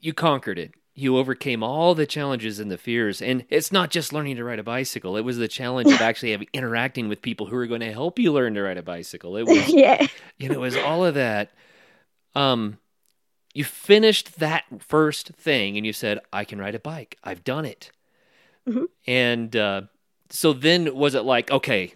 you 0.00 0.14
conquered 0.14 0.58
it, 0.58 0.72
you 0.94 1.18
overcame 1.18 1.62
all 1.62 1.94
the 1.94 2.06
challenges 2.06 2.60
and 2.60 2.70
the 2.70 2.78
fears. 2.78 3.20
And 3.20 3.44
it's 3.50 3.72
not 3.72 3.90
just 3.90 4.12
learning 4.12 4.36
to 4.36 4.44
ride 4.44 4.60
a 4.60 4.64
bicycle. 4.64 5.16
It 5.16 5.22
was 5.22 5.38
the 5.38 5.48
challenge 5.48 5.92
of 5.92 6.00
actually 6.00 6.30
having, 6.30 6.48
interacting 6.52 7.08
with 7.08 7.20
people 7.20 7.46
who 7.46 7.56
are 7.56 7.66
going 7.66 7.80
to 7.80 7.92
help 7.92 8.18
you 8.18 8.32
learn 8.32 8.54
to 8.54 8.62
ride 8.62 8.78
a 8.78 8.82
bicycle. 8.82 9.36
It 9.36 9.46
was, 9.46 9.68
yeah. 9.72 10.06
you 10.38 10.48
know, 10.48 10.54
it 10.54 10.60
was 10.60 10.76
all 10.76 11.04
of 11.04 11.14
that. 11.14 11.50
Um, 12.36 12.78
you 13.54 13.64
finished 13.64 14.38
that 14.38 14.64
first 14.78 15.28
thing 15.30 15.76
and 15.76 15.84
you 15.84 15.92
said, 15.92 16.20
I 16.32 16.44
can 16.44 16.60
ride 16.60 16.74
a 16.74 16.80
bike. 16.80 17.18
I've 17.24 17.42
done 17.42 17.64
it. 17.64 17.90
Mm-hmm. 18.68 18.84
And, 19.06 19.54
uh, 19.56 19.82
so 20.30 20.52
then 20.52 20.94
was 20.94 21.14
it 21.14 21.22
like, 21.22 21.50
okay, 21.50 21.94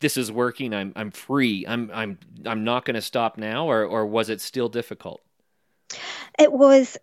this 0.00 0.16
is 0.16 0.30
working. 0.32 0.72
I'm, 0.72 0.92
I'm 0.96 1.10
free. 1.10 1.64
I'm, 1.66 1.90
I'm, 1.92 2.18
I'm 2.46 2.64
not 2.64 2.84
going 2.84 2.94
to 2.94 3.02
stop 3.02 3.38
now. 3.38 3.68
Or, 3.68 3.84
or 3.84 4.06
was 4.06 4.30
it 4.30 4.40
still 4.40 4.68
difficult? 4.68 5.20
It 6.38 6.52
was 6.52 6.96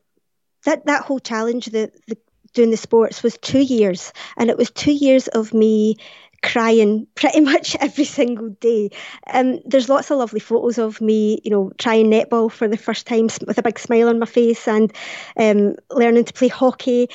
that 0.67 0.85
that 0.85 1.03
whole 1.03 1.19
challenge, 1.19 1.67
the, 1.67 1.91
the 2.07 2.17
doing 2.53 2.71
the 2.71 2.77
sports, 2.77 3.23
was 3.23 3.37
two 3.39 3.61
years, 3.61 4.13
and 4.37 4.49
it 4.49 4.57
was 4.57 4.69
two 4.69 4.91
years 4.91 5.27
of 5.29 5.53
me 5.53 5.95
crying 6.43 7.07
pretty 7.15 7.41
much 7.41 7.75
every 7.79 8.03
single 8.03 8.49
day. 8.49 8.89
Um, 9.33 9.59
there's 9.65 9.89
lots 9.89 10.11
of 10.11 10.17
lovely 10.19 10.39
photos 10.39 10.77
of 10.77 11.01
me, 11.01 11.39
you 11.43 11.51
know, 11.51 11.71
trying 11.77 12.11
netball 12.11 12.51
for 12.51 12.67
the 12.67 12.77
first 12.77 13.07
time 13.07 13.29
with 13.47 13.57
a 13.57 13.63
big 13.63 13.79
smile 13.79 14.09
on 14.09 14.19
my 14.19 14.25
face 14.25 14.67
and 14.67 14.93
um, 15.39 15.75
learning 15.89 16.25
to 16.25 16.33
play 16.33 16.49
hockey, 16.49 17.09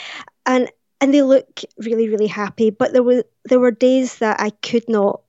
and 0.47 0.71
and 1.01 1.13
they 1.13 1.23
look 1.23 1.61
really 1.79 2.09
really 2.09 2.27
happy. 2.29 2.71
But 2.71 2.93
there 2.93 3.03
were 3.03 3.25
there 3.45 3.61
were 3.61 3.71
days 3.71 4.19
that 4.19 4.41
I 4.41 4.51
could 4.51 4.89
not 4.89 5.21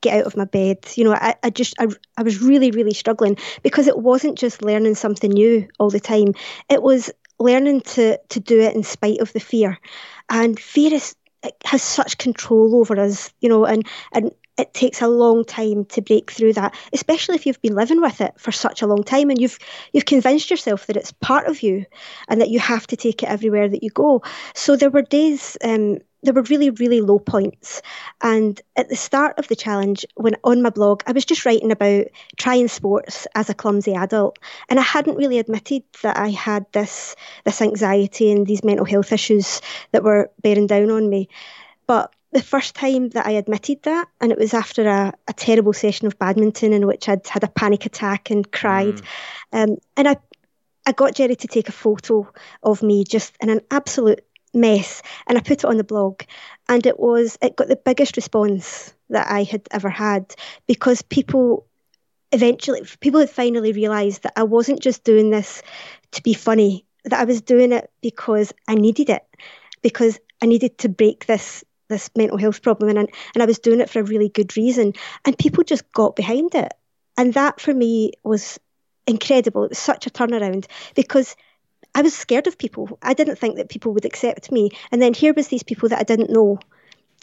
get 0.00 0.18
out 0.20 0.26
of 0.26 0.36
my 0.36 0.44
bed. 0.44 0.78
You 0.94 1.04
know, 1.04 1.14
I, 1.14 1.34
I 1.42 1.50
just 1.50 1.74
I, 1.78 1.88
I 2.16 2.22
was 2.22 2.40
really 2.42 2.70
really 2.70 2.94
struggling 2.94 3.36
because 3.62 3.86
it 3.86 3.98
wasn't 3.98 4.38
just 4.38 4.62
learning 4.62 4.94
something 4.94 5.30
new 5.30 5.68
all 5.78 5.90
the 5.90 6.00
time. 6.00 6.34
It 6.68 6.82
was 6.82 7.10
learning 7.40 7.80
to 7.82 8.18
to 8.28 8.40
do 8.40 8.60
it 8.60 8.74
in 8.76 8.84
spite 8.84 9.20
of 9.20 9.32
the 9.32 9.40
fear, 9.40 9.78
and 10.28 10.60
fear 10.60 10.94
is 10.94 11.16
has 11.64 11.82
such 11.82 12.18
control 12.18 12.76
over 12.76 13.00
us, 13.00 13.32
you 13.40 13.48
know, 13.48 13.64
and 13.64 13.86
and 14.12 14.30
it 14.58 14.74
takes 14.74 15.00
a 15.00 15.08
long 15.08 15.44
time 15.44 15.86
to 15.86 16.02
break 16.02 16.30
through 16.30 16.52
that, 16.52 16.74
especially 16.92 17.34
if 17.34 17.46
you've 17.46 17.62
been 17.62 17.74
living 17.74 18.00
with 18.02 18.20
it 18.20 18.34
for 18.38 18.52
such 18.52 18.82
a 18.82 18.86
long 18.86 19.02
time 19.02 19.30
and 19.30 19.40
you've 19.40 19.58
you've 19.92 20.04
convinced 20.04 20.50
yourself 20.50 20.86
that 20.86 20.96
it's 20.96 21.12
part 21.12 21.46
of 21.46 21.62
you 21.62 21.86
and 22.28 22.40
that 22.40 22.50
you 22.50 22.58
have 22.60 22.86
to 22.88 22.96
take 22.96 23.22
it 23.22 23.28
everywhere 23.28 23.68
that 23.68 23.82
you 23.82 23.90
go. 23.90 24.22
So 24.54 24.76
there 24.76 24.90
were 24.90 25.02
days 25.02 25.56
um, 25.64 25.98
there 26.22 26.34
were 26.34 26.42
really, 26.42 26.70
really 26.70 27.00
low 27.00 27.18
points. 27.18 27.82
And 28.20 28.60
at 28.76 28.88
the 28.88 28.96
start 28.96 29.38
of 29.38 29.48
the 29.48 29.56
challenge, 29.56 30.04
when 30.14 30.36
on 30.44 30.62
my 30.62 30.70
blog, 30.70 31.02
I 31.06 31.12
was 31.12 31.24
just 31.24 31.44
writing 31.46 31.72
about 31.72 32.06
trying 32.36 32.68
sports 32.68 33.26
as 33.34 33.48
a 33.48 33.54
clumsy 33.54 33.94
adult. 33.94 34.38
And 34.68 34.78
I 34.78 34.82
hadn't 34.82 35.16
really 35.16 35.38
admitted 35.38 35.82
that 36.02 36.18
I 36.18 36.28
had 36.28 36.66
this 36.72 37.16
this 37.44 37.62
anxiety 37.62 38.30
and 38.30 38.46
these 38.46 38.64
mental 38.64 38.86
health 38.86 39.12
issues 39.12 39.60
that 39.92 40.04
were 40.04 40.30
bearing 40.42 40.66
down 40.66 40.90
on 40.90 41.08
me. 41.08 41.28
But 41.86 42.12
the 42.32 42.42
first 42.42 42.74
time 42.74 43.08
that 43.10 43.26
I 43.26 43.32
admitted 43.32 43.82
that, 43.82 44.08
and 44.20 44.30
it 44.30 44.38
was 44.38 44.54
after 44.54 44.88
a, 44.88 45.12
a 45.26 45.32
terrible 45.32 45.72
session 45.72 46.06
of 46.06 46.18
badminton 46.18 46.72
in 46.72 46.86
which 46.86 47.08
I'd 47.08 47.26
had 47.26 47.42
a 47.42 47.48
panic 47.48 47.86
attack 47.86 48.30
and 48.30 48.50
cried. 48.52 49.00
Mm. 49.52 49.72
Um, 49.72 49.76
and 49.96 50.08
I 50.08 50.16
I 50.86 50.92
got 50.92 51.14
Jerry 51.14 51.36
to 51.36 51.46
take 51.46 51.68
a 51.68 51.72
photo 51.72 52.30
of 52.62 52.82
me 52.82 53.04
just 53.04 53.34
in 53.40 53.50
an 53.50 53.60
absolute 53.70 54.24
mess 54.54 55.02
and 55.26 55.38
I 55.38 55.40
put 55.40 55.58
it 55.58 55.64
on 55.64 55.76
the 55.76 55.84
blog 55.84 56.22
and 56.68 56.84
it 56.86 56.98
was 56.98 57.38
it 57.42 57.56
got 57.56 57.68
the 57.68 57.76
biggest 57.76 58.16
response 58.16 58.94
that 59.10 59.26
I 59.30 59.44
had 59.44 59.62
ever 59.70 59.90
had 59.90 60.34
because 60.66 61.02
people 61.02 61.66
eventually 62.32 62.82
people 63.00 63.20
had 63.20 63.30
finally 63.30 63.72
realized 63.72 64.22
that 64.22 64.32
I 64.36 64.44
wasn't 64.44 64.80
just 64.80 65.04
doing 65.04 65.30
this 65.30 65.62
to 66.12 66.22
be 66.22 66.34
funny 66.34 66.84
that 67.04 67.20
I 67.20 67.24
was 67.24 67.40
doing 67.40 67.72
it 67.72 67.90
because 68.02 68.52
I 68.68 68.74
needed 68.74 69.10
it 69.10 69.22
because 69.82 70.18
I 70.42 70.46
needed 70.46 70.78
to 70.78 70.88
break 70.88 71.26
this 71.26 71.64
this 71.88 72.10
mental 72.16 72.38
health 72.38 72.62
problem 72.62 72.96
and 72.96 73.08
and 73.34 73.42
I 73.42 73.46
was 73.46 73.58
doing 73.58 73.80
it 73.80 73.90
for 73.90 74.00
a 74.00 74.04
really 74.04 74.28
good 74.28 74.56
reason 74.56 74.92
and 75.24 75.38
people 75.38 75.64
just 75.64 75.90
got 75.92 76.16
behind 76.16 76.54
it. 76.54 76.72
And 77.16 77.34
that 77.34 77.60
for 77.60 77.74
me 77.74 78.12
was 78.24 78.58
incredible. 79.06 79.64
It 79.64 79.70
was 79.70 79.78
such 79.78 80.06
a 80.06 80.10
turnaround 80.10 80.66
because 80.94 81.36
I 81.94 82.02
was 82.02 82.16
scared 82.16 82.46
of 82.46 82.58
people. 82.58 82.98
I 83.02 83.14
didn't 83.14 83.36
think 83.36 83.56
that 83.56 83.68
people 83.68 83.92
would 83.92 84.04
accept 84.04 84.52
me. 84.52 84.70
And 84.92 85.02
then 85.02 85.14
here 85.14 85.34
was 85.34 85.48
these 85.48 85.62
people 85.62 85.88
that 85.88 85.98
I 85.98 86.04
didn't 86.04 86.30
know 86.30 86.58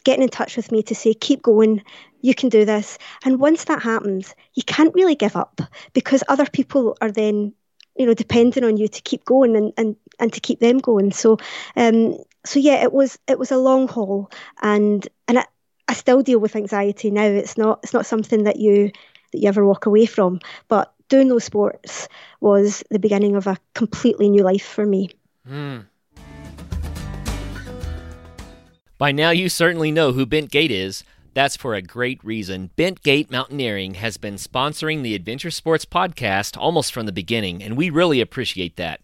getting 0.04 0.22
in 0.22 0.28
touch 0.28 0.56
with 0.56 0.70
me 0.72 0.82
to 0.84 0.94
say, 0.94 1.14
keep 1.14 1.42
going, 1.42 1.82
you 2.20 2.34
can 2.34 2.48
do 2.48 2.64
this. 2.64 2.98
And 3.24 3.40
once 3.40 3.64
that 3.64 3.82
happens, 3.82 4.34
you 4.54 4.62
can't 4.62 4.94
really 4.94 5.14
give 5.14 5.36
up 5.36 5.60
because 5.92 6.22
other 6.28 6.46
people 6.46 6.96
are 7.00 7.10
then, 7.10 7.52
you 7.96 8.06
know, 8.06 8.14
depending 8.14 8.64
on 8.64 8.76
you 8.76 8.88
to 8.88 9.02
keep 9.02 9.24
going 9.24 9.56
and, 9.56 9.72
and, 9.76 9.96
and 10.20 10.32
to 10.32 10.40
keep 10.40 10.60
them 10.60 10.78
going. 10.78 11.12
So 11.12 11.38
um 11.76 12.16
so 12.44 12.58
yeah, 12.58 12.82
it 12.82 12.92
was 12.92 13.18
it 13.28 13.38
was 13.38 13.50
a 13.50 13.58
long 13.58 13.88
haul 13.88 14.30
and 14.62 15.06
and 15.26 15.40
I, 15.40 15.44
I 15.88 15.94
still 15.94 16.22
deal 16.22 16.38
with 16.38 16.56
anxiety 16.56 17.10
now. 17.10 17.24
It's 17.24 17.58
not 17.58 17.80
it's 17.82 17.94
not 17.94 18.06
something 18.06 18.44
that 18.44 18.56
you 18.56 18.90
that 19.32 19.38
you 19.38 19.48
ever 19.48 19.66
walk 19.66 19.86
away 19.86 20.06
from. 20.06 20.40
But 20.68 20.92
doing 21.08 21.28
those 21.28 21.44
sports 21.44 22.08
was 22.40 22.84
the 22.90 22.98
beginning 22.98 23.36
of 23.36 23.46
a 23.46 23.56
completely 23.74 24.28
new 24.28 24.42
life 24.42 24.64
for 24.64 24.86
me. 24.86 25.10
Mm. 25.48 25.86
By 28.98 29.12
now, 29.12 29.30
you 29.30 29.48
certainly 29.48 29.92
know 29.92 30.12
who 30.12 30.26
Bent 30.26 30.50
Gate 30.50 30.72
is. 30.72 31.04
That's 31.34 31.56
for 31.56 31.74
a 31.74 31.82
great 31.82 32.22
reason. 32.24 32.70
Bent 32.74 33.02
Gate 33.02 33.30
Mountaineering 33.30 33.94
has 33.94 34.16
been 34.16 34.34
sponsoring 34.34 35.02
the 35.02 35.14
Adventure 35.14 35.52
Sports 35.52 35.84
podcast 35.84 36.58
almost 36.58 36.92
from 36.92 37.06
the 37.06 37.12
beginning, 37.12 37.62
and 37.62 37.76
we 37.76 37.90
really 37.90 38.20
appreciate 38.20 38.74
that. 38.74 39.00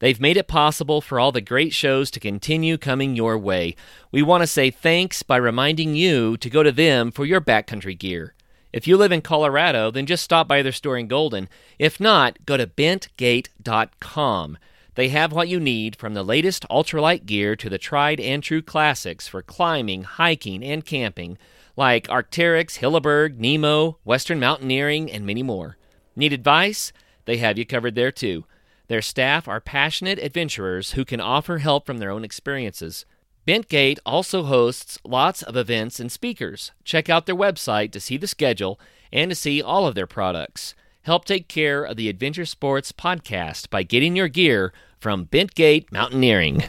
They've 0.00 0.20
made 0.20 0.36
it 0.36 0.48
possible 0.48 1.00
for 1.00 1.18
all 1.18 1.32
the 1.32 1.40
great 1.40 1.72
shows 1.72 2.10
to 2.10 2.20
continue 2.20 2.76
coming 2.76 3.16
your 3.16 3.38
way. 3.38 3.74
We 4.12 4.22
want 4.22 4.42
to 4.42 4.46
say 4.46 4.70
thanks 4.70 5.22
by 5.22 5.38
reminding 5.38 5.94
you 5.94 6.36
to 6.36 6.50
go 6.50 6.62
to 6.62 6.70
them 6.70 7.10
for 7.10 7.24
your 7.24 7.40
backcountry 7.40 7.98
gear. 7.98 8.34
If 8.72 8.86
you 8.86 8.96
live 8.96 9.12
in 9.12 9.22
Colorado, 9.22 9.90
then 9.90 10.06
just 10.06 10.22
stop 10.22 10.46
by 10.46 10.62
their 10.62 10.72
store 10.72 10.98
in 10.98 11.08
Golden. 11.08 11.48
If 11.78 11.98
not, 11.98 12.44
go 12.44 12.56
to 12.56 12.66
bentgate.com. 12.66 14.58
They 14.94 15.08
have 15.08 15.32
what 15.32 15.48
you 15.48 15.60
need 15.60 15.96
from 15.96 16.14
the 16.14 16.24
latest 16.24 16.66
ultralight 16.68 17.24
gear 17.24 17.56
to 17.56 17.70
the 17.70 17.78
tried 17.78 18.20
and 18.20 18.42
true 18.42 18.60
classics 18.60 19.28
for 19.28 19.42
climbing, 19.42 20.02
hiking, 20.02 20.62
and 20.62 20.84
camping, 20.84 21.38
like 21.76 22.08
Arc'teryx, 22.08 22.80
Hilleberg, 22.80 23.38
Nemo, 23.38 23.98
Western 24.04 24.40
Mountaineering, 24.40 25.10
and 25.10 25.24
many 25.24 25.42
more. 25.42 25.76
Need 26.16 26.32
advice? 26.32 26.92
They 27.24 27.36
have 27.36 27.56
you 27.56 27.64
covered 27.64 27.94
there 27.94 28.10
too. 28.10 28.44
Their 28.88 29.02
staff 29.02 29.46
are 29.46 29.60
passionate 29.60 30.18
adventurers 30.18 30.92
who 30.92 31.04
can 31.04 31.20
offer 31.20 31.58
help 31.58 31.86
from 31.86 31.98
their 31.98 32.10
own 32.10 32.24
experiences. 32.24 33.06
Bentgate 33.48 33.98
also 34.04 34.42
hosts 34.42 34.98
lots 35.04 35.42
of 35.42 35.56
events 35.56 35.98
and 35.98 36.12
speakers. 36.12 36.72
Check 36.84 37.08
out 37.08 37.24
their 37.24 37.34
website 37.34 37.92
to 37.92 37.98
see 37.98 38.18
the 38.18 38.26
schedule 38.26 38.78
and 39.10 39.30
to 39.30 39.34
see 39.34 39.62
all 39.62 39.86
of 39.86 39.94
their 39.94 40.06
products. 40.06 40.74
Help 41.04 41.24
take 41.24 41.48
care 41.48 41.82
of 41.82 41.96
the 41.96 42.10
Adventure 42.10 42.44
Sports 42.44 42.92
podcast 42.92 43.70
by 43.70 43.82
getting 43.84 44.14
your 44.14 44.28
gear 44.28 44.74
from 45.00 45.24
Bentgate 45.24 45.90
Mountaineering. 45.90 46.64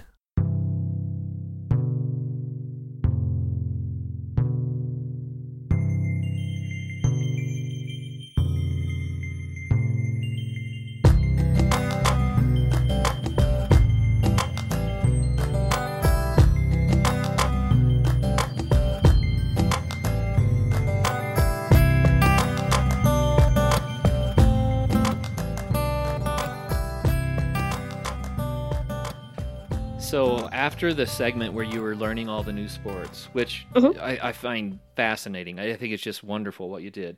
After 30.80 30.94
the 30.94 31.06
segment 31.06 31.54
where 31.54 31.66
you 31.66 31.82
were 31.82 31.94
learning 31.94 32.30
all 32.30 32.42
the 32.42 32.54
new 32.54 32.70
sports, 32.70 33.28
which 33.34 33.68
mm-hmm. 33.76 34.00
I, 34.00 34.30
I, 34.30 34.32
find 34.32 34.80
fascinating. 34.96 35.60
I 35.60 35.76
think 35.76 35.92
it's 35.92 36.02
just 36.02 36.24
wonderful 36.24 36.70
what 36.70 36.84
you 36.84 36.90
did. 36.90 37.18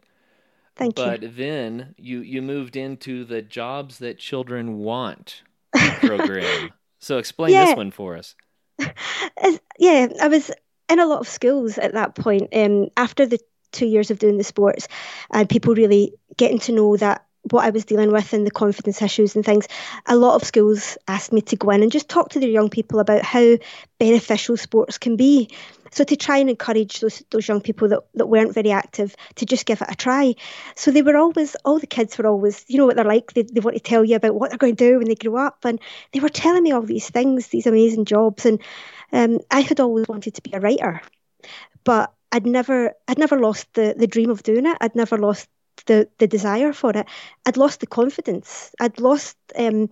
Thank 0.76 0.96
but 0.96 1.22
you. 1.22 1.28
But 1.28 1.38
then 1.38 1.94
you 1.96 2.22
you 2.22 2.42
moved 2.42 2.76
into 2.76 3.24
the 3.24 3.44
jobs 3.44 4.00
that 4.00 4.18
children 4.18 4.80
want 4.80 5.44
program. 6.00 6.72
so 6.98 7.20
explain 7.20 7.52
yeah. 7.52 7.66
this 7.66 7.76
one 7.76 7.92
for 7.92 8.18
us. 8.18 8.36
yeah, 9.78 10.08
I 10.20 10.28
was 10.28 10.50
in 10.90 11.00
a 11.00 11.06
lot 11.06 11.20
of 11.20 11.28
schools 11.28 11.78
at 11.78 11.94
that 11.94 12.16
point. 12.16 12.50
Um, 12.56 12.88
after 12.98 13.28
the 13.28 13.40
two 13.72 13.86
years 13.86 14.10
of 14.10 14.18
doing 14.18 14.40
the 14.40 14.44
sports, 14.44 14.88
and 15.32 15.48
people 15.48 15.76
really 15.76 16.16
getting 16.36 16.58
to 16.62 16.72
know 16.72 16.98
that 16.98 17.28
what 17.50 17.66
I 17.66 17.72
was 17.72 17.86
dealing 17.86 18.12
with 18.12 18.34
and 18.34 18.46
the 18.46 18.52
confidence 18.52 19.02
issues 19.02 19.36
and 19.36 19.44
things, 19.44 19.68
a 20.06 20.16
lot 20.16 20.36
of 20.36 20.44
schools 20.44 20.98
asked 21.08 21.34
me 21.34 21.42
to 21.42 21.56
go 21.56 21.72
in 21.72 21.82
and 21.82 21.92
just 21.92 22.10
talk 22.10 22.30
to 22.30 22.40
their 22.40 22.50
young 22.50 22.70
people 22.70 23.00
about 23.00 23.24
how 23.24 23.58
beneficial 24.00 24.58
sports 24.58 24.98
can 24.98 25.16
be. 25.16 25.50
So 25.94 26.06
to 26.06 26.16
try 26.16 26.38
and 26.38 26.50
encourage 26.50 27.02
those 27.02 27.22
those 27.32 27.48
young 27.48 27.60
people 27.60 27.90
that, 27.90 28.00
that 28.14 28.28
weren't 28.28 28.54
very 28.54 28.72
active 28.72 29.14
to 29.36 29.46
just 29.46 29.66
give 29.66 29.82
it 29.82 29.92
a 29.92 29.96
try. 29.96 30.36
So 30.76 30.90
they 30.90 31.02
were 31.02 31.18
always 31.18 31.56
all 31.66 31.80
the 31.80 31.88
kids 31.88 32.18
were 32.18 32.28
always, 32.28 32.64
you 32.70 32.78
know 32.78 32.86
what 32.86 32.96
they're 32.96 33.04
like, 33.04 33.34
they, 33.34 33.42
they 33.42 33.60
want 33.60 33.76
to 33.76 33.84
tell 33.84 34.06
you 34.06 34.16
about 34.16 34.36
what 34.36 34.50
they're 34.50 34.58
going 34.58 34.78
to 34.78 34.90
do 34.92 34.98
when 35.00 35.08
they 35.08 35.16
grow 35.16 35.36
up. 35.36 35.66
And 35.66 35.82
they 36.14 36.22
were 36.22 36.30
telling 36.30 36.64
me 36.64 36.72
all 36.72 36.82
these 36.82 37.10
things, 37.10 37.48
these 37.48 37.68
amazing 37.68 38.06
jobs. 38.06 38.46
And 38.46 38.62
um, 39.12 39.40
I 39.52 39.62
had 39.62 39.82
always 39.82 40.08
wanted 40.08 40.36
to 40.36 40.42
be 40.42 40.54
a 40.54 40.62
writer. 40.62 41.02
But 41.84 42.14
I'd 42.32 42.46
never 42.46 42.94
I'd 43.08 43.18
never 43.18 43.38
lost 43.40 43.74
the, 43.74 43.94
the 43.98 44.08
dream 44.08 44.30
of 44.30 44.44
doing 44.44 44.66
it. 44.66 44.78
I'd 44.80 44.96
never 44.96 45.18
lost 45.18 45.50
the 45.86 46.10
the 46.18 46.28
desire 46.28 46.74
for 46.74 46.92
it. 46.92 47.08
I'd 47.46 47.58
lost 47.58 47.80
the 47.80 47.88
confidence. 47.88 48.74
I'd 48.80 49.00
lost 49.00 49.38
um, 49.58 49.90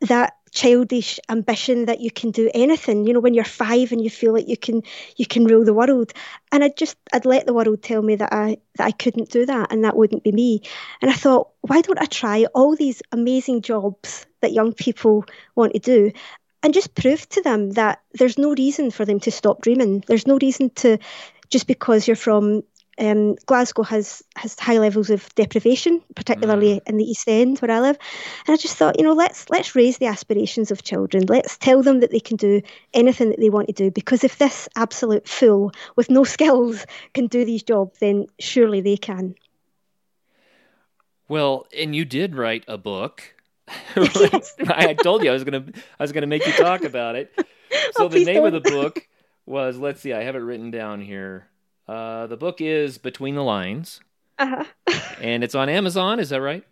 that 0.00 0.34
childish 0.54 1.18
ambition 1.28 1.86
that 1.86 2.00
you 2.00 2.10
can 2.10 2.30
do 2.30 2.48
anything. 2.54 3.06
You 3.06 3.12
know, 3.12 3.20
when 3.20 3.34
you're 3.34 3.44
five 3.44 3.90
and 3.90 4.02
you 4.02 4.08
feel 4.08 4.32
like 4.32 4.48
you 4.48 4.56
can 4.56 4.82
you 5.16 5.26
can 5.26 5.44
rule 5.44 5.64
the 5.64 5.74
world. 5.74 6.12
And 6.52 6.62
I 6.62 6.68
just 6.68 6.96
I'd 7.12 7.26
let 7.26 7.46
the 7.46 7.54
world 7.54 7.82
tell 7.82 8.00
me 8.02 8.16
that 8.16 8.32
I 8.32 8.58
that 8.76 8.86
I 8.86 8.92
couldn't 8.92 9.30
do 9.30 9.46
that 9.46 9.72
and 9.72 9.84
that 9.84 9.96
wouldn't 9.96 10.24
be 10.24 10.32
me. 10.32 10.62
And 11.02 11.10
I 11.10 11.14
thought, 11.14 11.50
why 11.62 11.80
don't 11.80 12.00
I 12.00 12.06
try 12.06 12.46
all 12.54 12.76
these 12.76 13.02
amazing 13.12 13.62
jobs 13.62 14.26
that 14.40 14.52
young 14.52 14.72
people 14.72 15.24
want 15.54 15.72
to 15.74 15.80
do? 15.80 16.12
And 16.62 16.72
just 16.72 16.94
prove 16.94 17.28
to 17.30 17.42
them 17.42 17.72
that 17.72 18.00
there's 18.14 18.38
no 18.38 18.54
reason 18.54 18.90
for 18.90 19.04
them 19.04 19.20
to 19.20 19.30
stop 19.30 19.60
dreaming. 19.60 20.02
There's 20.06 20.26
no 20.26 20.38
reason 20.40 20.70
to 20.76 20.98
just 21.50 21.66
because 21.66 22.06
you're 22.08 22.16
from 22.16 22.62
um, 22.98 23.34
Glasgow 23.46 23.82
has 23.82 24.22
has 24.36 24.58
high 24.58 24.78
levels 24.78 25.10
of 25.10 25.34
deprivation, 25.34 26.02
particularly 26.14 26.74
mm. 26.74 26.82
in 26.86 26.96
the 26.96 27.04
East 27.04 27.28
End 27.28 27.58
where 27.58 27.70
I 27.70 27.80
live. 27.80 27.98
And 28.46 28.54
I 28.54 28.56
just 28.56 28.76
thought, 28.76 28.98
you 28.98 29.04
know, 29.04 29.12
let's 29.12 29.50
let's 29.50 29.74
raise 29.74 29.98
the 29.98 30.06
aspirations 30.06 30.70
of 30.70 30.82
children. 30.82 31.24
Let's 31.26 31.56
tell 31.56 31.82
them 31.82 32.00
that 32.00 32.10
they 32.10 32.20
can 32.20 32.36
do 32.36 32.62
anything 32.92 33.30
that 33.30 33.40
they 33.40 33.50
want 33.50 33.68
to 33.68 33.72
do. 33.72 33.90
Because 33.90 34.24
if 34.24 34.38
this 34.38 34.68
absolute 34.76 35.28
fool 35.28 35.72
with 35.96 36.10
no 36.10 36.24
skills 36.34 36.86
can 37.12 37.26
do 37.26 37.44
these 37.44 37.62
jobs, 37.62 37.98
then 37.98 38.26
surely 38.38 38.80
they 38.80 38.96
can. 38.96 39.34
Well, 41.28 41.66
and 41.76 41.96
you 41.96 42.04
did 42.04 42.36
write 42.36 42.64
a 42.68 42.78
book. 42.78 43.34
I 43.96 44.94
told 45.02 45.24
you 45.24 45.30
I 45.30 45.32
was 45.32 45.44
gonna 45.44 45.64
I 45.98 46.02
was 46.02 46.12
gonna 46.12 46.26
make 46.26 46.46
you 46.46 46.52
talk 46.52 46.84
about 46.84 47.16
it. 47.16 47.32
So 47.96 48.04
oh, 48.04 48.08
the 48.08 48.24
name 48.24 48.42
don't. 48.42 48.54
of 48.54 48.62
the 48.62 48.70
book 48.70 49.08
was 49.46 49.78
let's 49.78 50.00
see, 50.00 50.12
I 50.12 50.22
have 50.22 50.36
it 50.36 50.40
written 50.40 50.70
down 50.70 51.00
here. 51.00 51.48
Uh, 51.86 52.26
the 52.26 52.36
book 52.36 52.60
is 52.60 52.98
Between 52.98 53.34
the 53.34 53.42
Lines. 53.42 54.00
Uh-huh. 54.38 54.64
and 55.20 55.44
it's 55.44 55.54
on 55.54 55.68
Amazon, 55.68 56.18
is 56.20 56.30
that 56.30 56.40
right? 56.40 56.64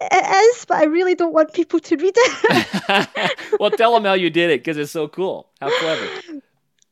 It 0.00 0.56
is, 0.56 0.64
but 0.66 0.78
I 0.78 0.84
really 0.84 1.14
don't 1.14 1.32
want 1.32 1.52
people 1.52 1.80
to 1.80 1.96
read 1.96 2.14
it. 2.16 3.38
well, 3.60 3.70
tell 3.70 3.94
them 3.94 4.04
how 4.04 4.14
you 4.14 4.28
did 4.28 4.50
it 4.50 4.60
because 4.60 4.76
it's 4.76 4.92
so 4.92 5.08
cool. 5.08 5.50
How 5.60 5.70
clever. 5.78 6.08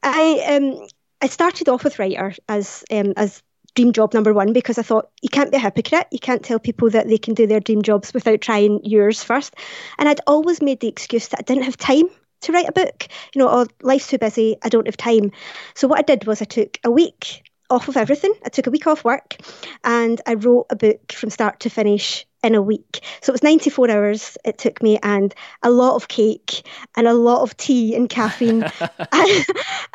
I 0.03 0.45
um 0.49 0.87
I 1.21 1.27
started 1.27 1.69
off 1.69 1.85
with 1.85 1.99
writer 1.99 2.35
as 2.49 2.85
um 2.91 3.13
as 3.17 3.43
dream 3.75 3.93
job 3.93 4.15
number 4.15 4.33
one 4.33 4.53
because 4.53 4.79
I 4.79 4.83
thought 4.83 5.11
you 5.21 5.29
can't 5.29 5.51
be 5.51 5.57
a 5.57 5.61
hypocrite. 5.61 6.07
You 6.11 6.19
can't 6.19 6.43
tell 6.43 6.59
people 6.59 6.91
that 6.91 7.09
they 7.09 7.19
can 7.19 7.35
do 7.35 7.47
their 7.47 7.61
dream 7.61 7.83
jobs 7.83 8.15
without 8.15 8.41
trying 8.41 8.81
yours 8.85 9.23
first. 9.23 9.55
And 9.99 10.09
I'd 10.09 10.21
always 10.27 10.63
made 10.63 10.81
the 10.81 10.89
excuse 10.89 11.29
that 11.29 11.41
I 11.41 11.43
didn't 11.43 11.65
have 11.65 11.77
time 11.77 12.09
to 12.43 12.53
write 12.53 12.69
a 12.69 12.73
book. 12.73 13.09
You 13.35 13.41
know, 13.41 13.49
oh, 13.49 13.67
life's 13.83 14.09
too 14.09 14.19
busy. 14.19 14.57
I 14.63 14.69
don't 14.69 14.87
have 14.87 14.97
time. 14.97 15.33
So 15.75 15.89
what 15.89 15.99
I 15.99 16.03
did 16.03 16.27
was 16.27 16.43
I 16.43 16.47
took 16.47 16.79
a 16.85 16.91
week 16.91 17.43
off 17.71 17.89
of 17.89 17.97
everything. 17.97 18.35
I 18.45 18.51
took 18.51 18.67
a 18.67 18.71
week 18.71 18.87
off 18.87 19.05
work 19.05 19.37
and 19.83 20.21
I 20.27 20.35
wrote 20.35 20.67
a 20.71 20.77
book 20.77 21.13
from 21.13 21.31
start 21.31 21.61
to 21.61 21.71
finish 21.71 22.27
in 22.43 22.55
a 22.55 22.63
week. 22.63 23.01
So 23.23 23.31
it 23.31 23.35
was 23.35 23.43
94 23.43 23.91
hours 23.91 24.37
it 24.45 24.59
took 24.59 24.83
me 24.83 24.99
and 25.03 25.35
a 25.63 25.71
lot 25.71 25.95
of 25.95 26.09
cake 26.09 26.67
and 26.97 27.07
a 27.07 27.15
lot 27.15 27.43
of 27.43 27.57
tea 27.57 27.95
and 27.95 28.09
caffeine. 28.09 28.65
and, 28.65 28.71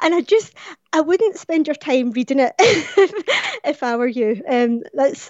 and, 0.01 0.15
I 0.15 0.21
just, 0.21 0.53
I 0.93 1.01
wouldn't 1.01 1.37
spend 1.37 1.67
your 1.67 1.75
time 1.75 2.11
reading 2.11 2.39
it 2.39 2.53
if, 2.59 3.13
if 3.63 3.83
I 3.83 3.95
were 3.95 4.07
you. 4.07 4.41
Um, 4.49 4.83
that's, 4.93 5.29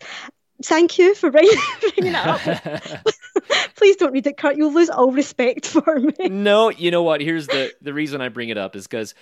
thank 0.63 0.97
you 0.97 1.15
for 1.15 1.31
bringing, 1.31 1.57
bringing 1.81 2.13
it 2.13 2.15
up. 2.15 3.03
Please 3.77 3.95
don't 3.95 4.11
read 4.11 4.27
it, 4.27 4.37
Kurt. 4.37 4.57
You'll 4.57 4.73
lose 4.73 4.89
all 4.89 5.11
respect 5.11 5.65
for 5.67 5.99
me. 5.99 6.29
No, 6.29 6.69
you 6.69 6.91
know 6.91 7.03
what? 7.03 7.21
Here's 7.21 7.47
the, 7.47 7.71
the 7.81 7.93
reason 7.93 8.19
I 8.21 8.29
bring 8.29 8.49
it 8.49 8.57
up 8.57 8.75
is 8.75 8.87
because 8.87 9.13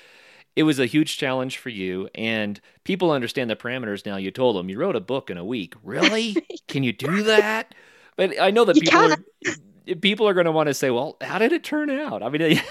it 0.56 0.64
was 0.64 0.80
a 0.80 0.86
huge 0.86 1.18
challenge 1.18 1.58
for 1.58 1.70
you 1.70 2.10
and 2.16 2.60
people 2.86 3.12
understand 3.12 3.50
the 3.50 3.56
parameters 3.56 4.06
now. 4.06 4.16
You 4.16 4.32
told 4.32 4.56
them 4.56 4.70
you 4.70 4.80
wrote 4.80 4.96
a 4.96 5.02
book 5.02 5.30
in 5.30 5.38
a 5.38 5.46
week. 5.46 5.76
Really? 5.84 6.38
Can 6.68 6.84
you 6.84 6.94
do 6.94 7.24
that? 7.24 7.76
But 8.16 8.40
i 8.40 8.50
know 8.50 8.64
that 8.64 8.78
you 8.78 8.84
people 8.84 9.12
are, 9.12 9.96
people 9.98 10.28
are 10.28 10.34
going 10.34 10.46
to 10.46 10.52
want 10.54 10.68
to 10.68 10.74
say 10.74 10.90
well 10.90 11.18
how 11.20 11.38
did 11.38 11.52
it 11.52 11.66
turn 11.66 11.90
out? 11.90 12.24
I 12.24 12.30
mean 12.30 12.62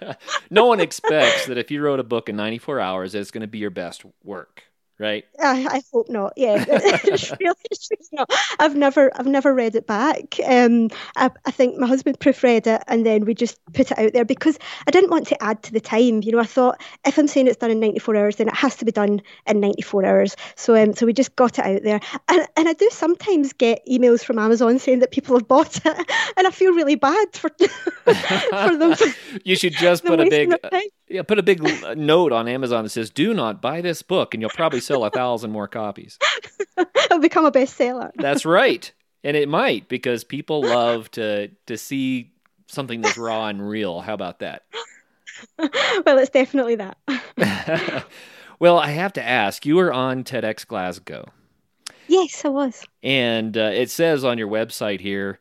no 0.50 0.66
one 0.66 0.80
expects 0.80 1.46
that 1.46 1.56
if 1.56 1.70
you 1.70 1.80
wrote 1.80 2.00
a 2.00 2.04
book 2.04 2.28
in 2.28 2.34
94 2.34 2.80
hours 2.80 3.14
it's 3.14 3.30
going 3.30 3.42
to 3.42 3.46
be 3.46 3.58
your 3.58 3.70
best 3.70 4.04
work 4.24 4.64
right? 4.98 5.24
I, 5.42 5.66
I 5.70 5.82
hope 5.92 6.08
not. 6.08 6.32
Yeah, 6.36 6.64
it's 6.68 7.30
really, 7.38 7.54
it's 7.70 7.88
really 7.90 8.08
not. 8.12 8.32
I've 8.58 8.76
never, 8.76 9.10
I've 9.18 9.26
never 9.26 9.54
read 9.54 9.74
it 9.74 9.86
back. 9.86 10.36
Um, 10.44 10.90
I, 11.16 11.30
I 11.46 11.50
think 11.50 11.76
my 11.76 11.86
husband 11.86 12.18
proofread 12.18 12.66
it, 12.66 12.82
and 12.86 13.06
then 13.06 13.24
we 13.24 13.34
just 13.34 13.58
put 13.72 13.90
it 13.90 13.98
out 13.98 14.12
there 14.12 14.24
because 14.24 14.58
I 14.86 14.90
didn't 14.90 15.10
want 15.10 15.26
to 15.28 15.42
add 15.42 15.62
to 15.64 15.72
the 15.72 15.80
time. 15.80 16.22
You 16.22 16.32
know, 16.32 16.40
I 16.40 16.44
thought 16.44 16.80
if 17.06 17.18
I'm 17.18 17.28
saying 17.28 17.46
it's 17.46 17.56
done 17.56 17.70
in 17.70 17.80
94 17.80 18.16
hours, 18.16 18.36
then 18.36 18.48
it 18.48 18.56
has 18.56 18.76
to 18.76 18.84
be 18.84 18.92
done 18.92 19.22
in 19.46 19.60
94 19.60 20.04
hours. 20.04 20.36
So, 20.56 20.74
um, 20.74 20.94
so 20.94 21.06
we 21.06 21.12
just 21.12 21.36
got 21.36 21.58
it 21.58 21.64
out 21.64 21.82
there, 21.82 22.00
and 22.28 22.46
and 22.56 22.68
I 22.68 22.72
do 22.72 22.88
sometimes 22.90 23.52
get 23.52 23.86
emails 23.86 24.24
from 24.24 24.38
Amazon 24.38 24.78
saying 24.78 25.00
that 25.00 25.12
people 25.12 25.36
have 25.36 25.46
bought 25.46 25.76
it, 25.76 25.86
and 26.36 26.46
I 26.46 26.50
feel 26.50 26.72
really 26.72 26.96
bad 26.96 27.32
for 27.32 27.50
for 27.50 28.76
them. 28.76 28.94
you 29.44 29.56
should 29.56 29.74
just 29.74 30.04
put 30.04 30.20
a 30.20 30.28
big, 30.28 30.54
yeah, 31.08 31.22
put 31.22 31.38
a 31.38 31.42
big 31.42 31.62
note 31.96 32.32
on 32.32 32.48
Amazon 32.48 32.84
that 32.84 32.90
says, 32.90 33.10
"Do 33.10 33.34
not 33.34 33.62
buy 33.62 33.80
this 33.80 34.02
book," 34.02 34.34
and 34.34 34.40
you'll 34.40 34.50
probably 34.50 34.80
sell 34.88 35.04
a 35.04 35.10
thousand 35.10 35.52
more 35.52 35.68
copies. 35.68 36.18
It'll 37.04 37.20
become 37.20 37.44
a 37.44 37.52
bestseller. 37.52 38.10
That's 38.16 38.44
right, 38.44 38.90
and 39.22 39.36
it 39.36 39.48
might 39.48 39.88
because 39.88 40.24
people 40.24 40.62
love 40.62 41.10
to 41.12 41.48
to 41.66 41.76
see 41.76 42.32
something 42.66 43.00
that's 43.00 43.18
raw 43.18 43.46
and 43.46 43.66
real. 43.66 44.00
How 44.00 44.14
about 44.14 44.40
that? 44.40 44.62
well, 45.58 46.18
it's 46.18 46.30
definitely 46.30 46.76
that. 46.76 46.96
well, 48.58 48.78
I 48.78 48.90
have 48.90 49.12
to 49.14 49.22
ask. 49.22 49.64
You 49.64 49.76
were 49.76 49.92
on 49.92 50.24
TEDx 50.24 50.66
Glasgow. 50.66 51.30
Yes, 52.08 52.44
I 52.44 52.48
was. 52.48 52.84
And 53.02 53.56
uh, 53.56 53.70
it 53.74 53.90
says 53.90 54.24
on 54.24 54.38
your 54.38 54.48
website 54.48 55.00
here 55.00 55.38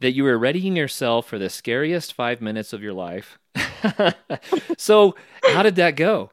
that 0.00 0.12
you 0.12 0.24
were 0.24 0.38
readying 0.38 0.76
yourself 0.76 1.26
for 1.26 1.38
the 1.38 1.48
scariest 1.48 2.12
five 2.12 2.42
minutes 2.42 2.72
of 2.74 2.82
your 2.82 2.92
life. 2.92 3.38
so, 4.76 5.14
how 5.42 5.62
did 5.62 5.76
that 5.76 5.96
go? 5.96 6.30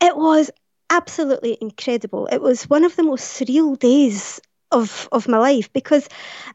It 0.00 0.16
was 0.16 0.50
absolutely 0.90 1.58
incredible. 1.60 2.26
It 2.30 2.40
was 2.40 2.68
one 2.68 2.84
of 2.84 2.96
the 2.96 3.02
most 3.02 3.40
surreal 3.40 3.78
days 3.78 4.40
of 4.70 5.08
of 5.12 5.28
my 5.28 5.38
life 5.38 5.72
because 5.72 6.08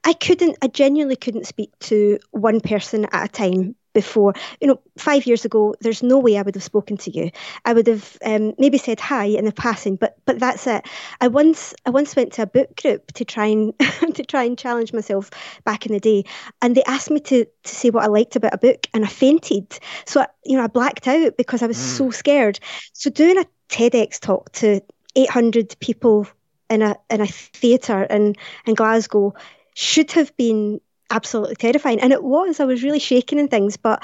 I 0.04 0.14
couldn't 0.14 0.58
I 0.62 0.68
genuinely 0.68 1.16
couldn't 1.16 1.48
speak 1.48 1.72
to 1.82 2.20
one 2.32 2.60
person 2.60 3.08
at 3.12 3.26
a 3.26 3.28
time 3.28 3.76
before. 3.94 4.34
You 4.60 4.68
know 4.68 4.82
five 4.98 5.26
years 5.26 5.46
ago 5.46 5.76
there's 5.82 6.04
no 6.04 6.20
way 6.20 6.38
I 6.38 6.42
would 6.42 6.56
have 6.56 6.64
spoken 6.64 6.98
to 6.98 7.12
you. 7.12 7.32
I 7.66 7.74
would 7.74 7.88
have 7.88 8.18
um, 8.24 8.54
maybe 8.58 8.78
said 8.78 9.00
hi 9.00 9.26
in 9.26 9.46
the 9.46 9.52
passing 9.52 9.96
but 9.96 10.18
but 10.26 10.40
that's 10.40 10.68
it. 10.68 10.86
I 11.22 11.28
once 11.28 11.74
I 11.86 11.90
once 11.90 12.16
went 12.16 12.34
to 12.34 12.44
a 12.44 12.48
book 12.48 12.80
group 12.82 13.12
to 13.14 13.26
try 13.26 13.48
and 13.48 13.74
to 14.16 14.24
try 14.24 14.44
and 14.44 14.58
challenge 14.58 14.94
myself 14.94 15.32
back 15.64 15.86
in 15.86 15.94
the 15.94 16.00
day 16.00 16.24
and 16.62 16.76
they 16.76 16.84
asked 16.84 17.10
me 17.10 17.20
to 17.22 17.46
to 17.46 17.76
say 17.76 17.90
what 17.90 18.04
I 18.04 18.08
liked 18.08 18.36
about 18.36 18.54
a 18.54 18.58
book 18.60 18.88
and 18.94 19.06
I 19.06 19.08
fainted. 19.08 19.80
So 20.06 20.22
I, 20.22 20.28
you 20.46 20.58
know 20.58 20.64
I 20.64 20.68
blacked 20.68 21.08
out 21.08 21.36
because 21.38 21.64
I 21.64 21.68
was 21.68 21.78
mm. 21.78 21.98
so 21.98 22.12
scared. 22.12 22.60
So 22.94 23.10
doing 23.10 23.40
a 23.40 23.46
TEDx 23.70 24.20
talk 24.20 24.52
to 24.54 24.82
800 25.16 25.76
people 25.80 26.28
in 26.70 26.82
a 26.82 26.96
in 27.10 27.22
a 27.22 27.28
theatre 27.28 28.04
in 28.04 28.36
in 28.66 28.74
Glasgow 28.74 29.34
should 29.76 30.12
have 30.12 30.36
been 30.38 30.82
absolutely 31.10 31.56
terrifying, 31.56 32.00
and 32.00 32.14
it 32.14 32.24
was. 32.24 32.60
I 32.60 32.66
was 32.66 32.84
really 32.84 33.00
shaking 33.00 33.40
and 33.40 33.50
things, 33.50 33.78
but 33.78 34.04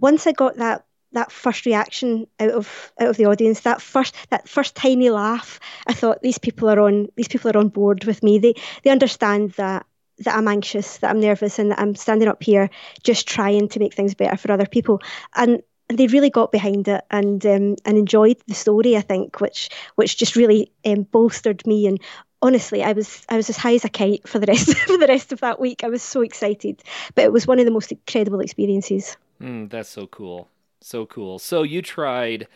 once 0.00 0.26
I 0.26 0.32
got 0.32 0.56
that 0.56 0.84
that 1.12 1.32
first 1.32 1.64
reaction 1.64 2.26
out 2.40 2.50
of 2.50 2.92
out 3.00 3.08
of 3.08 3.16
the 3.16 3.26
audience, 3.26 3.60
that 3.60 3.80
first 3.80 4.14
that 4.30 4.48
first 4.48 4.74
tiny 4.74 5.10
laugh, 5.10 5.60
I 5.86 5.92
thought 5.92 6.22
these 6.22 6.38
people 6.38 6.68
are 6.68 6.80
on 6.80 7.08
these 7.16 7.28
people 7.28 7.50
are 7.50 7.58
on 7.58 7.68
board 7.68 8.04
with 8.04 8.22
me. 8.22 8.38
They 8.38 8.54
they 8.82 8.90
understand 8.90 9.52
that 9.52 9.86
that 10.18 10.36
I'm 10.36 10.48
anxious, 10.48 10.98
that 10.98 11.10
I'm 11.10 11.20
nervous, 11.20 11.58
and 11.58 11.70
that 11.70 11.80
I'm 11.80 11.94
standing 11.94 12.28
up 12.28 12.42
here 12.42 12.70
just 13.02 13.26
trying 13.26 13.68
to 13.68 13.80
make 13.80 13.94
things 13.94 14.14
better 14.14 14.36
for 14.36 14.52
other 14.52 14.66
people. 14.66 15.00
And 15.34 15.50
and 15.50 15.62
they 15.96 16.06
really 16.08 16.30
got 16.30 16.52
behind 16.52 16.88
it 16.88 17.04
and 17.10 17.44
um, 17.46 17.76
and 17.84 17.98
enjoyed 17.98 18.36
the 18.46 18.54
story. 18.54 18.96
I 18.96 19.00
think, 19.00 19.40
which 19.40 19.70
which 19.94 20.16
just 20.16 20.36
really 20.36 20.70
um, 20.84 21.02
bolstered 21.02 21.66
me. 21.66 21.86
And 21.86 22.00
honestly, 22.42 22.82
I 22.82 22.92
was 22.92 23.24
I 23.28 23.36
was 23.36 23.50
as 23.50 23.56
high 23.56 23.74
as 23.74 23.84
a 23.84 23.88
kite 23.88 24.28
for 24.28 24.38
the 24.38 24.46
rest 24.46 24.76
for 24.86 24.98
the 24.98 25.06
rest 25.06 25.32
of 25.32 25.40
that 25.40 25.60
week. 25.60 25.84
I 25.84 25.88
was 25.88 26.02
so 26.02 26.20
excited, 26.20 26.82
but 27.14 27.24
it 27.24 27.32
was 27.32 27.46
one 27.46 27.58
of 27.58 27.64
the 27.64 27.70
most 27.70 27.92
incredible 27.92 28.40
experiences. 28.40 29.16
Mm, 29.40 29.70
that's 29.70 29.88
so 29.88 30.06
cool, 30.06 30.48
so 30.80 31.06
cool. 31.06 31.38
So 31.38 31.62
you 31.62 31.82
tried 31.82 32.46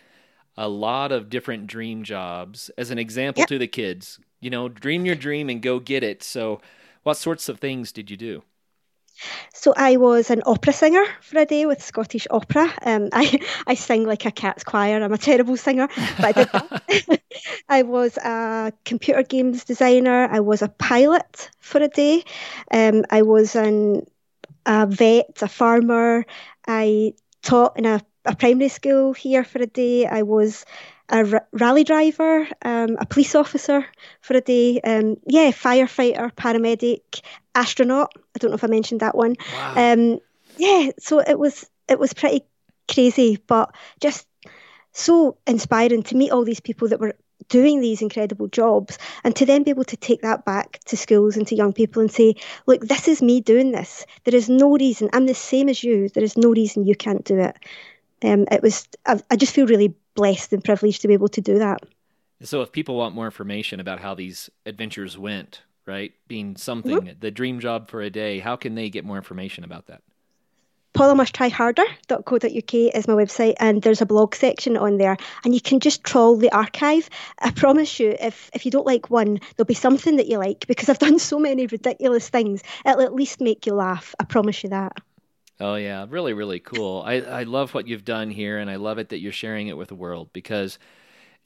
a 0.57 0.69
lot 0.69 1.13
of 1.13 1.31
different 1.31 1.69
dream 1.69 2.03
jobs 2.03 2.69
as 2.77 2.91
an 2.91 2.99
example 2.99 3.43
yep. 3.43 3.49
to 3.49 3.59
the 3.59 3.69
kids. 3.69 4.19
You 4.41 4.51
know, 4.51 4.69
dream 4.69 5.07
your 5.07 5.15
dream 5.15 5.49
and 5.49 5.63
go 5.63 5.79
get 5.79 6.03
it. 6.03 6.23
So, 6.23 6.61
what 7.03 7.17
sorts 7.17 7.49
of 7.49 7.59
things 7.59 7.93
did 7.93 8.11
you 8.11 8.17
do? 8.17 8.43
So 9.55 9.75
I 9.77 9.97
was 9.97 10.31
an 10.31 10.43
opera 10.47 10.73
singer 10.73 11.05
for 11.23 11.39
a 11.39 11.47
day 11.47 11.67
with 11.67 11.83
Scottish 11.83 12.27
Opera. 12.31 12.73
Um, 12.83 13.09
I 13.13 13.39
I 13.67 13.75
sing 13.75 14.05
like 14.07 14.25
a 14.27 14.31
cat's 14.31 14.65
choir. 14.65 15.03
I'm 15.03 15.13
a 15.13 15.19
terrible 15.19 15.57
singer, 15.57 15.89
but 16.19 16.25
I 16.25 16.33
did 16.33 16.49
that. 16.53 17.21
I 17.69 17.83
was 17.83 18.17
a 18.19 18.73
computer 18.85 19.23
games 19.23 19.65
designer. 19.65 20.29
I 20.31 20.41
was 20.41 20.63
a 20.63 20.69
pilot 20.69 21.51
for 21.59 21.81
a 21.83 21.89
day. 21.89 22.25
Um, 22.73 23.05
I 23.11 23.23
was 23.23 23.55
an, 23.57 24.07
a 24.67 24.87
vet, 24.87 25.39
a 25.43 25.49
farmer. 25.49 26.27
I 26.67 27.15
taught 27.43 27.79
in 27.79 27.87
a, 27.87 28.01
a 28.25 28.37
primary 28.37 28.69
school 28.69 29.13
here 29.13 29.45
for 29.45 29.61
a 29.63 29.67
day. 29.67 30.07
I 30.07 30.23
was 30.23 30.65
a 31.11 31.25
r- 31.33 31.47
rally 31.53 31.85
driver, 31.85 32.47
um, 32.63 32.97
a 32.99 33.07
police 33.07 33.35
officer 33.35 33.85
for 34.21 34.37
a 34.37 34.41
day, 34.41 34.81
um, 34.81 35.17
yeah, 35.27 35.51
firefighter, 35.51 36.33
paramedic, 36.33 37.21
astronaut. 37.55 38.13
I 38.35 38.39
don't 38.39 38.51
know 38.51 38.57
if 38.57 38.65
I 38.65 38.69
mentioned 38.69 39.01
that 39.01 39.17
one. 39.17 39.37
Wow. 39.53 39.93
Um, 39.93 40.19
yeah, 40.57 40.91
so 40.99 41.21
it 41.21 41.39
was 41.39 41.69
it 41.89 41.99
was 41.99 42.13
pretty 42.13 42.45
crazy, 42.93 43.39
but 43.47 43.75
just 44.01 44.27
so 44.93 45.37
inspiring 45.47 46.03
to 46.05 46.17
meet 46.17 46.31
all 46.31 46.45
these 46.45 46.61
people 46.61 46.89
that 46.89 47.01
were 47.01 47.15
doing 47.49 47.81
these 47.81 48.03
incredible 48.03 48.49
jobs 48.49 48.99
and 49.25 49.35
to 49.37 49.47
then 49.47 49.63
be 49.63 49.71
able 49.71 49.85
to 49.85 49.97
take 49.97 50.23
that 50.23 50.45
back 50.45 50.81
to 50.87 50.97
schools 50.97 51.37
and 51.37 51.47
to 51.47 51.55
young 51.55 51.73
people 51.73 52.01
and 52.01 52.11
say, 52.11 52.35
look, 52.67 52.81
this 52.83 53.09
is 53.09 53.23
me 53.23 53.41
doing 53.41 53.73
this. 53.73 54.05
There 54.25 54.35
is 54.35 54.49
no 54.49 54.73
reason. 54.77 55.09
I'm 55.13 55.27
the 55.27 55.35
same 55.35 55.69
as 55.69 55.83
you. 55.83 56.09
There 56.11 56.25
is 56.25 56.37
no 56.37 56.51
reason 56.51 56.85
you 56.85 56.95
can't 56.95 57.25
do 57.25 57.39
it. 57.39 57.57
Um, 58.23 58.47
it 58.51 58.63
was. 58.63 58.89
I, 59.07 59.21
I 59.31 59.37
just 59.37 59.55
feel 59.55 59.67
really 59.67 59.95
blessed 60.19 60.53
and 60.53 60.65
privileged 60.65 61.01
to 61.03 61.09
be 61.09 61.15
able 61.15 61.29
to 61.29 61.41
do 61.41 61.59
that. 61.61 61.81
So, 62.43 62.61
if 62.63 62.73
people 62.73 62.97
want 62.97 63.15
more 63.15 63.25
information 63.25 63.81
about 63.81 64.01
how 64.01 64.15
these 64.15 64.51
adventures 64.67 65.17
went, 65.17 65.63
right, 65.87 66.13
being 66.27 66.57
something, 66.57 66.99
mm-hmm. 66.99 67.21
the 67.21 67.31
dream 67.31 67.61
job 67.61 67.89
for 67.89 68.03
a 68.03 68.11
day, 68.11 68.41
how 68.41 68.57
can 68.57 68.75
they 68.75 68.91
get 68.91 69.05
more 69.05 69.17
information 69.17 69.65
about 69.65 69.87
that? 69.87 70.03
paulamusttryharder.co.uk 70.95 72.75
is 72.75 73.07
my 73.07 73.15
website 73.15 73.55
and 73.61 73.83
there's 73.83 74.01
a 74.01 74.07
blog 74.07 74.35
section 74.35 74.77
on 74.77 74.97
there 74.97 75.17
and 75.45 75.55
you 75.55 75.61
can 75.61 75.79
just 75.79 76.03
trawl 76.03 76.37
the 76.37 76.51
archive. 76.51 77.09
I 77.41 77.53
promise 77.53 78.01
you, 78.01 78.17
if, 78.19 78.51
if 78.53 78.65
you 78.65 78.73
don't 78.73 78.87
like 78.87 79.09
one, 79.09 79.39
there'll 79.57 79.67
be 79.67 79.75
something 79.75 80.17
that 80.17 80.27
you 80.27 80.39
like 80.39 80.67
because 80.67 80.89
I've 80.89 80.99
done 80.99 81.19
so 81.31 81.39
many 81.39 81.67
ridiculous 81.67 82.29
things. 82.29 82.63
It'll 82.85 83.03
at 83.03 83.15
least 83.15 83.41
make 83.41 83.65
you 83.67 83.75
laugh. 83.75 84.15
I 84.19 84.25
promise 84.25 84.65
you 84.65 84.71
that. 84.71 85.01
Oh 85.61 85.75
yeah, 85.75 86.07
really, 86.09 86.33
really 86.35 86.61
cool. 86.61 87.03
I, 87.05 87.15
I 87.15 87.43
love 87.43 87.75
what 87.75 87.89
you've 87.89 88.05
done 88.05 88.31
here, 88.31 88.59
and 88.59 88.71
I 88.71 88.77
love 88.77 88.99
it 88.99 89.09
that 89.09 89.19
you're 89.19 89.33
sharing 89.33 89.67
it 89.69 89.77
with 89.77 89.89
the 89.89 89.95
world 89.97 90.33
because, 90.33 90.79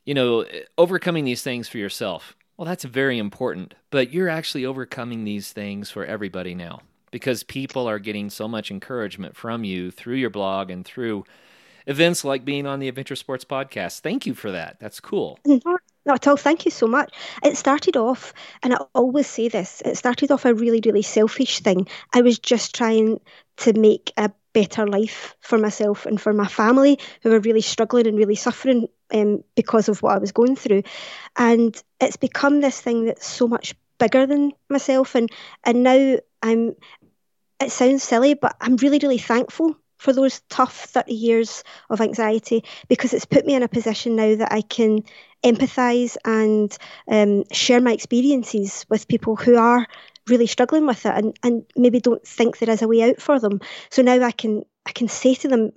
you 0.04 0.12
know, 0.12 0.40
eh, 0.42 0.62
overcoming 0.76 1.24
these 1.24 1.42
things 1.42 1.66
for 1.68 1.78
yourself. 1.78 2.36
Well, 2.56 2.66
that's 2.66 2.84
very 2.84 3.18
important, 3.18 3.74
but 3.90 4.12
you're 4.12 4.28
actually 4.28 4.66
overcoming 4.66 5.24
these 5.24 5.52
things 5.52 5.90
for 5.90 6.04
everybody 6.04 6.54
now 6.54 6.80
because 7.10 7.42
people 7.42 7.88
are 7.88 7.98
getting 7.98 8.28
so 8.28 8.46
much 8.46 8.70
encouragement 8.70 9.36
from 9.36 9.64
you 9.64 9.90
through 9.90 10.16
your 10.16 10.30
blog 10.30 10.70
and 10.70 10.84
through 10.84 11.24
events 11.86 12.24
like 12.24 12.44
being 12.44 12.66
on 12.66 12.80
the 12.80 12.88
Adventure 12.88 13.16
Sports 13.16 13.44
podcast. 13.44 14.00
Thank 14.00 14.26
you 14.26 14.34
for 14.34 14.50
that. 14.52 14.78
That's 14.80 15.00
cool. 15.00 15.38
Mm-hmm. 15.46 15.68
Not, 15.68 15.80
not 16.04 16.14
at 16.16 16.28
all. 16.28 16.36
Thank 16.36 16.64
you 16.64 16.70
so 16.70 16.86
much. 16.86 17.12
It 17.42 17.56
started 17.56 17.96
off, 17.96 18.32
and 18.62 18.74
I 18.74 18.78
always 18.94 19.26
say 19.26 19.48
this, 19.48 19.82
it 19.84 19.96
started 19.96 20.30
off 20.30 20.44
a 20.44 20.54
really, 20.54 20.80
really 20.84 21.02
selfish 21.02 21.60
thing. 21.60 21.88
I 22.14 22.22
was 22.22 22.38
just 22.38 22.74
trying 22.74 23.20
to 23.58 23.72
make 23.72 24.12
a 24.16 24.30
better 24.52 24.86
life 24.86 25.34
for 25.40 25.58
myself 25.58 26.06
and 26.06 26.20
for 26.20 26.32
my 26.32 26.46
family 26.46 26.98
who 27.22 27.30
were 27.30 27.40
really 27.40 27.60
struggling 27.60 28.06
and 28.06 28.18
really 28.18 28.34
suffering 28.34 28.86
um, 29.12 29.42
because 29.54 29.88
of 29.88 30.02
what 30.02 30.14
I 30.14 30.18
was 30.18 30.32
going 30.32 30.56
through. 30.56 30.82
And 31.36 31.80
it's 32.00 32.16
become 32.16 32.60
this 32.60 32.80
thing 32.80 33.06
that's 33.06 33.26
so 33.26 33.48
much 33.48 33.74
bigger 33.98 34.26
than 34.26 34.52
myself. 34.68 35.14
And, 35.14 35.30
and 35.64 35.82
now 35.82 36.18
I'm, 36.42 36.74
it 37.60 37.70
sounds 37.70 38.02
silly, 38.02 38.34
but 38.34 38.56
I'm 38.60 38.76
really, 38.76 38.98
really 38.98 39.18
thankful 39.18 39.76
for 39.96 40.12
those 40.12 40.40
tough 40.48 40.76
30 40.76 41.14
years 41.14 41.62
of 41.88 42.00
anxiety 42.00 42.64
because 42.88 43.14
it's 43.14 43.24
put 43.24 43.46
me 43.46 43.54
in 43.54 43.62
a 43.62 43.68
position 43.68 44.16
now 44.16 44.34
that 44.34 44.52
I 44.52 44.62
can 44.62 45.04
empathise 45.44 46.16
and 46.24 46.76
um, 47.08 47.44
share 47.52 47.80
my 47.80 47.92
experiences 47.92 48.84
with 48.88 49.08
people 49.08 49.36
who 49.36 49.56
are 49.56 49.86
really 50.28 50.46
struggling 50.46 50.86
with 50.86 51.04
it 51.04 51.14
and, 51.14 51.36
and 51.42 51.64
maybe 51.76 52.00
don't 52.00 52.26
think 52.26 52.58
there 52.58 52.70
is 52.70 52.82
a 52.82 52.88
way 52.88 53.02
out 53.02 53.20
for 53.20 53.38
them. 53.38 53.60
So 53.90 54.02
now 54.02 54.22
I 54.22 54.30
can 54.30 54.64
I 54.86 54.92
can 54.92 55.08
say 55.08 55.34
to 55.36 55.48
them, 55.48 55.72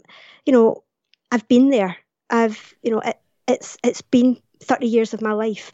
you 0.45 0.53
know, 0.53 0.83
I've 1.31 1.47
been 1.47 1.69
there. 1.69 1.97
I've 2.29 2.73
you 2.81 2.91
know 2.91 2.99
it, 2.99 3.19
it's 3.47 3.77
it's 3.83 4.01
been 4.01 4.37
30 4.61 4.87
years 4.87 5.13
of 5.13 5.21
my 5.21 5.33
life, 5.33 5.71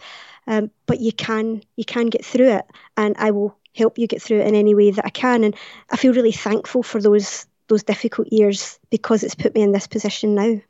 um, 0.48 0.72
but 0.86 1.00
you 1.00 1.12
can 1.12 1.62
you 1.76 1.86
can 1.86 2.08
get 2.08 2.26
through 2.26 2.50
it, 2.50 2.66
and 2.98 3.16
I 3.18 3.32
will 3.32 3.58
help 3.76 3.98
you 3.98 4.08
get 4.08 4.22
through 4.22 4.42
it 4.42 4.48
in 4.48 4.56
any 4.56 4.76
way 4.76 4.92
that 4.92 5.06
I 5.06 5.10
can. 5.10 5.44
And 5.44 5.56
I 5.90 5.98
feel 5.98 6.14
really 6.14 6.32
thankful 6.32 6.84
for 6.84 7.02
those 7.02 7.46
those 7.68 7.84
difficult 7.84 8.28
years 8.32 8.80
because 8.90 9.24
it's 9.24 9.36
put 9.36 9.56
me 9.56 9.62
in 9.62 9.72
this 9.72 9.88
position 9.88 10.36
now. 10.36 10.62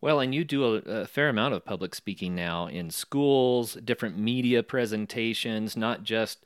Well, 0.00 0.20
and 0.20 0.34
you 0.34 0.44
do 0.44 0.64
a, 0.64 0.76
a, 1.02 1.06
fair 1.06 1.28
amount 1.28 1.54
of 1.54 1.64
public 1.64 1.94
speaking 1.94 2.34
now 2.34 2.66
in 2.66 2.90
schools, 2.90 3.74
different 3.84 4.18
media 4.18 4.62
presentations, 4.62 5.76
not 5.76 6.02
just 6.02 6.44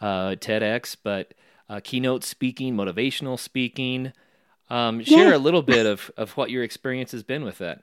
uh, 0.00 0.36
TEDx, 0.36 0.96
but 1.02 1.34
uh, 1.68 1.80
keynote 1.82 2.24
speaking, 2.24 2.74
motivational 2.74 3.38
speaking. 3.38 4.12
Um, 4.68 5.02
share 5.02 5.30
yeah. 5.30 5.36
a 5.36 5.38
little 5.38 5.62
bit 5.62 5.86
of, 5.86 6.10
of 6.16 6.36
what 6.36 6.50
your 6.50 6.62
experience 6.62 7.12
has 7.12 7.22
been 7.22 7.44
with 7.44 7.58
that. 7.58 7.82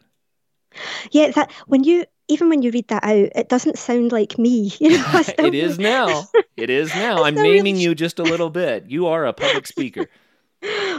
Yeah, 1.12 1.32
that 1.32 1.52
when 1.68 1.84
you 1.84 2.06
even 2.28 2.50
when 2.50 2.62
you 2.62 2.72
read 2.72 2.88
that 2.90 3.04
out, 3.04 3.30
it 3.36 3.50
doesn't 3.50 3.78
sound 3.78 4.12
like 4.12 4.38
me. 4.38 4.72
You 4.80 4.98
know, 4.98 5.24
it 5.38 5.54
is 5.54 5.80
now. 5.80 6.26
It 6.56 6.70
is 6.70 6.94
now. 6.96 7.24
I'm 7.24 7.36
naming 7.36 7.76
really... 7.76 7.84
you 7.84 7.96
just 7.96 8.20
a 8.20 8.24
little 8.24 8.50
bit. 8.50 8.86
You 8.88 9.08
are 9.08 9.26
a 9.26 9.34
public 9.34 9.68
speaker. 9.68 10.08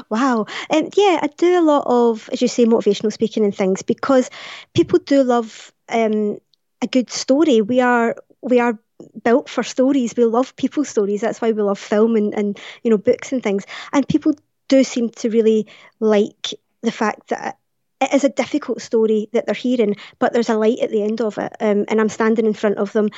Wow. 0.08 0.46
Um, 0.70 0.88
yeah, 0.96 1.18
I 1.20 1.28
do 1.36 1.58
a 1.58 1.60
lot 1.60 1.82
of, 1.86 2.30
as 2.32 2.40
you 2.40 2.46
say, 2.46 2.64
motivational 2.64 3.12
speaking 3.12 3.44
and 3.44 3.54
things 3.54 3.82
because 3.82 4.30
people 4.72 5.00
do 5.00 5.22
love 5.24 5.72
um, 5.88 6.38
a 6.80 6.86
good 6.86 7.10
story. 7.10 7.60
We 7.60 7.80
are 7.80 8.14
we 8.40 8.60
are 8.60 8.78
built 9.22 9.48
for 9.48 9.62
stories. 9.62 10.14
We 10.16 10.24
love 10.24 10.56
people's 10.56 10.88
stories. 10.88 11.20
That's 11.20 11.40
why 11.40 11.52
we 11.52 11.62
love 11.62 11.78
film 11.78 12.16
and, 12.16 12.34
and 12.34 12.58
you 12.82 12.90
know 12.90 12.98
books 12.98 13.32
and 13.32 13.42
things. 13.42 13.64
And 13.92 14.08
people 14.08 14.34
do 14.68 14.84
seem 14.84 15.10
to 15.10 15.30
really 15.30 15.66
like 16.00 16.54
the 16.82 16.92
fact 16.92 17.28
that 17.28 17.58
it 18.00 18.12
is 18.14 18.24
a 18.24 18.28
difficult 18.28 18.80
story 18.80 19.28
that 19.32 19.46
they're 19.46 19.54
hearing, 19.54 19.96
but 20.18 20.32
there's 20.32 20.48
a 20.48 20.56
light 20.56 20.78
at 20.80 20.90
the 20.90 21.02
end 21.02 21.20
of 21.20 21.38
it. 21.38 21.52
Um, 21.60 21.84
and 21.88 22.00
I'm 22.00 22.08
standing 22.08 22.46
in 22.46 22.54
front 22.54 22.78
of 22.78 22.92
them. 22.92 23.08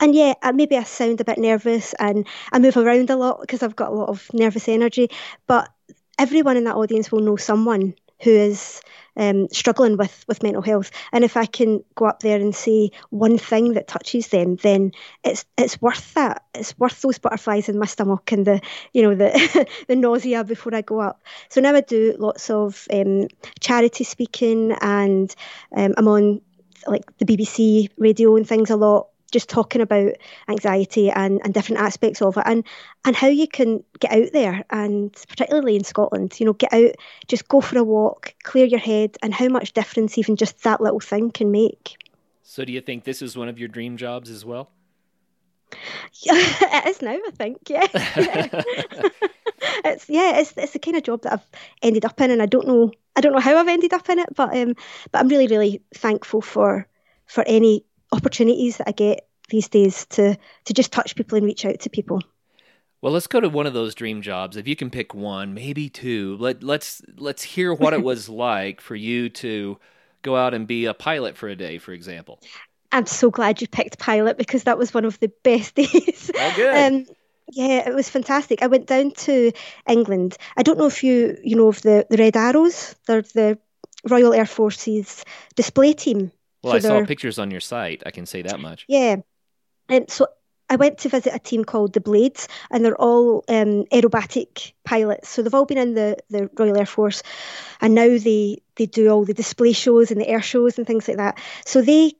And 0.00 0.14
yeah, 0.14 0.34
maybe 0.52 0.76
I 0.76 0.82
sound 0.82 1.20
a 1.20 1.24
bit 1.24 1.38
nervous 1.38 1.94
and 1.94 2.26
I 2.52 2.58
move 2.58 2.76
around 2.76 3.10
a 3.10 3.16
lot 3.16 3.40
because 3.40 3.62
I've 3.62 3.76
got 3.76 3.92
a 3.92 3.94
lot 3.94 4.08
of 4.08 4.28
nervous 4.34 4.68
energy. 4.68 5.08
But 5.46 5.70
everyone 6.18 6.56
in 6.56 6.64
that 6.64 6.76
audience 6.76 7.12
will 7.12 7.20
know 7.20 7.36
someone 7.36 7.94
who 8.22 8.30
is 8.30 8.80
um, 9.16 9.48
struggling 9.50 9.96
with 9.96 10.24
with 10.28 10.42
mental 10.42 10.62
health. 10.62 10.90
And 11.12 11.24
if 11.24 11.36
I 11.36 11.46
can 11.46 11.82
go 11.94 12.06
up 12.06 12.20
there 12.20 12.40
and 12.40 12.54
say 12.54 12.90
one 13.10 13.38
thing 13.38 13.74
that 13.74 13.88
touches 13.88 14.28
them, 14.28 14.56
then 14.56 14.92
it's 15.22 15.44
it's 15.56 15.80
worth 15.80 16.14
that. 16.14 16.44
It's 16.54 16.78
worth 16.78 17.00
those 17.02 17.18
butterflies 17.18 17.68
in 17.68 17.78
my 17.78 17.86
stomach 17.86 18.32
and 18.32 18.46
the 18.46 18.60
you 18.92 19.02
know 19.02 19.14
the 19.14 19.68
the 19.88 19.96
nausea 19.96 20.44
before 20.44 20.74
I 20.74 20.82
go 20.82 21.00
up. 21.00 21.22
So 21.48 21.60
now 21.60 21.74
I 21.74 21.80
do 21.80 22.16
lots 22.18 22.50
of 22.50 22.86
um, 22.92 23.28
charity 23.60 24.04
speaking, 24.04 24.72
and 24.80 25.34
um, 25.76 25.94
I'm 25.96 26.08
on 26.08 26.40
like 26.86 27.04
the 27.18 27.24
BBC 27.24 27.88
radio 27.96 28.36
and 28.36 28.46
things 28.46 28.70
a 28.70 28.76
lot 28.76 29.08
just 29.34 29.48
talking 29.48 29.82
about 29.82 30.12
anxiety 30.48 31.10
and, 31.10 31.40
and 31.44 31.52
different 31.52 31.82
aspects 31.82 32.22
of 32.22 32.36
it 32.36 32.44
and 32.46 32.64
and 33.04 33.16
how 33.16 33.26
you 33.26 33.48
can 33.48 33.82
get 33.98 34.12
out 34.12 34.32
there 34.32 34.64
and 34.70 35.12
particularly 35.28 35.74
in 35.74 35.84
Scotland, 35.84 36.38
you 36.38 36.46
know, 36.46 36.52
get 36.52 36.72
out, 36.72 36.92
just 37.26 37.48
go 37.48 37.60
for 37.60 37.76
a 37.76 37.84
walk, 37.84 38.32
clear 38.44 38.64
your 38.64 38.78
head 38.78 39.16
and 39.22 39.34
how 39.34 39.48
much 39.48 39.72
difference 39.72 40.16
even 40.16 40.36
just 40.36 40.62
that 40.62 40.80
little 40.80 41.00
thing 41.00 41.30
can 41.30 41.50
make. 41.50 41.96
So 42.44 42.64
do 42.64 42.72
you 42.72 42.80
think 42.80 43.02
this 43.02 43.20
is 43.20 43.36
one 43.36 43.48
of 43.48 43.58
your 43.58 43.68
dream 43.68 43.96
jobs 43.96 44.30
as 44.30 44.44
well? 44.44 44.70
it 46.22 46.88
is 46.88 47.02
now, 47.02 47.16
I 47.16 47.30
think, 47.32 47.58
yeah. 47.68 47.88
it's 49.84 50.08
yeah, 50.08 50.38
it's 50.38 50.54
it's 50.56 50.72
the 50.72 50.78
kind 50.78 50.96
of 50.96 51.02
job 51.02 51.22
that 51.22 51.32
I've 51.32 51.46
ended 51.82 52.04
up 52.04 52.20
in 52.20 52.30
and 52.30 52.40
I 52.40 52.46
don't 52.46 52.68
know 52.68 52.92
I 53.16 53.20
don't 53.20 53.32
know 53.32 53.40
how 53.40 53.58
I've 53.58 53.66
ended 53.66 53.92
up 53.92 54.08
in 54.08 54.20
it, 54.20 54.28
but 54.36 54.56
um 54.56 54.74
but 55.10 55.18
I'm 55.18 55.28
really, 55.28 55.48
really 55.48 55.82
thankful 55.92 56.40
for 56.40 56.86
for 57.26 57.42
any 57.48 57.84
opportunities 58.14 58.78
that 58.78 58.88
I 58.88 58.92
get 58.92 59.26
these 59.48 59.68
days 59.68 60.06
to 60.06 60.36
to 60.64 60.72
just 60.72 60.92
touch 60.92 61.16
people 61.16 61.36
and 61.36 61.46
reach 61.46 61.64
out 61.64 61.80
to 61.80 61.90
people. 61.90 62.22
Well, 63.00 63.12
let's 63.12 63.26
go 63.26 63.40
to 63.40 63.50
one 63.50 63.66
of 63.66 63.74
those 63.74 63.94
dream 63.94 64.22
jobs. 64.22 64.56
If 64.56 64.66
you 64.66 64.76
can 64.76 64.88
pick 64.88 65.14
one, 65.14 65.52
maybe 65.52 65.90
two. 65.90 66.36
Let 66.38 66.62
let's 66.62 67.02
let's 67.16 67.42
hear 67.42 67.74
what 67.74 67.92
it 67.92 68.02
was 68.02 68.28
like 68.30 68.80
for 68.80 68.94
you 68.94 69.28
to 69.28 69.78
go 70.22 70.36
out 70.36 70.54
and 70.54 70.66
be 70.66 70.86
a 70.86 70.94
pilot 70.94 71.36
for 71.36 71.48
a 71.48 71.54
day, 71.54 71.78
for 71.78 71.92
example. 71.92 72.40
I'm 72.92 73.06
so 73.06 73.30
glad 73.30 73.60
you 73.60 73.68
picked 73.68 73.98
pilot 73.98 74.38
because 74.38 74.64
that 74.64 74.78
was 74.78 74.94
one 74.94 75.04
of 75.04 75.18
the 75.20 75.30
best 75.42 75.74
days. 75.74 76.30
Oh, 76.34 76.52
good. 76.56 76.76
Um, 76.76 77.06
yeah, 77.52 77.86
it 77.86 77.94
was 77.94 78.08
fantastic. 78.08 78.62
I 78.62 78.68
went 78.68 78.86
down 78.86 79.10
to 79.10 79.52
England. 79.86 80.38
I 80.56 80.62
don't 80.62 80.78
know 80.78 80.86
if 80.86 81.04
you 81.04 81.36
you 81.44 81.56
know 81.56 81.68
of 81.68 81.82
the 81.82 82.06
the 82.08 82.16
Red 82.16 82.36
Arrows. 82.36 82.94
They're 83.06 83.22
the 83.22 83.58
Royal 84.08 84.32
Air 84.32 84.46
Force's 84.46 85.24
display 85.56 85.92
team. 85.92 86.32
Well, 86.64 86.74
I 86.74 86.78
saw 86.78 87.04
pictures 87.04 87.38
on 87.38 87.50
your 87.50 87.60
site. 87.60 88.02
I 88.06 88.10
can 88.10 88.26
say 88.26 88.42
that 88.42 88.60
much. 88.60 88.84
Yeah. 88.88 89.16
And 89.88 90.10
so 90.10 90.26
I 90.70 90.76
went 90.76 90.98
to 90.98 91.08
visit 91.08 91.34
a 91.34 91.38
team 91.38 91.64
called 91.64 91.92
the 91.92 92.00
Blades, 92.00 92.48
and 92.70 92.84
they're 92.84 93.00
all 93.00 93.44
um, 93.48 93.84
aerobatic 93.92 94.72
pilots. 94.84 95.28
So 95.28 95.42
they've 95.42 95.54
all 95.54 95.66
been 95.66 95.78
in 95.78 95.94
the, 95.94 96.16
the 96.30 96.50
Royal 96.56 96.78
Air 96.78 96.86
Force, 96.86 97.22
and 97.80 97.94
now 97.94 98.16
they, 98.18 98.62
they 98.76 98.86
do 98.86 99.10
all 99.10 99.24
the 99.24 99.34
display 99.34 99.72
shows 99.72 100.10
and 100.10 100.20
the 100.20 100.28
air 100.28 100.42
shows 100.42 100.78
and 100.78 100.86
things 100.86 101.06
like 101.06 101.18
that. 101.18 101.38
So 101.66 101.82
they 101.82 102.14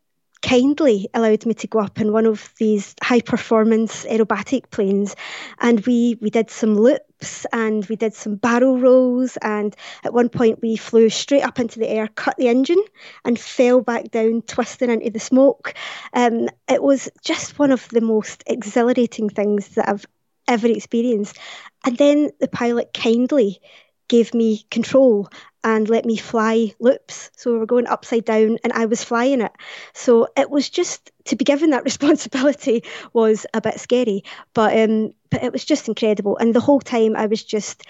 kindly 0.44 1.09
allowed 1.14 1.46
me 1.46 1.54
to 1.54 1.66
go 1.66 1.78
up 1.78 1.98
in 2.00 2.12
one 2.12 2.26
of 2.26 2.52
these 2.59 2.94
high 3.02 3.22
performance 3.22 4.04
aerobatic 4.04 4.70
planes. 4.70 5.16
And 5.59 5.85
we 5.87 6.18
we 6.20 6.28
did 6.28 6.50
some 6.50 6.76
loops 6.76 7.46
and 7.52 7.85
we 7.87 7.96
did 7.96 8.12
some 8.12 8.37
barrel 8.37 8.78
rolls 8.78 9.38
and 9.40 9.74
at 10.04 10.12
one 10.12 10.28
point 10.28 10.61
we 10.61 10.76
flew 10.76 11.09
straight 11.09 11.42
up 11.44 11.59
into 11.59 11.78
the 11.78 11.88
air 11.88 12.09
cut 12.09 12.37
the 12.37 12.48
engine 12.48 12.83
and 13.24 13.38
fell 13.38 13.80
back 13.80 14.11
down 14.11 14.42
twisting 14.42 14.90
into 14.90 15.11
the 15.11 15.18
smoke. 15.18 15.72
Um, 16.12 16.50
it 16.68 16.83
was 16.83 17.09
just 17.22 17.59
one 17.59 17.72
of 17.72 17.88
the 17.88 18.02
most 18.02 18.44
exhilarating 18.46 19.30
things 19.30 19.68
that 19.68 19.88
I've 19.88 20.04
ever 20.46 20.68
experienced. 20.68 21.38
And 21.87 21.96
then 21.96 22.30
the 22.40 22.48
pilot 22.48 22.92
kindly 22.92 23.61
gave 24.08 24.34
me 24.34 24.64
control 24.70 25.28
and 25.62 25.88
let 25.88 26.04
me 26.04 26.16
fly 26.16 26.72
loops. 26.78 27.30
So 27.36 27.52
we 27.52 27.58
were 27.58 27.66
going 27.66 27.86
upside 27.86 28.24
down 28.26 28.58
and 28.62 28.72
I 28.72 28.84
was 28.84 29.02
flying 29.02 29.40
it. 29.40 29.52
So 29.94 30.28
it 30.36 30.50
was 30.50 30.68
just 30.68 31.10
to 31.26 31.36
be 31.36 31.44
given 31.44 31.70
that 31.70 31.84
responsibility 31.92 32.84
was 33.12 33.46
a 33.54 33.60
bit 33.60 33.80
scary, 33.80 34.24
but 34.52 34.76
um, 34.78 35.12
but 35.30 35.42
it 35.42 35.52
was 35.52 35.64
just 35.64 35.88
incredible. 35.88 36.36
And 36.36 36.54
the 36.54 36.60
whole 36.60 36.80
time 36.80 37.16
I 37.16 37.26
was 37.26 37.42
just 37.42 37.82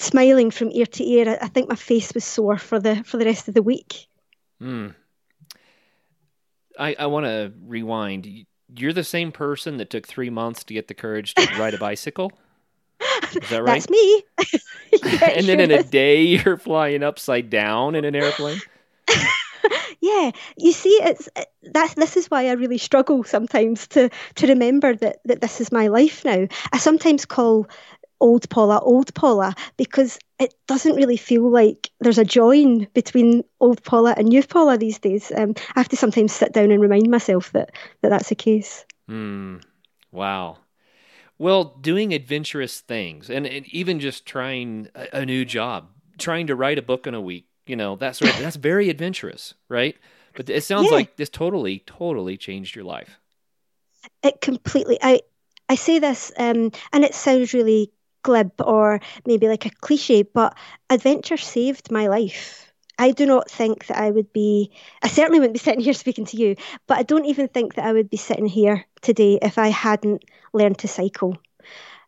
smiling 0.00 0.50
from 0.50 0.70
ear 0.72 0.86
to 0.86 1.04
ear. 1.04 1.38
I 1.40 1.48
think 1.48 1.68
my 1.68 1.74
face 1.74 2.12
was 2.14 2.24
sore 2.24 2.58
for 2.58 2.78
the 2.78 3.04
for 3.04 3.18
the 3.18 3.26
rest 3.26 3.48
of 3.48 3.54
the 3.54 3.62
week. 3.62 4.06
Hmm. 4.58 4.88
I 6.78 6.96
I 6.98 7.06
want 7.06 7.26
to 7.26 7.52
rewind. 7.66 8.46
You're 8.74 8.92
the 8.92 9.04
same 9.04 9.32
person 9.32 9.78
that 9.78 9.90
took 9.90 10.06
three 10.06 10.30
months 10.30 10.62
to 10.64 10.74
get 10.74 10.88
the 10.88 10.94
courage 10.94 11.34
to 11.34 11.58
ride 11.58 11.74
a 11.74 11.78
bicycle. 11.78 12.32
Is 13.00 13.50
that 13.50 13.62
right? 13.62 13.74
That's 13.74 13.90
me. 13.90 14.24
yeah, 15.04 15.30
and 15.30 15.46
then 15.46 15.60
in 15.60 15.70
is. 15.70 15.84
a 15.84 15.88
day 15.88 16.22
you're 16.22 16.56
flying 16.56 17.02
upside 17.02 17.50
down 17.50 17.94
in 17.94 18.04
an 18.04 18.14
airplane. 18.14 18.60
yeah, 20.00 20.30
you 20.56 20.72
see, 20.72 20.98
it's 21.02 21.28
that's 21.62 21.94
this 21.94 22.16
is 22.16 22.30
why 22.30 22.48
I 22.48 22.52
really 22.52 22.78
struggle 22.78 23.24
sometimes 23.24 23.86
to 23.88 24.10
to 24.36 24.46
remember 24.46 24.94
that 24.96 25.18
that 25.24 25.40
this 25.40 25.60
is 25.60 25.70
my 25.72 25.88
life 25.88 26.24
now. 26.24 26.46
I 26.72 26.78
sometimes 26.78 27.26
call 27.26 27.68
old 28.20 28.48
Paula 28.48 28.80
old 28.80 29.14
Paula 29.14 29.54
because 29.76 30.18
it 30.38 30.54
doesn't 30.66 30.96
really 30.96 31.16
feel 31.16 31.50
like 31.50 31.90
there's 32.00 32.18
a 32.18 32.24
join 32.24 32.86
between 32.94 33.44
old 33.60 33.82
Paula 33.82 34.14
and 34.16 34.28
new 34.28 34.42
Paula 34.42 34.78
these 34.78 34.98
days. 34.98 35.32
Um, 35.36 35.54
I 35.74 35.80
have 35.80 35.88
to 35.90 35.96
sometimes 35.96 36.32
sit 36.32 36.52
down 36.52 36.70
and 36.70 36.80
remind 36.80 37.10
myself 37.10 37.52
that, 37.52 37.72
that 38.02 38.10
that's 38.10 38.28
the 38.28 38.34
case. 38.34 38.84
Hmm. 39.08 39.56
Wow. 40.12 40.58
Well, 41.38 41.64
doing 41.80 42.12
adventurous 42.12 42.80
things 42.80 43.30
and, 43.30 43.46
and 43.46 43.66
even 43.68 44.00
just 44.00 44.26
trying 44.26 44.88
a, 44.94 45.20
a, 45.20 45.26
new 45.26 45.44
job, 45.44 45.88
trying 46.18 46.46
to 46.48 46.56
write 46.56 46.78
a 46.78 46.82
book 46.82 47.06
in 47.06 47.14
a 47.14 47.20
week, 47.20 47.46
You 47.66 47.76
know, 47.76 47.96
that 47.96 48.16
sort 48.16 48.30
of, 48.30 48.36
that's 48.38 48.56
very 48.56 48.90
adventurous, 48.90 49.54
right? 49.68 49.96
But 50.34 50.50
it 50.50 50.64
sounds 50.64 50.90
Yeah. 50.90 50.96
like 50.96 51.16
this 51.16 51.28
totally, 51.28 51.80
totally 51.86 52.36
changed 52.36 52.74
your 52.74 52.84
life. 52.84 53.20
it 54.22 54.40
completely 54.40 54.98
i 55.02 55.20
i 55.68 55.74
say 55.74 55.98
this 55.98 56.32
um 56.38 56.70
and 56.92 57.04
it 57.04 57.14
sounds 57.14 57.54
really 57.54 57.90
glib 58.22 58.52
or 58.60 59.00
maybe 59.26 59.48
like 59.48 59.66
a 59.66 59.70
cliche 59.70 60.22
but 60.22 60.56
adventure 60.90 61.36
saved 61.36 61.90
my 61.90 62.06
life 62.08 62.72
i 62.98 63.10
do 63.10 63.26
not 63.26 63.50
think 63.50 63.86
that 63.86 63.96
i 63.98 64.10
would 64.10 64.32
be 64.32 64.70
i 65.02 65.08
certainly 65.08 65.38
wouldn't 65.40 65.54
be 65.54 65.58
sitting 65.58 65.80
here 65.80 65.92
speaking 66.04 66.24
to 66.26 66.36
you 66.36 66.56
but 66.86 66.98
i 66.98 67.02
don't 67.02 67.26
even 67.26 67.48
think 67.48 67.74
that 67.74 67.84
i 67.84 67.92
would 67.92 68.10
be 68.10 68.16
sitting 68.16 68.46
here 68.46 68.84
today 69.00 69.38
if 69.42 69.58
i 69.58 69.68
hadn't 69.68 70.24
learned 70.52 70.78
to 70.78 70.88
cycle 70.88 71.36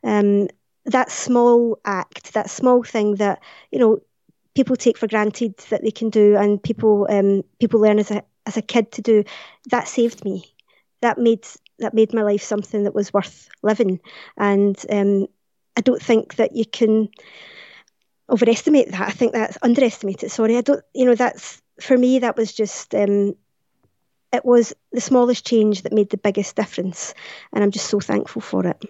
um 0.04 0.48
that 0.86 1.10
small 1.10 1.78
act 1.84 2.32
that 2.34 2.50
small 2.50 2.82
thing 2.82 3.16
that 3.16 3.40
you 3.70 3.78
know 3.78 3.98
people 4.54 4.76
take 4.76 4.98
for 4.98 5.06
granted 5.06 5.56
that 5.70 5.82
they 5.82 5.90
can 5.90 6.10
do 6.10 6.36
and 6.36 6.62
people 6.62 7.06
um 7.10 7.42
people 7.60 7.80
learn 7.80 7.98
as 7.98 8.10
a 8.10 8.22
as 8.46 8.56
a 8.56 8.62
kid 8.62 8.90
to 8.92 9.02
do 9.02 9.24
that 9.70 9.86
saved 9.88 10.24
me 10.24 10.44
that 11.02 11.18
made 11.18 11.46
that 11.78 11.94
made 11.94 12.12
my 12.14 12.22
life 12.22 12.42
something 12.42 12.84
that 12.84 12.94
was 12.94 13.12
worth 13.12 13.48
living. 13.62 14.00
And 14.36 14.76
um, 14.90 15.26
I 15.76 15.80
don't 15.80 16.02
think 16.02 16.36
that 16.36 16.54
you 16.54 16.64
can 16.66 17.08
overestimate 18.30 18.90
that. 18.92 19.08
I 19.08 19.10
think 19.10 19.32
that's 19.32 19.58
underestimated. 19.62 20.30
Sorry, 20.30 20.56
I 20.56 20.60
don't. 20.60 20.82
You 20.94 21.06
know, 21.06 21.14
that's 21.14 21.60
for 21.80 21.96
me. 21.96 22.18
That 22.20 22.36
was 22.36 22.52
just. 22.52 22.94
Um, 22.94 23.34
it 24.32 24.44
was 24.44 24.72
the 24.92 25.00
smallest 25.00 25.46
change 25.46 25.82
that 25.82 25.92
made 25.92 26.10
the 26.10 26.16
biggest 26.16 26.56
difference, 26.56 27.14
and 27.52 27.64
I'm 27.64 27.70
just 27.70 27.86
so 27.86 28.00
thankful 28.00 28.42
for 28.42 28.66
it. 28.66 28.84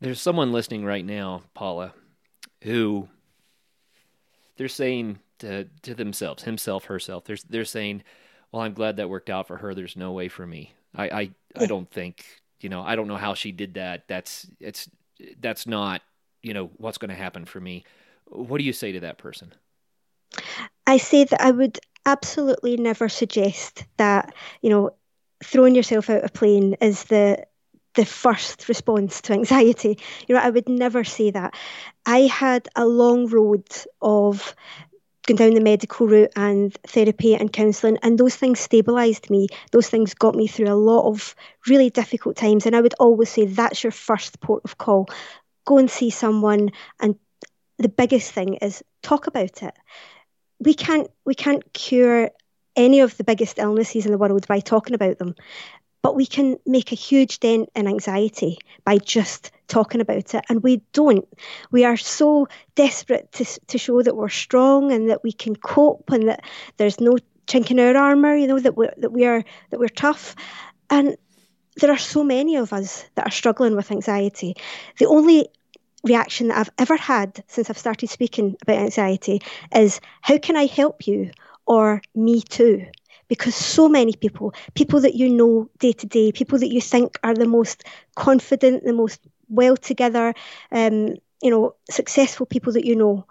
There's 0.00 0.20
someone 0.20 0.52
listening 0.52 0.84
right 0.84 1.04
now, 1.04 1.42
Paula, 1.54 1.92
who 2.62 3.08
they're 4.56 4.68
saying 4.68 5.18
to 5.38 5.64
to 5.82 5.94
themselves, 5.94 6.42
himself, 6.42 6.86
herself. 6.86 7.24
They're 7.24 7.36
they're 7.48 7.64
saying, 7.64 8.02
"Well, 8.50 8.62
I'm 8.62 8.74
glad 8.74 8.96
that 8.96 9.10
worked 9.10 9.30
out 9.30 9.46
for 9.46 9.58
her. 9.58 9.74
There's 9.74 9.96
no 9.96 10.12
way 10.12 10.28
for 10.28 10.46
me. 10.46 10.72
I 10.94 11.08
I, 11.08 11.30
I 11.56 11.66
don't 11.66 11.90
think 11.90 12.24
you 12.60 12.68
know. 12.68 12.82
I 12.82 12.96
don't 12.96 13.08
know 13.08 13.16
how 13.16 13.34
she 13.34 13.52
did 13.52 13.74
that. 13.74 14.08
That's 14.08 14.46
it's 14.58 14.88
that's 15.40 15.66
not 15.66 16.02
you 16.42 16.54
know 16.54 16.70
what's 16.78 16.98
going 16.98 17.10
to 17.10 17.14
happen 17.14 17.44
for 17.44 17.60
me." 17.60 17.84
What 18.26 18.58
do 18.58 18.64
you 18.64 18.72
say 18.72 18.92
to 18.92 19.00
that 19.00 19.18
person? 19.18 19.52
I 20.86 20.98
say 20.98 21.24
that 21.24 21.40
I 21.40 21.50
would 21.50 21.78
absolutely 22.06 22.76
never 22.76 23.08
suggest 23.08 23.84
that 23.96 24.34
you 24.62 24.70
know 24.70 24.90
throwing 25.44 25.74
yourself 25.74 26.10
out 26.10 26.18
of 26.18 26.30
a 26.30 26.32
plane 26.32 26.74
is 26.80 27.04
the 27.04 27.44
the 27.94 28.04
first 28.04 28.68
response 28.68 29.20
to 29.22 29.32
anxiety. 29.32 29.98
You 30.28 30.34
know, 30.36 30.40
I 30.40 30.50
would 30.50 30.68
never 30.68 31.02
say 31.04 31.30
that. 31.32 31.54
I 32.06 32.20
had 32.20 32.68
a 32.76 32.86
long 32.86 33.26
road 33.26 33.66
of 34.00 34.54
going 35.26 35.36
down 35.36 35.54
the 35.54 35.60
medical 35.60 36.06
route 36.06 36.32
and 36.36 36.74
therapy 36.86 37.34
and 37.34 37.52
counselling, 37.52 37.98
and 38.02 38.18
those 38.18 38.36
things 38.36 38.66
stabilised 38.66 39.30
me. 39.30 39.48
Those 39.72 39.88
things 39.88 40.14
got 40.14 40.34
me 40.34 40.46
through 40.46 40.68
a 40.70 40.74
lot 40.76 41.06
of 41.08 41.34
really 41.68 41.90
difficult 41.90 42.36
times. 42.36 42.66
And 42.66 42.76
I 42.76 42.80
would 42.80 42.94
always 43.00 43.30
say 43.30 43.46
that's 43.46 43.82
your 43.84 43.92
first 43.92 44.40
port 44.40 44.62
of 44.64 44.78
call. 44.78 45.08
Go 45.66 45.78
and 45.78 45.90
see 45.90 46.10
someone, 46.10 46.70
and 47.00 47.16
the 47.78 47.88
biggest 47.88 48.32
thing 48.32 48.54
is 48.56 48.82
talk 49.02 49.26
about 49.26 49.62
it. 49.62 49.74
We 50.60 50.74
can't 50.74 51.08
we 51.24 51.34
can't 51.34 51.72
cure 51.72 52.30
any 52.76 53.00
of 53.00 53.16
the 53.16 53.24
biggest 53.24 53.58
illnesses 53.58 54.06
in 54.06 54.12
the 54.12 54.18
world 54.18 54.46
by 54.46 54.60
talking 54.60 54.94
about 54.94 55.18
them. 55.18 55.34
But 56.02 56.16
we 56.16 56.24
can 56.24 56.56
make 56.64 56.92
a 56.92 56.96
huge 56.96 57.40
dent 57.40 57.68
in 57.74 57.86
anxiety 57.86 58.56
by 58.84 58.96
just 58.98 59.50
talking 59.68 60.00
about 60.00 60.34
it. 60.34 60.44
And 60.48 60.62
we 60.62 60.82
don't. 60.92 61.28
We 61.70 61.84
are 61.84 61.96
so 61.96 62.48
desperate 62.74 63.30
to, 63.32 63.44
to 63.66 63.76
show 63.76 64.02
that 64.02 64.16
we're 64.16 64.30
strong 64.30 64.92
and 64.92 65.10
that 65.10 65.22
we 65.22 65.32
can 65.32 65.56
cope 65.56 66.10
and 66.10 66.28
that 66.28 66.42
there's 66.78 67.00
no 67.00 67.18
chink 67.46 67.70
in 67.70 67.80
our 67.80 67.96
armor 67.96 68.36
you 68.36 68.46
know 68.46 68.60
that 68.60 68.76
we 68.76 68.88
that 68.98 69.12
we 69.12 69.24
are 69.26 69.44
that 69.70 69.78
we're 69.78 69.88
tough. 69.88 70.34
And 70.88 71.16
there 71.76 71.90
are 71.90 71.98
so 71.98 72.24
many 72.24 72.56
of 72.56 72.72
us 72.72 73.04
that 73.14 73.26
are 73.26 73.30
struggling 73.30 73.76
with 73.76 73.90
anxiety. 73.90 74.54
The 74.98 75.06
only 75.06 75.48
reaction 76.04 76.48
that 76.48 76.58
I've 76.58 76.70
ever 76.78 76.96
had 76.96 77.42
since 77.48 77.70
I've 77.70 77.78
started 77.78 78.08
speaking 78.08 78.56
about 78.62 78.78
anxiety 78.78 79.40
is 79.74 80.00
how 80.22 80.38
can 80.38 80.56
I 80.56 80.66
help 80.66 81.06
you 81.06 81.30
or 81.66 82.02
me 82.14 82.40
too 82.42 82.86
because 83.28 83.54
so 83.54 83.88
many 83.88 84.12
people, 84.14 84.54
people 84.74 85.00
that 85.00 85.14
you 85.14 85.28
know 85.30 85.68
day 85.78 85.92
to 85.92 86.06
day, 86.06 86.32
people 86.32 86.58
that 86.58 86.72
you 86.72 86.80
think 86.80 87.18
are 87.22 87.34
the 87.34 87.46
most 87.46 87.84
confident, 88.16 88.84
the 88.84 88.92
most 88.92 89.20
well 89.48 89.76
together, 89.76 90.34
um, 90.72 91.14
you 91.42 91.50
know, 91.50 91.74
successful 91.90 92.46
people 92.46 92.72
that 92.72 92.84
you 92.84 92.96
know, 92.96 93.24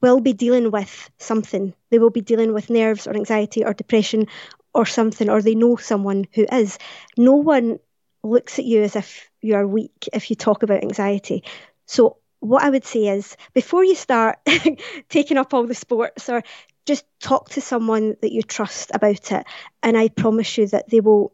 will 0.00 0.20
be 0.20 0.32
dealing 0.32 0.70
with 0.70 1.10
something. 1.18 1.72
They 1.90 1.98
will 1.98 2.10
be 2.10 2.20
dealing 2.20 2.52
with 2.52 2.70
nerves 2.70 3.06
or 3.06 3.14
anxiety 3.14 3.64
or 3.64 3.72
depression 3.72 4.26
or 4.74 4.84
something, 4.86 5.28
or 5.28 5.40
they 5.42 5.54
know 5.54 5.76
someone 5.76 6.26
who 6.34 6.46
is. 6.52 6.78
No 7.16 7.32
one 7.34 7.78
looks 8.22 8.58
at 8.58 8.64
you 8.64 8.82
as 8.82 8.96
if 8.96 9.28
you 9.40 9.54
are 9.54 9.66
weak 9.66 10.08
if 10.12 10.30
you 10.30 10.36
talk 10.36 10.62
about 10.62 10.82
anxiety. 10.82 11.42
So 11.86 12.18
what 12.40 12.62
I 12.62 12.70
would 12.70 12.84
say 12.84 13.06
is 13.06 13.36
before 13.54 13.84
you 13.84 13.94
start 13.94 14.38
taking 15.08 15.36
up 15.36 15.54
all 15.54 15.66
the 15.66 15.74
sports 15.74 16.28
or 16.28 16.42
just 16.86 17.04
talk 17.20 17.50
to 17.50 17.60
someone 17.60 18.16
that 18.22 18.32
you 18.32 18.42
trust 18.42 18.92
about 18.94 19.32
it 19.32 19.44
and 19.82 19.98
i 19.98 20.08
promise 20.08 20.56
you 20.56 20.68
that 20.68 20.88
they 20.88 21.00
will 21.00 21.32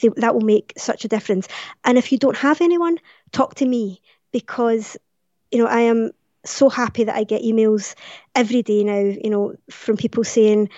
they, 0.00 0.08
that 0.16 0.34
will 0.34 0.42
make 0.42 0.72
such 0.76 1.04
a 1.04 1.08
difference. 1.08 1.48
And 1.84 1.98
if 1.98 2.12
you 2.12 2.18
don't 2.18 2.36
have 2.36 2.60
anyone 2.60 2.98
talk 3.32 3.56
to 3.56 3.66
me 3.66 4.00
because 4.32 4.96
you 5.50 5.58
know 5.58 5.66
i 5.66 5.80
am 5.80 6.10
so 6.44 6.68
happy 6.68 7.04
that 7.04 7.16
i 7.16 7.24
get 7.24 7.42
emails 7.42 7.94
every 8.34 8.62
day 8.62 8.82
now 8.84 8.98
you 8.98 9.30
know 9.30 9.54
from 9.70 9.96
people 9.96 10.24
saying 10.24 10.68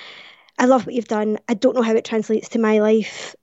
i 0.58 0.66
love 0.66 0.86
what 0.86 0.94
you've 0.94 1.06
done. 1.06 1.38
I 1.48 1.54
don't 1.54 1.74
know 1.74 1.82
how 1.82 1.94
it 1.94 2.04
translates 2.04 2.50
to 2.50 2.58
my 2.58 2.80
life. 2.80 3.34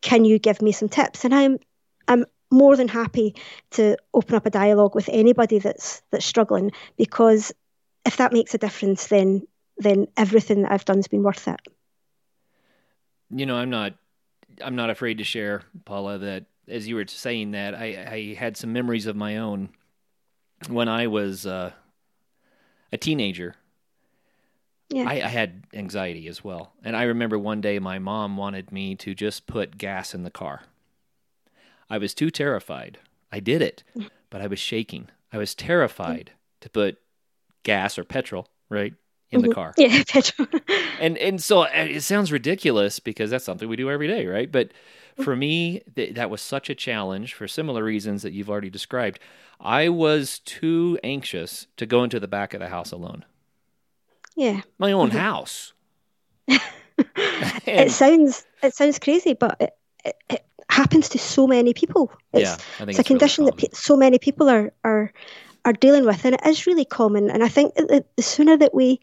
Can 0.00 0.24
you 0.24 0.38
give 0.38 0.62
me 0.62 0.72
some 0.72 0.88
tips? 0.88 1.24
And 1.24 1.34
i'm 1.34 1.58
i'm 2.06 2.24
more 2.50 2.76
than 2.76 2.88
happy 2.88 3.34
to 3.70 3.96
open 4.14 4.34
up 4.34 4.46
a 4.46 4.50
dialogue 4.50 4.94
with 4.94 5.08
anybody 5.12 5.58
that's 5.58 6.02
that's 6.10 6.24
struggling 6.24 6.70
because 6.96 7.52
if 8.06 8.16
that 8.16 8.32
makes 8.32 8.54
a 8.54 8.58
difference 8.58 9.08
then 9.08 9.46
then 9.78 10.08
everything 10.16 10.62
that 10.62 10.72
I've 10.72 10.84
done 10.84 10.96
has 10.96 11.08
been 11.08 11.22
worth 11.22 11.46
it. 11.48 11.60
You 13.30 13.46
know, 13.46 13.56
I'm 13.56 13.70
not 13.70 13.94
I'm 14.62 14.76
not 14.76 14.90
afraid 14.90 15.18
to 15.18 15.24
share, 15.24 15.62
Paula, 15.84 16.18
that 16.18 16.46
as 16.66 16.88
you 16.88 16.96
were 16.96 17.06
saying 17.06 17.52
that, 17.52 17.74
I, 17.74 18.06
I 18.10 18.34
had 18.34 18.56
some 18.56 18.72
memories 18.72 19.06
of 19.06 19.16
my 19.16 19.36
own 19.36 19.70
when 20.68 20.88
I 20.88 21.06
was 21.06 21.46
uh, 21.46 21.72
a 22.92 22.96
teenager. 22.96 23.54
Yeah. 24.90 25.04
I, 25.06 25.22
I 25.22 25.28
had 25.28 25.64
anxiety 25.74 26.28
as 26.28 26.42
well. 26.42 26.72
And 26.82 26.96
I 26.96 27.04
remember 27.04 27.38
one 27.38 27.60
day 27.60 27.78
my 27.78 27.98
mom 27.98 28.36
wanted 28.36 28.72
me 28.72 28.94
to 28.96 29.14
just 29.14 29.46
put 29.46 29.76
gas 29.76 30.14
in 30.14 30.22
the 30.22 30.30
car. 30.30 30.62
I 31.90 31.98
was 31.98 32.14
too 32.14 32.30
terrified. 32.30 32.98
I 33.32 33.40
did 33.40 33.62
it, 33.62 33.84
but 34.30 34.40
I 34.40 34.46
was 34.46 34.58
shaking. 34.58 35.08
I 35.32 35.38
was 35.38 35.54
terrified 35.54 36.32
to 36.60 36.70
put 36.70 36.98
gas 37.64 37.98
or 37.98 38.04
petrol, 38.04 38.48
right, 38.70 38.94
in 39.30 39.42
the 39.42 39.48
Mhm. 39.48 39.52
car. 39.52 39.74
Yeah, 39.76 40.02
petrol. 40.08 40.48
And 40.96 41.16
and 41.18 41.42
so 41.42 41.62
uh, 41.62 41.68
it 41.74 42.02
sounds 42.02 42.32
ridiculous 42.32 43.00
because 43.00 43.30
that's 43.30 43.44
something 43.44 43.68
we 43.68 43.76
do 43.76 43.90
every 43.90 44.08
day, 44.08 44.26
right? 44.26 44.50
But 44.50 44.72
for 45.14 45.36
me, 45.36 45.82
th- 45.96 46.14
that 46.14 46.30
was 46.30 46.40
such 46.42 46.68
a 46.70 46.74
challenge 46.74 47.34
for 47.34 47.48
similar 47.48 47.84
reasons 47.84 48.22
that 48.22 48.32
you've 48.32 48.50
already 48.50 48.70
described. 48.70 49.18
I 49.60 49.88
was 49.88 50.38
too 50.40 50.98
anxious 51.04 51.66
to 51.76 51.86
go 51.86 52.04
into 52.04 52.20
the 52.20 52.28
back 52.28 52.54
of 52.54 52.60
the 52.60 52.68
house 52.68 52.92
alone, 52.92 53.24
yeah. 54.36 54.62
my 54.78 54.92
own 54.92 55.10
Mhm. 55.10 55.12
house. 55.12 55.72
It 57.76 57.90
sounds 57.92 58.44
it 58.62 58.74
sounds 58.74 58.98
crazy, 58.98 59.34
but 59.34 59.56
it, 59.60 59.76
it, 60.04 60.16
it 60.30 60.44
happens 60.70 61.08
to 61.10 61.18
so 61.18 61.46
many 61.46 61.74
people. 61.74 62.12
It's, 62.32 62.42
yeah, 62.42 62.54
I 62.54 62.84
think 62.84 62.90
it's 62.90 62.98
a 62.98 63.02
really 63.02 63.04
condition 63.04 63.44
that 63.46 63.56
pe- 63.56 63.68
so 63.72 63.96
many 63.96 64.18
people 64.18 64.48
are 64.48 64.72
are 64.84 65.12
are 65.64 65.72
dealing 65.72 66.04
with, 66.04 66.24
and 66.24 66.34
it 66.34 66.46
is 66.46 66.66
really 66.66 66.84
common. 66.84 67.30
And 67.30 67.42
I 67.42 67.48
think 67.48 67.74
that 67.74 68.06
the, 68.16 68.22
sooner 68.22 68.56
that 68.56 68.74
we 68.74 69.00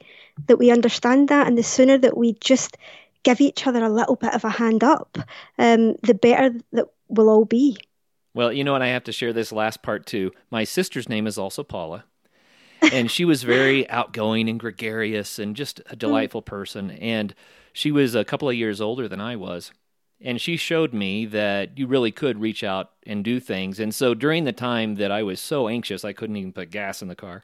that 0.47 0.57
we 0.57 0.71
understand 0.71 1.29
that, 1.29 1.47
and 1.47 1.57
the 1.57 1.63
sooner 1.63 1.97
that 1.97 2.17
we 2.17 2.33
just 2.33 2.77
give 3.23 3.41
each 3.41 3.65
other 3.65 3.83
a 3.83 3.89
little 3.89 4.15
bit 4.15 4.33
of 4.33 4.43
a 4.43 4.49
hand 4.49 4.83
up, 4.83 5.17
um, 5.57 5.95
the 6.03 6.13
better 6.13 6.55
that 6.73 6.85
we'll 7.07 7.29
all 7.29 7.45
be. 7.45 7.77
Well, 8.33 8.51
you 8.51 8.63
know 8.63 8.73
what? 8.73 8.81
I 8.81 8.87
have 8.87 9.03
to 9.05 9.11
share 9.11 9.33
this 9.33 9.51
last 9.51 9.81
part 9.81 10.05
too. 10.05 10.31
My 10.51 10.63
sister's 10.63 11.09
name 11.09 11.25
is 11.25 11.37
also 11.37 11.63
Paula, 11.63 12.05
and 12.91 13.09
she 13.09 13.25
was 13.25 13.43
very 13.43 13.89
outgoing 13.99 14.49
and 14.49 14.59
gregarious 14.59 15.39
and 15.39 15.55
just 15.55 15.81
a 15.89 15.95
delightful 15.95 16.41
person. 16.41 16.91
And 16.91 17.33
she 17.73 17.91
was 17.91 18.13
a 18.13 18.25
couple 18.25 18.49
of 18.49 18.55
years 18.55 18.81
older 18.81 19.07
than 19.07 19.21
I 19.21 19.35
was. 19.35 19.71
And 20.21 20.39
she 20.39 20.55
showed 20.57 20.93
me 20.93 21.25
that 21.25 21.77
you 21.77 21.87
really 21.87 22.11
could 22.11 22.39
reach 22.39 22.63
out 22.63 22.91
and 23.05 23.23
do 23.23 23.39
things. 23.39 23.79
And 23.79 23.93
so 23.93 24.13
during 24.13 24.45
the 24.45 24.53
time 24.53 24.95
that 24.95 25.11
I 25.11 25.23
was 25.23 25.39
so 25.39 25.67
anxious 25.67 26.05
I 26.05 26.13
couldn't 26.13 26.37
even 26.37 26.53
put 26.53 26.71
gas 26.71 27.01
in 27.01 27.07
the 27.09 27.15
car, 27.15 27.43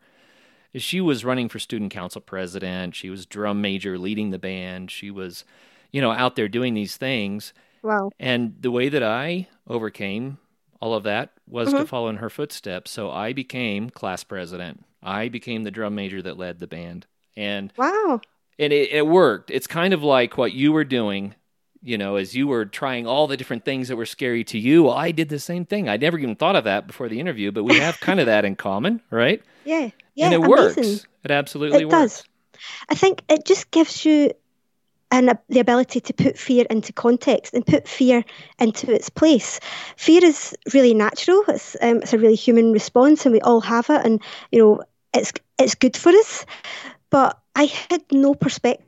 she 0.76 1.02
was 1.02 1.26
running 1.26 1.50
for 1.50 1.60
student 1.60 1.92
council 1.92 2.22
president. 2.22 2.96
She 2.96 3.10
was 3.10 3.26
drum 3.26 3.62
major 3.62 3.98
leading 3.98 4.32
the 4.32 4.40
band. 4.40 4.90
She 4.90 5.12
was, 5.12 5.44
you 5.92 6.02
know, 6.02 6.12
out 6.12 6.36
there 6.38 6.48
doing 6.48 6.74
these 6.74 6.96
things. 6.96 7.54
Wow. 7.84 8.10
And 8.20 8.56
the 8.62 8.72
way 8.72 8.88
that 8.88 9.04
I 9.04 9.48
overcame 9.68 10.38
all 10.80 10.94
of 10.94 11.04
that 11.04 11.32
was 11.48 11.72
to 11.74 11.80
Mhm. 11.80 11.88
follow 11.88 12.08
in 12.08 12.16
her 12.18 12.30
footsteps. 12.30 12.90
So 12.90 13.12
I 13.12 13.34
became 13.34 13.90
class 13.90 14.24
president. 14.24 14.86
I 15.04 15.28
became 15.28 15.64
the 15.64 15.72
drum 15.72 15.94
major 15.94 16.22
that 16.22 16.38
led 16.38 16.60
the 16.60 16.68
band. 16.68 17.06
And 17.36 17.74
Wow. 17.78 18.22
and 18.58 18.72
it, 18.72 18.92
it 18.92 19.08
worked. 19.08 19.50
It's 19.52 19.68
kind 19.68 19.94
of 19.94 20.04
like 20.04 20.38
what 20.38 20.54
you 20.54 20.72
were 20.72 20.84
doing 20.84 21.36
you 21.84 21.98
know, 21.98 22.16
as 22.16 22.36
you 22.36 22.48
were 22.48 22.66
trying 22.66 23.08
all 23.08 23.28
the 23.28 23.38
different 23.38 23.66
things 23.66 23.88
that 23.88 23.96
were 23.96 24.06
scary 24.06 24.44
to 24.46 24.58
you, 24.60 24.84
well, 24.84 24.94
I 24.94 25.12
did 25.12 25.30
the 25.30 25.40
same 25.40 25.66
thing. 25.66 25.90
I 25.90 25.98
never 25.98 26.18
even 26.20 26.36
thought 26.36 26.56
of 26.56 26.64
that 26.66 26.88
before 26.88 27.10
the 27.10 27.20
interview, 27.20 27.52
but 27.52 27.64
we 27.64 27.78
have 27.80 28.00
kind 28.00 28.20
of 28.20 28.28
that 28.28 28.46
in 28.46 28.56
common, 28.56 29.02
right? 29.10 29.42
Yeah, 29.64 29.92
yeah, 30.16 30.26
and 30.26 30.34
it 30.34 30.38
amazing. 30.38 30.50
works. 30.50 31.06
It 31.24 31.30
absolutely 31.30 31.82
it 31.82 31.90
works. 31.90 32.24
does. 32.24 32.24
I 32.90 32.96
think 32.96 33.22
it 33.30 33.46
just 33.46 33.70
gives 33.70 34.04
you 34.06 34.32
and 35.12 35.38
the 35.50 35.60
ability 35.60 36.00
to 36.00 36.14
put 36.14 36.38
fear 36.38 36.66
into 36.70 36.94
context 36.94 37.54
and 37.54 37.66
put 37.66 37.88
fear 37.88 38.24
into 38.60 38.92
its 38.92 39.10
place. 39.10 39.60
Fear 39.98 40.24
is 40.24 40.56
really 40.74 40.94
natural. 40.94 41.44
It's 41.50 41.76
um, 41.82 41.98
it's 41.98 42.14
a 42.14 42.18
really 42.18 42.36
human 42.36 42.72
response, 42.72 43.26
and 43.26 43.34
we 43.34 43.42
all 43.42 43.62
have 43.62 43.90
it. 43.90 44.06
And 44.06 44.22
you 44.52 44.60
know, 44.60 44.84
it's 45.14 45.34
it's 45.60 45.76
good 45.76 45.98
for 45.98 46.10
us. 46.10 46.46
But 47.10 47.38
I 47.56 47.66
had 47.66 48.04
no 48.12 48.34
perspective 48.34 48.86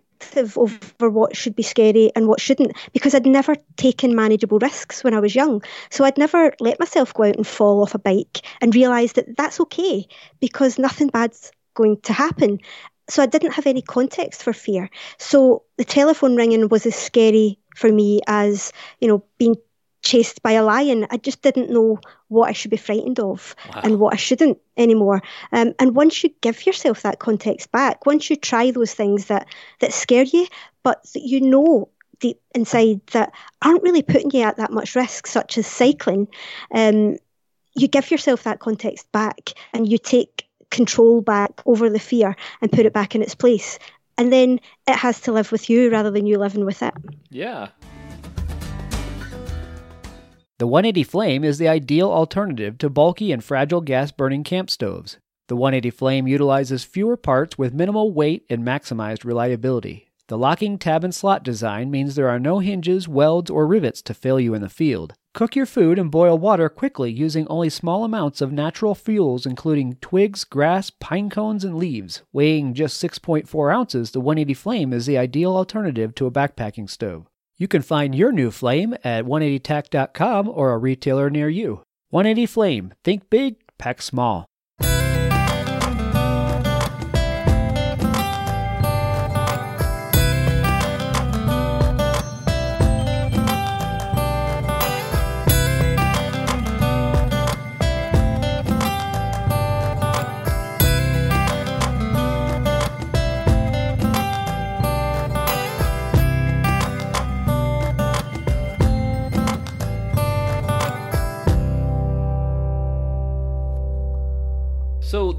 over 0.57 1.09
what 1.09 1.35
should 1.35 1.55
be 1.55 1.63
scary 1.63 2.11
and 2.15 2.27
what 2.27 2.41
shouldn't 2.41 2.75
because 2.93 3.13
I'd 3.13 3.25
never 3.25 3.55
taken 3.77 4.15
manageable 4.15 4.59
risks 4.59 5.03
when 5.03 5.13
I 5.13 5.19
was 5.19 5.35
young. 5.35 5.61
So 5.89 6.03
I'd 6.03 6.17
never 6.17 6.53
let 6.59 6.79
myself 6.79 7.13
go 7.13 7.23
out 7.23 7.35
and 7.35 7.47
fall 7.47 7.81
off 7.81 7.95
a 7.95 7.99
bike 7.99 8.41
and 8.61 8.73
realise 8.75 9.13
that 9.13 9.37
that's 9.37 9.59
okay 9.61 10.07
because 10.39 10.79
nothing 10.79 11.07
bad's 11.07 11.51
going 11.75 11.99
to 12.01 12.13
happen 12.13 12.59
so 13.09 13.21
I 13.21 13.25
didn't 13.25 13.53
have 13.53 13.67
any 13.67 13.81
context 13.81 14.43
for 14.43 14.53
fear. 14.53 14.89
So 15.17 15.63
the 15.77 15.83
telephone 15.83 16.35
ringing 16.35 16.69
was 16.69 16.85
as 16.85 16.95
scary 16.95 17.59
for 17.75 17.91
me 17.91 18.21
as, 18.27 18.71
you 19.01 19.07
know, 19.07 19.23
being 19.37 19.55
chased 20.03 20.43
by 20.43 20.51
a 20.51 20.63
lion. 20.63 21.07
I 21.09 21.17
just 21.17 21.41
didn't 21.41 21.71
know 21.71 21.99
what 22.27 22.49
I 22.49 22.51
should 22.51 22.71
be 22.71 22.77
frightened 22.77 23.19
of 23.19 23.55
wow. 23.73 23.81
and 23.83 23.99
what 23.99 24.13
I 24.13 24.17
shouldn't 24.17 24.59
anymore. 24.77 25.21
Um, 25.51 25.73
and 25.79 25.95
once 25.95 26.23
you 26.23 26.29
give 26.41 26.65
yourself 26.65 27.01
that 27.01 27.19
context 27.19 27.71
back, 27.71 28.05
once 28.05 28.29
you 28.29 28.35
try 28.35 28.71
those 28.71 28.93
things 28.93 29.25
that, 29.27 29.47
that 29.79 29.93
scare 29.93 30.23
you, 30.23 30.47
but 30.83 31.01
that 31.13 31.23
you 31.23 31.41
know 31.41 31.89
deep 32.19 32.39
inside 32.53 33.01
that 33.07 33.33
aren't 33.61 33.83
really 33.83 34.01
putting 34.03 34.31
you 34.31 34.43
at 34.43 34.57
that 34.57 34.71
much 34.71 34.95
risk, 34.95 35.25
such 35.25 35.57
as 35.57 35.65
cycling, 35.65 36.27
um, 36.71 37.17
you 37.75 37.87
give 37.87 38.11
yourself 38.11 38.43
that 38.43 38.59
context 38.59 39.11
back 39.11 39.51
and 39.73 39.89
you 39.91 39.97
take 39.97 40.47
control 40.69 41.21
back 41.21 41.61
over 41.65 41.89
the 41.89 41.99
fear 41.99 42.35
and 42.61 42.71
put 42.71 42.85
it 42.85 42.93
back 42.93 43.15
in 43.15 43.21
its 43.21 43.35
place. 43.35 43.79
And 44.17 44.31
then 44.31 44.59
it 44.87 44.95
has 44.95 45.21
to 45.21 45.31
live 45.31 45.51
with 45.51 45.69
you 45.69 45.89
rather 45.89 46.11
than 46.11 46.25
you 46.25 46.37
living 46.37 46.65
with 46.65 46.83
it. 46.83 46.93
Yeah. 47.29 47.69
The 50.63 50.67
180 50.67 51.03
Flame 51.03 51.43
is 51.43 51.57
the 51.57 51.67
ideal 51.67 52.09
alternative 52.09 52.77
to 52.77 52.89
bulky 52.89 53.33
and 53.33 53.43
fragile 53.43 53.81
gas 53.81 54.13
burning 54.13 54.45
camp 54.45 54.69
stoves. 54.69 55.17
The 55.49 55.57
180 55.57 55.89
Flame 55.89 56.25
utilizes 56.25 56.85
fewer 56.85 57.17
parts 57.17 57.57
with 57.57 57.73
minimal 57.73 58.13
weight 58.13 58.45
and 58.49 58.63
maximized 58.63 59.25
reliability. 59.25 60.13
The 60.29 60.37
locking 60.37 60.77
tab 60.77 61.03
and 61.03 61.13
slot 61.13 61.43
design 61.43 61.91
means 61.91 62.15
there 62.15 62.29
are 62.29 62.39
no 62.39 62.59
hinges, 62.59 63.09
welds, 63.09 63.51
or 63.51 63.67
rivets 63.67 64.01
to 64.03 64.13
fail 64.13 64.39
you 64.39 64.53
in 64.53 64.61
the 64.61 64.69
field. 64.69 65.15
Cook 65.33 65.53
your 65.53 65.65
food 65.65 65.99
and 65.99 66.09
boil 66.09 66.37
water 66.37 66.69
quickly 66.69 67.11
using 67.11 67.45
only 67.49 67.69
small 67.69 68.05
amounts 68.05 68.39
of 68.39 68.53
natural 68.53 68.95
fuels, 68.95 69.45
including 69.45 69.97
twigs, 69.99 70.45
grass, 70.45 70.89
pine 70.89 71.29
cones, 71.29 71.65
and 71.65 71.75
leaves. 71.75 72.21
Weighing 72.31 72.73
just 72.73 73.03
6.4 73.03 73.75
ounces, 73.75 74.11
the 74.11 74.21
180 74.21 74.53
Flame 74.53 74.93
is 74.93 75.07
the 75.07 75.17
ideal 75.17 75.57
alternative 75.57 76.15
to 76.15 76.25
a 76.25 76.31
backpacking 76.31 76.89
stove. 76.89 77.27
You 77.57 77.67
can 77.67 77.81
find 77.81 78.15
your 78.15 78.31
new 78.31 78.51
flame 78.51 78.95
at 79.03 79.25
180tac.com 79.25 80.49
or 80.49 80.71
a 80.73 80.77
retailer 80.77 81.29
near 81.29 81.49
you. 81.49 81.83
180 82.09 82.45
Flame. 82.45 82.93
Think 83.03 83.29
big, 83.29 83.55
pack 83.77 84.01
small. 84.01 84.45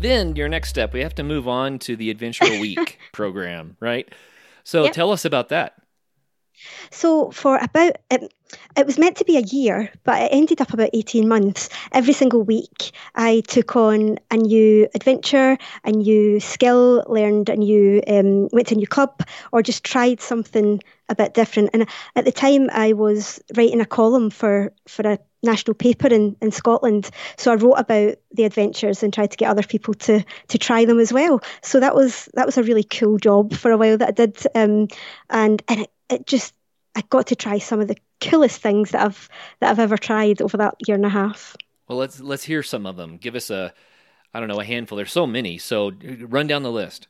Then 0.04 0.36
your 0.36 0.48
next 0.48 0.68
step, 0.68 0.92
we 0.92 1.00
have 1.00 1.14
to 1.16 1.22
move 1.22 1.48
on 1.48 1.78
to 1.80 1.96
the 1.96 2.10
Adventure 2.10 2.60
Week 2.60 2.98
program, 3.12 3.76
right? 3.80 4.08
So 4.64 4.84
yep. 4.84 4.92
tell 4.92 5.10
us 5.10 5.24
about 5.24 5.48
that. 5.50 5.74
So 6.90 7.30
for 7.30 7.58
about 7.60 7.96
it, 8.10 8.32
it 8.76 8.86
was 8.86 8.98
meant 8.98 9.16
to 9.16 9.24
be 9.24 9.36
a 9.36 9.40
year, 9.40 9.90
but 10.04 10.22
it 10.22 10.28
ended 10.32 10.60
up 10.60 10.72
about 10.72 10.90
18 10.92 11.26
months. 11.26 11.68
Every 11.92 12.12
single 12.12 12.42
week, 12.42 12.92
I 13.14 13.42
took 13.48 13.74
on 13.74 14.18
a 14.30 14.36
new 14.36 14.88
adventure, 14.94 15.58
a 15.84 15.90
new 15.90 16.38
skill, 16.40 17.04
learned 17.08 17.48
a 17.48 17.56
new, 17.56 18.02
um, 18.06 18.48
went 18.52 18.68
to 18.68 18.74
a 18.74 18.78
new 18.78 18.86
club, 18.86 19.22
or 19.52 19.62
just 19.62 19.84
tried 19.84 20.20
something 20.20 20.80
a 21.08 21.14
bit 21.14 21.34
different. 21.34 21.70
And 21.72 21.88
at 22.14 22.24
the 22.24 22.32
time, 22.32 22.70
I 22.72 22.92
was 22.92 23.40
writing 23.56 23.80
a 23.80 23.86
column 23.86 24.30
for, 24.30 24.72
for 24.86 25.02
a 25.02 25.18
national 25.44 25.74
paper 25.74 26.08
in, 26.08 26.36
in 26.40 26.50
Scotland. 26.50 27.10
So 27.36 27.52
I 27.52 27.56
wrote 27.56 27.74
about 27.74 28.16
the 28.32 28.44
adventures 28.44 29.02
and 29.02 29.12
tried 29.12 29.30
to 29.30 29.36
get 29.36 29.50
other 29.50 29.62
people 29.62 29.94
to 29.94 30.24
to 30.48 30.58
try 30.58 30.84
them 30.84 30.98
as 30.98 31.12
well. 31.12 31.40
So 31.62 31.80
that 31.80 31.94
was 31.94 32.28
that 32.34 32.46
was 32.46 32.58
a 32.58 32.62
really 32.62 32.84
cool 32.84 33.18
job 33.18 33.54
for 33.54 33.70
a 33.70 33.76
while 33.76 33.98
that 33.98 34.08
I 34.08 34.12
did, 34.12 34.38
um, 34.54 34.88
and 35.30 35.62
and 35.68 35.80
it, 35.80 35.90
it 36.08 36.26
just 36.26 36.54
I 36.94 37.02
got 37.10 37.28
to 37.28 37.36
try 37.36 37.58
some 37.58 37.80
of 37.80 37.88
the 37.88 37.96
coolest 38.20 38.60
things 38.60 38.90
that 38.90 39.02
I've 39.04 39.28
that 39.60 39.70
I've 39.70 39.78
ever 39.78 39.96
tried 39.96 40.42
over 40.42 40.56
that 40.56 40.74
year 40.86 40.96
and 40.96 41.06
a 41.06 41.10
half. 41.10 41.56
Well, 41.88 41.98
let's 41.98 42.20
let's 42.20 42.44
hear 42.44 42.62
some 42.62 42.86
of 42.86 42.96
them. 42.96 43.18
Give 43.18 43.34
us 43.34 43.50
a 43.50 43.72
I 44.32 44.40
don't 44.40 44.48
know 44.48 44.60
a 44.60 44.64
handful. 44.64 44.96
There's 44.96 45.12
so 45.12 45.26
many. 45.26 45.58
So 45.58 45.92
run 46.20 46.46
down 46.46 46.62
the 46.62 46.72
list. 46.72 47.08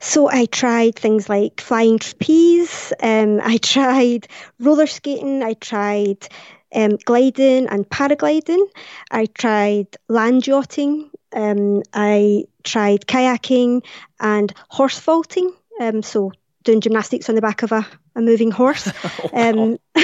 So 0.00 0.28
I 0.28 0.46
tried 0.46 0.96
things 0.96 1.28
like 1.28 1.60
flying 1.60 1.98
trapeze. 1.98 2.92
Um, 3.02 3.40
I 3.42 3.56
tried 3.62 4.28
roller 4.60 4.86
skating. 4.86 5.42
I 5.42 5.54
tried 5.54 6.28
um, 6.74 6.96
gliding 7.04 7.68
and 7.68 7.88
paragliding. 7.88 8.64
I 9.10 9.26
tried 9.26 9.96
land 10.08 10.46
yachting. 10.46 11.10
Um, 11.32 11.82
I 11.92 12.44
tried 12.62 13.06
kayaking 13.06 13.84
and 14.20 14.52
horse 14.68 14.98
vaulting. 14.98 15.52
Um, 15.80 16.02
so 16.02 16.32
doing 16.64 16.80
gymnastics 16.80 17.28
on 17.28 17.34
the 17.34 17.40
back 17.40 17.62
of 17.62 17.72
a, 17.72 17.86
a 18.16 18.20
moving 18.20 18.50
horse. 18.50 18.90
um, 19.32 19.76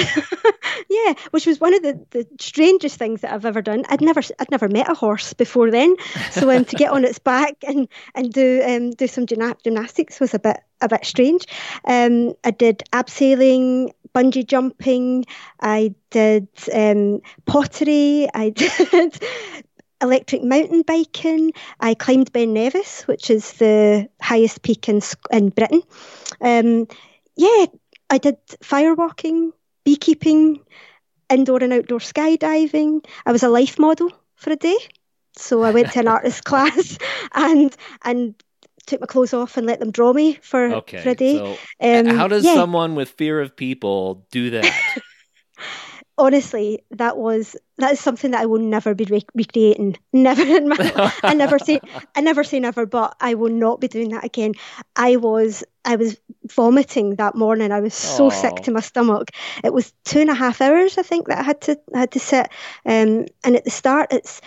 yeah, 0.89 1.13
which 1.31 1.45
was 1.45 1.59
one 1.59 1.73
of 1.73 1.81
the, 1.81 2.05
the 2.11 2.27
strangest 2.39 2.97
things 2.97 3.21
that 3.21 3.33
I've 3.33 3.45
ever 3.45 3.61
done. 3.61 3.83
I'd 3.89 4.01
never 4.01 4.21
I'd 4.39 4.51
never 4.51 4.67
met 4.67 4.89
a 4.89 4.93
horse 4.93 5.33
before 5.33 5.71
then, 5.71 5.95
so 6.29 6.49
um, 6.49 6.65
to 6.65 6.75
get 6.75 6.91
on 6.91 7.03
its 7.03 7.19
back 7.19 7.55
and 7.67 7.87
and 8.15 8.31
do 8.31 8.61
um, 8.65 8.91
do 8.91 9.07
some 9.07 9.25
gymnastics 9.25 10.19
was 10.19 10.33
a 10.33 10.39
bit 10.39 10.57
a 10.81 10.87
bit 10.87 11.05
strange. 11.05 11.45
Um, 11.85 12.33
I 12.43 12.51
did 12.51 12.83
abseiling, 12.93 13.91
bungee 14.13 14.45
jumping. 14.45 15.25
I 15.59 15.93
did 16.09 16.47
um, 16.73 17.21
pottery. 17.45 18.27
I 18.33 18.49
did 18.55 19.19
electric 20.01 20.43
mountain 20.43 20.81
biking. 20.81 21.53
I 21.79 21.93
climbed 21.93 22.31
Ben 22.31 22.53
Nevis, 22.53 23.03
which 23.07 23.29
is 23.29 23.53
the 23.53 24.09
highest 24.21 24.61
peak 24.63 24.89
in 24.89 25.01
in 25.31 25.49
Britain. 25.49 25.81
Um, 26.41 26.87
yeah, 27.35 27.65
I 28.09 28.17
did 28.17 28.37
firewalking, 28.63 29.51
beekeeping, 29.85 30.59
indoor 31.29 31.63
and 31.63 31.73
outdoor 31.73 31.99
skydiving. 31.99 33.05
I 33.25 33.31
was 33.31 33.43
a 33.43 33.49
life 33.49 33.79
model 33.79 34.11
for 34.35 34.51
a 34.51 34.55
day. 34.55 34.77
So 35.37 35.63
I 35.63 35.71
went 35.71 35.91
to 35.93 35.99
an 35.99 36.07
artist 36.17 36.43
class 36.43 36.97
and 37.33 37.75
and 38.03 38.35
took 38.85 39.01
my 39.01 39.07
clothes 39.07 39.33
off 39.33 39.57
and 39.57 39.65
let 39.67 39.79
them 39.79 39.91
draw 39.91 40.13
me 40.13 40.39
for, 40.41 40.65
okay, 40.65 41.01
for 41.01 41.09
a 41.09 41.15
day. 41.15 41.37
So 41.37 41.57
um, 41.81 42.05
how 42.05 42.27
does 42.27 42.45
yeah. 42.45 42.55
someone 42.55 42.95
with 42.95 43.09
fear 43.09 43.39
of 43.39 43.55
people 43.55 44.25
do 44.31 44.51
that? 44.51 44.73
honestly, 46.21 46.83
that 46.91 47.17
was 47.17 47.55
that 47.77 47.93
is 47.93 47.99
something 47.99 48.31
that 48.31 48.41
I 48.41 48.45
will 48.45 48.59
never 48.59 48.93
be 48.93 49.05
re- 49.05 49.25
recreating. 49.33 49.97
Never 50.13 50.43
in 50.43 50.69
my, 50.69 50.77
I 51.23 51.33
never 51.33 51.57
say 51.57 51.79
I 52.15 52.21
never 52.21 52.43
say 52.43 52.59
never, 52.59 52.85
but 52.85 53.15
I 53.19 53.33
will 53.33 53.51
not 53.51 53.79
be 53.81 53.87
doing 53.87 54.09
that 54.09 54.23
again. 54.23 54.53
I 54.95 55.15
was 55.15 55.63
I 55.83 55.95
was 55.95 56.17
vomiting 56.47 57.15
that 57.15 57.35
morning. 57.35 57.71
I 57.71 57.79
was 57.79 57.95
so 57.95 58.29
Aww. 58.29 58.33
sick 58.33 58.55
to 58.63 58.71
my 58.71 58.81
stomach. 58.81 59.31
It 59.63 59.73
was 59.73 59.93
two 60.05 60.19
and 60.19 60.29
a 60.29 60.35
half 60.35 60.61
hours, 60.61 60.97
I 60.97 61.01
think, 61.01 61.27
that 61.27 61.39
I 61.39 61.43
had 61.43 61.61
to 61.61 61.79
I 61.93 61.99
had 62.01 62.11
to 62.11 62.19
sit. 62.19 62.49
Um, 62.85 63.25
and 63.43 63.55
at 63.55 63.63
the 63.65 63.71
start, 63.71 64.13
it's 64.13 64.41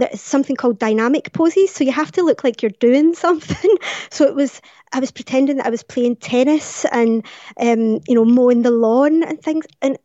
there's 0.00 0.20
something 0.20 0.56
called 0.56 0.78
dynamic 0.78 1.32
poses. 1.32 1.72
So 1.72 1.84
you 1.84 1.92
have 1.92 2.12
to 2.12 2.22
look 2.22 2.44
like 2.44 2.62
you're 2.62 2.70
doing 2.80 3.14
something. 3.26 3.76
So 4.10 4.24
it 4.26 4.34
was, 4.34 4.60
I 4.92 5.00
was 5.00 5.10
pretending 5.10 5.58
that 5.58 5.66
I 5.66 5.70
was 5.70 5.82
playing 5.82 6.16
tennis 6.16 6.84
and, 6.86 7.24
um, 7.58 8.00
you 8.08 8.14
know, 8.14 8.24
mowing 8.24 8.62
the 8.62 8.70
lawn 8.70 9.22
and 9.22 9.40
things. 9.40 9.66
And 9.82 9.98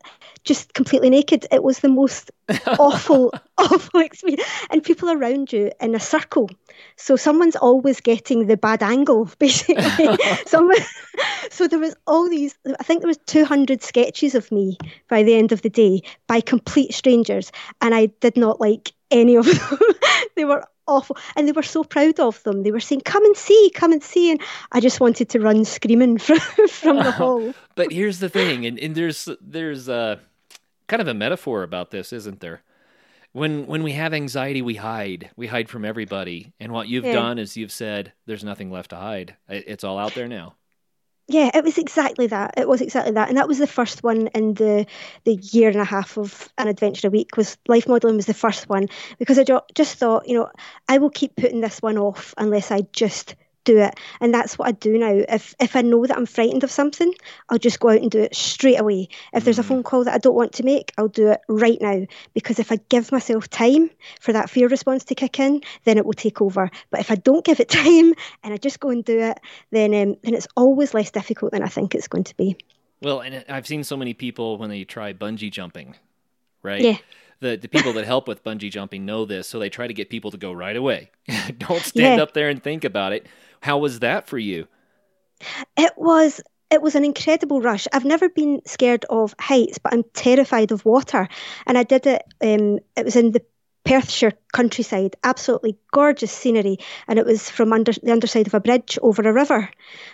just 0.45 0.73
completely 0.73 1.09
naked. 1.09 1.45
It 1.51 1.63
was 1.63 1.79
the 1.79 1.89
most 1.89 2.31
awful, 2.79 3.33
awful 3.57 3.99
experience. 3.99 4.43
And 4.69 4.83
people 4.83 5.09
around 5.09 5.51
you 5.51 5.71
in 5.81 5.95
a 5.95 5.99
circle. 5.99 6.49
So 6.95 7.15
someone's 7.15 7.55
always 7.55 7.99
getting 7.99 8.47
the 8.47 8.55
bad 8.55 8.83
angle, 8.83 9.29
basically. 9.39 10.17
Someone, 10.45 10.77
so 11.49 11.67
there 11.67 11.79
was 11.79 11.95
all 12.05 12.29
these, 12.29 12.55
I 12.79 12.83
think 12.83 13.01
there 13.01 13.07
was 13.07 13.19
200 13.25 13.81
sketches 13.81 14.35
of 14.35 14.51
me 14.51 14.77
by 15.09 15.23
the 15.23 15.33
end 15.33 15.51
of 15.51 15.63
the 15.63 15.69
day 15.69 16.01
by 16.27 16.41
complete 16.41 16.93
strangers. 16.93 17.51
And 17.81 17.93
I 17.95 18.07
did 18.21 18.37
not 18.37 18.61
like 18.61 18.93
any 19.15 19.35
of 19.35 19.45
them. 19.45 19.79
they 20.35 20.45
were 20.45 20.63
awful. 20.87 21.17
And 21.35 21.47
they 21.47 21.51
were 21.51 21.63
so 21.63 21.83
proud 21.83 22.19
of 22.19 22.41
them. 22.43 22.63
They 22.63 22.71
were 22.71 22.79
saying, 22.79 23.01
come 23.01 23.25
and 23.25 23.35
see, 23.35 23.71
come 23.73 23.91
and 23.91 24.03
see. 24.03 24.31
And 24.31 24.41
I 24.71 24.79
just 24.79 24.99
wanted 24.99 25.29
to 25.29 25.39
run 25.39 25.65
screaming 25.65 26.17
from, 26.25 26.39
from 26.69 26.97
the 26.97 27.11
hall. 27.11 27.53
but 27.75 27.91
here's 27.91 28.19
the 28.19 28.29
thing. 28.29 28.65
And, 28.65 28.79
and 28.79 28.95
there's, 28.95 29.27
there's, 29.41 29.89
a 29.89 30.19
kind 30.87 31.01
of 31.01 31.07
a 31.07 31.13
metaphor 31.13 31.63
about 31.63 31.91
this, 31.91 32.13
isn't 32.13 32.41
there? 32.41 32.61
When 33.31 33.67
when 33.67 33.83
we 33.83 33.91
have 33.91 34.13
anxiety, 34.13 34.61
we 34.61 34.75
hide. 34.75 35.29
We 35.35 35.47
hide 35.47 35.67
from 35.67 35.83
everybody. 35.83 36.53
And 36.57 36.71
what 36.71 36.87
you've 36.87 37.03
yeah. 37.03 37.11
done 37.11 37.37
is 37.37 37.57
you've 37.57 37.71
said, 37.71 38.13
"There's 38.25 38.45
nothing 38.45 38.71
left 38.71 38.91
to 38.91 38.95
hide. 38.95 39.35
It's 39.49 39.83
all 39.83 39.97
out 39.97 40.13
there 40.13 40.29
now." 40.29 40.55
Yeah, 41.27 41.49
it 41.55 41.63
was 41.63 41.79
exactly 41.79 42.27
that. 42.27 42.53
It 42.57 42.67
was 42.67 42.81
exactly 42.81 43.13
that, 43.13 43.29
and 43.29 43.37
that 43.37 43.47
was 43.47 43.57
the 43.57 43.65
first 43.65 44.03
one 44.03 44.27
in 44.27 44.53
the 44.53 44.85
the 45.23 45.33
year 45.35 45.69
and 45.69 45.79
a 45.81 45.83
half 45.85 46.17
of 46.19 46.49
an 46.59 46.67
adventure 46.67 47.07
a 47.07 47.11
week. 47.11 47.35
Was 47.35 47.57
life 47.67 47.87
modelling 47.87 48.15
was 48.15 48.27
the 48.27 48.33
first 48.35 48.69
one 48.69 48.87
because 49.17 49.39
I 49.39 49.43
just 49.73 49.97
thought, 49.97 50.27
you 50.27 50.35
know, 50.37 50.49
I 50.87 50.99
will 50.99 51.09
keep 51.09 51.35
putting 51.35 51.61
this 51.61 51.81
one 51.81 51.97
off 51.97 52.35
unless 52.37 52.69
I 52.71 52.81
just 52.93 53.35
do 53.65 53.79
it. 53.79 53.99
And 54.21 54.33
that's 54.33 54.57
what 54.57 54.67
I 54.67 54.71
do 54.71 54.97
now. 54.97 55.23
If 55.27 55.53
if 55.59 55.75
I 55.75 55.81
know 55.81 56.05
that 56.05 56.17
I'm 56.17 56.25
frightened 56.25 56.63
of 56.63 56.71
something, 56.71 57.13
I'll 57.49 57.57
just 57.57 57.79
go 57.79 57.89
out 57.89 58.01
and 58.01 58.09
do 58.09 58.21
it 58.21 58.35
straight 58.35 58.79
away. 58.79 59.09
If 59.33 59.43
there's 59.43 59.59
a 59.59 59.63
mm. 59.63 59.67
phone 59.67 59.83
call 59.83 60.05
that 60.05 60.13
I 60.13 60.19
don't 60.19 60.35
want 60.35 60.53
to 60.53 60.63
make, 60.63 60.93
I'll 60.97 61.07
do 61.07 61.29
it 61.31 61.41
right 61.49 61.79
now. 61.81 62.05
Because 62.33 62.59
if 62.59 62.71
I 62.71 62.77
give 62.89 63.11
myself 63.11 63.49
time 63.49 63.89
for 64.19 64.31
that 64.31 64.49
fear 64.49 64.67
response 64.67 65.03
to 65.05 65.15
kick 65.15 65.39
in, 65.39 65.61
then 65.83 65.97
it 65.97 66.05
will 66.05 66.13
take 66.13 66.41
over. 66.41 66.71
But 66.91 67.01
if 67.01 67.11
I 67.11 67.15
don't 67.15 67.45
give 67.45 67.59
it 67.59 67.69
time 67.85 68.13
and 68.43 68.53
I 68.53 68.57
just 68.57 68.79
go 68.79 68.89
and 68.89 69.03
do 69.03 69.19
it, 69.19 69.39
then 69.71 69.93
um, 69.93 70.15
then 70.23 70.33
it's 70.33 70.47
always 70.55 70.93
less 70.93 71.11
difficult 71.11 71.51
than 71.51 71.63
I 71.63 71.67
think 71.67 71.93
it's 71.93 72.07
going 72.07 72.23
to 72.25 72.37
be. 72.37 72.57
Well, 73.01 73.19
and 73.19 73.43
I've 73.49 73.67
seen 73.67 73.83
so 73.83 73.97
many 73.97 74.13
people 74.13 74.57
when 74.57 74.69
they 74.69 74.83
try 74.83 75.11
bungee 75.13 75.51
jumping, 75.51 75.95
right? 76.63 76.81
Yeah 76.81 76.97
the, 77.39 77.57
the 77.57 77.67
people 77.67 77.93
that 77.93 78.05
help 78.05 78.27
with 78.27 78.43
bungee 78.43 78.71
jumping 78.71 79.05
know 79.05 79.25
this, 79.25 79.47
so 79.47 79.59
they 79.59 79.69
try 79.69 79.87
to 79.87 79.93
get 79.93 80.09
people 80.09 80.31
to 80.31 80.37
go 80.37 80.51
right 80.51 80.75
away. 80.75 81.11
Don't 81.57 81.81
stand 81.81 82.17
yeah. 82.17 82.23
up 82.23 82.33
there 82.33 82.49
and 82.49 82.61
think 82.61 82.83
about 82.83 83.13
it. 83.13 83.27
How 83.65 83.79
was 83.79 84.01
that 84.01 84.27
for 84.27 84.37
you? 84.37 84.67
It 85.75 85.93
was 85.97 86.39
it 86.69 86.83
was 86.83 86.93
an 86.93 87.03
incredible 87.03 87.61
rush. 87.61 87.87
I've 87.91 88.05
never 88.05 88.29
been 88.29 88.61
scared 88.67 89.05
of 89.09 89.33
heights, 89.39 89.79
but 89.79 89.91
I'm 89.91 90.03
terrified 90.13 90.71
of 90.71 90.85
water. 90.85 91.27
And 91.65 91.75
I 91.75 91.81
did 91.81 92.05
it. 92.05 92.21
Um, 92.41 92.77
it 92.95 93.05
was 93.05 93.15
in 93.15 93.31
the 93.31 93.41
Perthshire 93.83 94.33
countryside, 94.53 95.15
absolutely 95.23 95.79
gorgeous 95.91 96.31
scenery, 96.31 96.77
and 97.07 97.17
it 97.17 97.25
was 97.25 97.49
from 97.49 97.73
under 97.73 97.91
the 97.91 98.11
underside 98.11 98.45
of 98.45 98.53
a 98.53 98.59
bridge 98.59 98.99
over 99.01 99.23
a 99.23 99.33
river. 99.33 99.67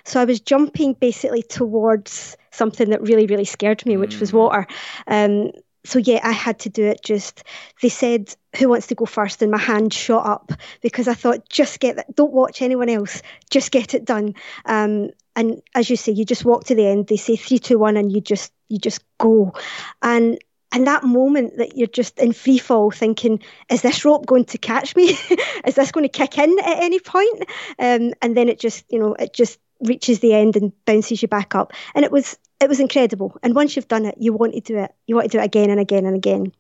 So 0.06 0.22
I 0.22 0.26
was 0.26 0.39
jumping 0.39 0.93
basically 0.93 1.43
towards 1.43 2.38
something 2.52 2.91
that 2.91 3.02
really, 3.02 3.28
really 3.28 3.45
scared 3.45 3.86
me, 3.86 3.97
which 3.97 4.16
mm. 4.16 4.22
was 4.22 4.32
water. 4.32 4.66
Um, 5.08 5.52
so 5.84 5.99
yeah, 5.99 6.19
I 6.23 6.32
had 6.32 6.59
to 6.59 6.69
do 6.69 6.86
it. 6.86 7.03
Just 7.03 7.43
they 7.82 7.89
said, 7.89 8.36
"Who 8.57 8.69
wants 8.69 8.88
to 8.88 8.95
go 8.95 9.05
first? 9.05 9.41
And 9.41 9.51
my 9.51 9.57
hand 9.57 9.93
shot 9.93 10.25
up 10.25 10.51
because 10.82 11.07
I 11.07 11.13
thought, 11.13 11.49
just 11.49 11.79
get 11.79 11.95
that. 11.95 12.15
Don't 12.15 12.34
watch 12.34 12.61
anyone 12.61 12.89
else. 12.89 13.21
Just 13.49 13.71
get 13.71 13.93
it 13.93 14.05
done. 14.05 14.36
Um, 14.65 15.09
and 15.36 15.61
as 15.73 15.89
you 15.89 15.95
say, 15.95 16.11
you 16.11 16.25
just 16.25 16.45
walk 16.45 16.65
to 16.65 16.75
the 16.75 16.88
end. 16.88 17.07
They 17.07 17.17
say 17.17 17.36
three, 17.36 17.59
two, 17.59 17.79
one, 17.79 17.97
and 17.97 18.11
you 18.11 18.21
just 18.21 18.51
you 18.69 18.77
just 18.77 19.01
go. 19.17 19.53
And 20.01 20.38
and 20.71 20.88
that 20.88 21.03
moment 21.03 21.57
that 21.57 21.75
you're 21.75 21.88
just 21.88 22.17
in 22.19 22.32
free 22.32 22.57
fall, 22.57 22.91
thinking, 22.91 23.41
"Is 23.69 23.82
this 23.82 24.05
rope 24.05 24.25
going 24.25 24.45
to 24.45 24.57
catch 24.57 24.95
me? 24.95 25.17
Is 25.65 25.75
this 25.75 25.91
going 25.91 26.07
to 26.07 26.09
kick 26.09 26.38
in 26.38 26.57
at 26.59 26.84
any 26.84 26.99
point?" 26.99 27.45
Um, 27.79 28.13
and 28.21 28.38
then 28.38 28.49
it 28.49 28.59
just, 28.59 28.86
you 28.89 28.99
know, 28.99 29.13
it 29.15 29.34
just 29.34 29.59
reaches 29.82 30.19
the 30.19 30.34
end 30.34 30.55
and 30.55 30.71
bounces 30.86 31.21
you 31.21 31.27
back 31.27 31.55
up. 31.55 31.73
And 31.95 32.05
it 32.05 32.11
was 32.11 32.38
it 32.62 32.70
was 32.70 32.80
incredible. 32.80 33.38
And 33.43 33.55
once 33.55 33.76
you've 33.76 33.88
done 33.88 34.05
it, 34.05 34.16
you 34.20 34.34
want 34.34 34.53
to 34.53 34.62
do 34.62 34.78
it. 34.78 34.93
You 35.07 35.16
want 35.16 35.32
to 35.32 35.38
do 35.38 35.41
it 35.41 35.45
again 35.45 35.70
and 35.70 35.80
again 35.80 36.05
and 36.05 36.16
again. 36.16 36.53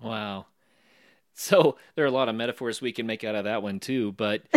Wow. 0.00 0.46
So 1.34 1.76
there 1.94 2.04
are 2.04 2.08
a 2.08 2.12
lot 2.12 2.28
of 2.28 2.34
metaphors 2.34 2.80
we 2.80 2.92
can 2.92 3.06
make 3.06 3.24
out 3.24 3.34
of 3.34 3.44
that 3.44 3.62
one 3.62 3.80
too. 3.80 4.12
But 4.12 4.42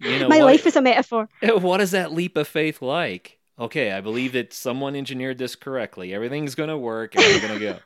you 0.00 0.18
know, 0.18 0.28
my 0.28 0.38
what, 0.38 0.46
life 0.46 0.66
is 0.66 0.76
a 0.76 0.82
metaphor. 0.82 1.28
What 1.42 1.80
is 1.80 1.92
that 1.92 2.12
leap 2.12 2.36
of 2.36 2.48
faith 2.48 2.82
like? 2.82 3.38
Okay, 3.58 3.92
I 3.92 4.00
believe 4.00 4.32
that 4.32 4.52
someone 4.52 4.96
engineered 4.96 5.38
this 5.38 5.54
correctly. 5.54 6.12
Everything's 6.12 6.56
going 6.56 6.70
to 6.70 6.76
work, 6.76 7.14
and 7.14 7.24
we're 7.24 7.40
going 7.40 7.60
to 7.60 7.64
go. 7.64 7.78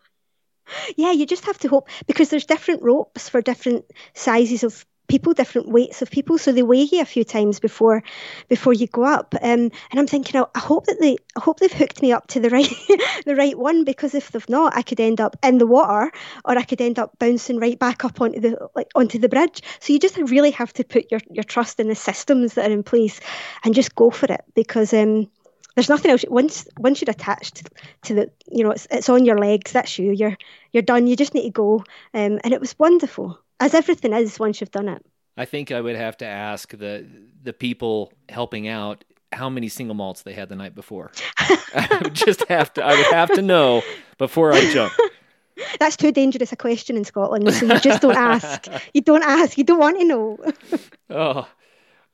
yeah, 0.96 1.12
you 1.12 1.26
just 1.26 1.44
have 1.44 1.58
to 1.58 1.68
hope 1.68 1.88
because 2.06 2.30
there's 2.30 2.46
different 2.46 2.82
ropes 2.82 3.28
for 3.28 3.42
different 3.42 3.84
sizes 4.14 4.64
of 4.64 4.86
people, 5.08 5.32
different 5.32 5.68
weights 5.68 6.02
of 6.02 6.10
people, 6.10 6.38
so 6.38 6.52
they 6.52 6.62
weigh 6.62 6.88
you 6.90 7.00
a 7.00 7.04
few 7.06 7.24
times 7.24 7.58
before 7.58 8.02
before 8.48 8.72
you 8.72 8.86
go 8.86 9.04
up. 9.04 9.34
Um, 9.42 9.70
and 9.90 9.98
I'm 9.98 10.06
thinking, 10.06 10.40
I 10.54 10.58
hope 10.58 10.86
that 10.86 10.98
they, 11.00 11.16
I 11.36 11.40
hope 11.40 11.58
they've 11.58 11.72
hooked 11.72 12.02
me 12.02 12.12
up 12.12 12.28
to 12.28 12.40
the 12.40 12.50
right 12.50 12.68
the 13.26 13.34
right 13.34 13.58
one 13.58 13.84
because 13.84 14.14
if 14.14 14.30
they've 14.30 14.48
not, 14.48 14.76
I 14.76 14.82
could 14.82 15.00
end 15.00 15.20
up 15.20 15.36
in 15.42 15.58
the 15.58 15.66
water, 15.66 16.12
or 16.44 16.58
I 16.58 16.62
could 16.62 16.80
end 16.80 16.98
up 16.98 17.18
bouncing 17.18 17.58
right 17.58 17.78
back 17.78 18.04
up 18.04 18.20
onto 18.20 18.40
the 18.40 18.68
like 18.74 18.88
onto 18.94 19.18
the 19.18 19.28
bridge. 19.28 19.62
So 19.80 19.92
you 19.92 19.98
just 19.98 20.16
really 20.16 20.52
have 20.52 20.72
to 20.74 20.84
put 20.84 21.10
your 21.10 21.20
your 21.30 21.44
trust 21.44 21.80
in 21.80 21.88
the 21.88 21.94
systems 21.94 22.54
that 22.54 22.70
are 22.70 22.74
in 22.74 22.82
place, 22.82 23.20
and 23.64 23.74
just 23.74 23.94
go 23.94 24.10
for 24.10 24.26
it 24.32 24.44
because. 24.54 24.92
Um, 24.92 25.30
there's 25.74 25.88
nothing 25.88 26.10
else. 26.10 26.24
Once 26.28 26.66
once 26.76 27.00
you're 27.00 27.10
attached 27.10 27.70
to 28.02 28.14
the, 28.14 28.30
you 28.50 28.64
know, 28.64 28.72
it's 28.72 28.88
it's 28.90 29.08
on 29.08 29.24
your 29.24 29.38
legs. 29.38 29.70
That's 29.70 29.96
you. 29.96 30.10
You're 30.10 30.36
you're 30.72 30.82
done. 30.82 31.06
You 31.06 31.14
just 31.14 31.34
need 31.34 31.44
to 31.44 31.50
go. 31.50 31.84
Um, 32.12 32.40
and 32.42 32.52
it 32.52 32.58
was 32.58 32.76
wonderful 32.80 33.38
as 33.60 33.74
everything 33.74 34.12
is 34.12 34.38
once 34.38 34.60
you've 34.60 34.70
done 34.70 34.88
it. 34.88 35.04
I 35.36 35.44
think 35.44 35.70
I 35.70 35.80
would 35.80 35.96
have 35.96 36.16
to 36.18 36.26
ask 36.26 36.76
the 36.76 37.06
the 37.42 37.52
people 37.52 38.12
helping 38.28 38.66
out 38.68 39.04
how 39.32 39.48
many 39.48 39.68
single 39.68 39.94
malts 39.94 40.22
they 40.22 40.32
had 40.32 40.48
the 40.48 40.56
night 40.56 40.74
before. 40.74 41.12
I 41.38 42.00
would 42.02 42.14
just 42.14 42.46
have 42.48 42.72
to 42.74 42.84
I 42.84 42.94
would 42.96 43.06
have 43.06 43.32
to 43.34 43.42
know 43.42 43.82
before 44.18 44.52
I 44.52 44.60
jump. 44.72 44.92
That's 45.80 45.96
too 45.96 46.12
dangerous 46.12 46.52
a 46.52 46.56
question 46.56 46.96
in 46.96 47.04
Scotland, 47.04 47.52
so 47.52 47.66
you 47.66 47.80
just 47.80 48.02
don't 48.02 48.16
ask. 48.16 48.66
You 48.94 49.00
don't 49.00 49.24
ask. 49.24 49.58
You 49.58 49.64
don't 49.64 49.78
want 49.78 49.98
to 49.98 50.04
know. 50.04 50.38
oh, 51.10 51.48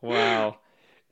wow. 0.01 0.59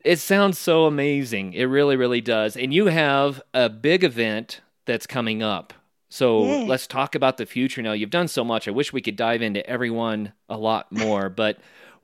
It 0.05 0.19
sounds 0.19 0.59
so 0.59 0.87
amazing. 0.87 1.53
It 1.53 1.65
really, 1.65 1.97
really 1.97 2.21
does. 2.21 2.57
And 2.57 2.73
you 2.73 2.87
have 2.87 3.43
a 3.53 3.69
big 3.69 4.03
event 4.03 4.63
that's 4.87 5.07
coming 5.07 5.43
up 5.43 5.75
so 6.13 6.45
yeah. 6.45 6.65
let's 6.69 6.87
talk 6.87 7.15
about 7.15 7.39
the 7.39 7.47
future 7.47 7.81
now. 7.81 7.93
You've 7.93 8.11
done 8.11 8.29
so 8.29 8.45
much. 8.45 8.69
I 8.69 8.71
wish 8.71 8.93
we 8.93 9.01
could 9.01 9.17
dive 9.17 9.41
into 9.41 9.67
everyone 9.67 10.35
a 10.47 10.59
lot 10.59 10.93
more, 10.93 11.29
but 11.43 11.57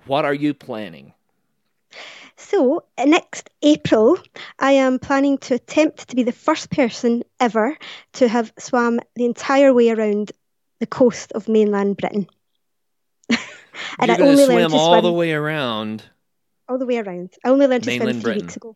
what 0.07 0.25
are 0.25 0.33
you 0.33 0.55
planning? 0.55 1.13
So, 2.37 2.85
next 2.99 3.51
April, 3.61 4.17
I 4.59 4.73
am 4.73 4.99
planning 4.99 5.37
to 5.39 5.57
attempt 5.57 6.09
to 6.09 6.17
be 6.17 6.23
the 6.23 6.33
first 6.33 6.71
person 6.71 7.23
ever 7.39 7.77
to 8.15 8.29
have 8.29 8.51
swam 8.59 8.99
the 9.15 9.27
entire 9.27 9.75
way 9.75 9.91
around 9.91 10.33
the 10.79 10.87
coast 10.87 11.33
of 11.33 11.47
mainland 11.47 11.99
Britain. 11.99 12.29
and 13.29 13.39
You're 14.07 14.23
I 14.23 14.27
only 14.27 14.45
swim 14.47 14.73
all 14.73 14.93
swim 14.93 15.05
the 15.05 15.13
way 15.13 15.33
around. 15.33 16.03
All 16.67 16.79
the 16.79 16.87
way 16.87 16.97
around. 16.97 17.35
I 17.45 17.51
only 17.51 17.67
learned 17.67 17.85
to 17.85 17.95
swim 17.95 18.09
three 18.09 18.23
Britain. 18.23 18.43
weeks 18.47 18.57
ago. 18.57 18.75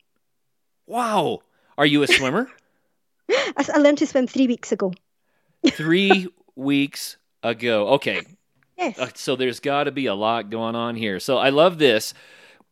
Wow. 0.86 1.40
Are 1.78 1.86
you 1.86 2.02
a 2.02 2.06
swimmer? 2.06 2.50
I 3.30 3.78
learned 3.78 3.98
to 3.98 4.06
swim 4.06 4.26
three 4.26 4.46
weeks 4.46 4.72
ago 4.72 4.92
three 5.70 6.28
weeks 6.56 7.16
ago. 7.42 7.88
Okay. 7.90 8.22
Yes. 8.76 8.98
Uh, 8.98 9.10
so 9.14 9.36
there's 9.36 9.60
got 9.60 9.84
to 9.84 9.92
be 9.92 10.06
a 10.06 10.14
lot 10.14 10.50
going 10.50 10.74
on 10.74 10.96
here. 10.96 11.20
So 11.20 11.38
I 11.38 11.50
love 11.50 11.78
this. 11.78 12.14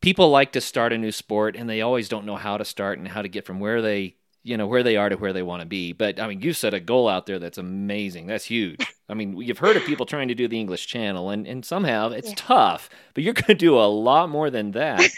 People 0.01 0.31
like 0.31 0.53
to 0.53 0.61
start 0.61 0.93
a 0.93 0.99
new 0.99 1.13
sport 1.13 1.57
and 1.57 1.69
they 1.69 1.83
always 1.83 2.09
don't 2.09 2.25
know 2.25 2.37
how 2.37 2.57
to 2.57 2.65
start 2.65 2.99
and 2.99 3.07
how 3.07 3.23
to 3.23 3.29
get 3.29 3.45
from 3.45 3.61
where 3.61 3.83
they, 3.83 4.17
you 4.43 4.57
know, 4.57 4.67
where 4.67 4.83
they 4.83 4.97
are 4.97 5.11
to 5.11 5.17
where 5.17 5.35
they 5.35 5.43
want 5.43 5.61
to 5.61 5.67
be. 5.67 5.93
But 5.93 6.19
I 6.19 6.27
mean, 6.27 6.41
you 6.41 6.55
set 6.55 6.73
a 6.73 6.81
goal 6.81 7.07
out 7.09 7.27
there 7.27 7.39
that's 7.39 7.59
amazing. 7.59 8.27
That's 8.27 8.47
huge. 8.47 8.85
I 9.09 9.15
mean, 9.15 9.37
you've 9.37 9.59
heard 9.59 9.77
of 9.77 9.85
people 9.85 10.07
trying 10.07 10.29
to 10.29 10.35
do 10.35 10.49
the 10.49 10.59
English 10.59 10.87
Channel 10.87 11.31
and 11.31 11.47
and 11.47 11.65
somehow 11.65 12.11
it's 12.11 12.31
yeah. 12.31 12.35
tough, 12.37 12.89
but 13.13 13.23
you're 13.23 13.35
going 13.35 13.47
to 13.47 13.55
do 13.55 13.79
a 13.79 13.85
lot 13.85 14.31
more 14.31 14.49
than 14.49 14.71
that. 14.73 15.11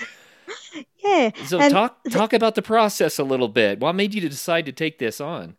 yeah. 1.05 1.31
So 1.47 1.69
talk 1.69 2.03
talk 2.11 2.33
about 2.33 2.57
the 2.57 2.63
process 2.63 3.19
a 3.21 3.25
little 3.25 3.49
bit. 3.49 3.79
What 3.79 3.95
made 3.95 4.15
you 4.15 4.29
decide 4.29 4.67
to 4.67 4.73
take 4.73 4.99
this 4.99 5.21
on? 5.21 5.57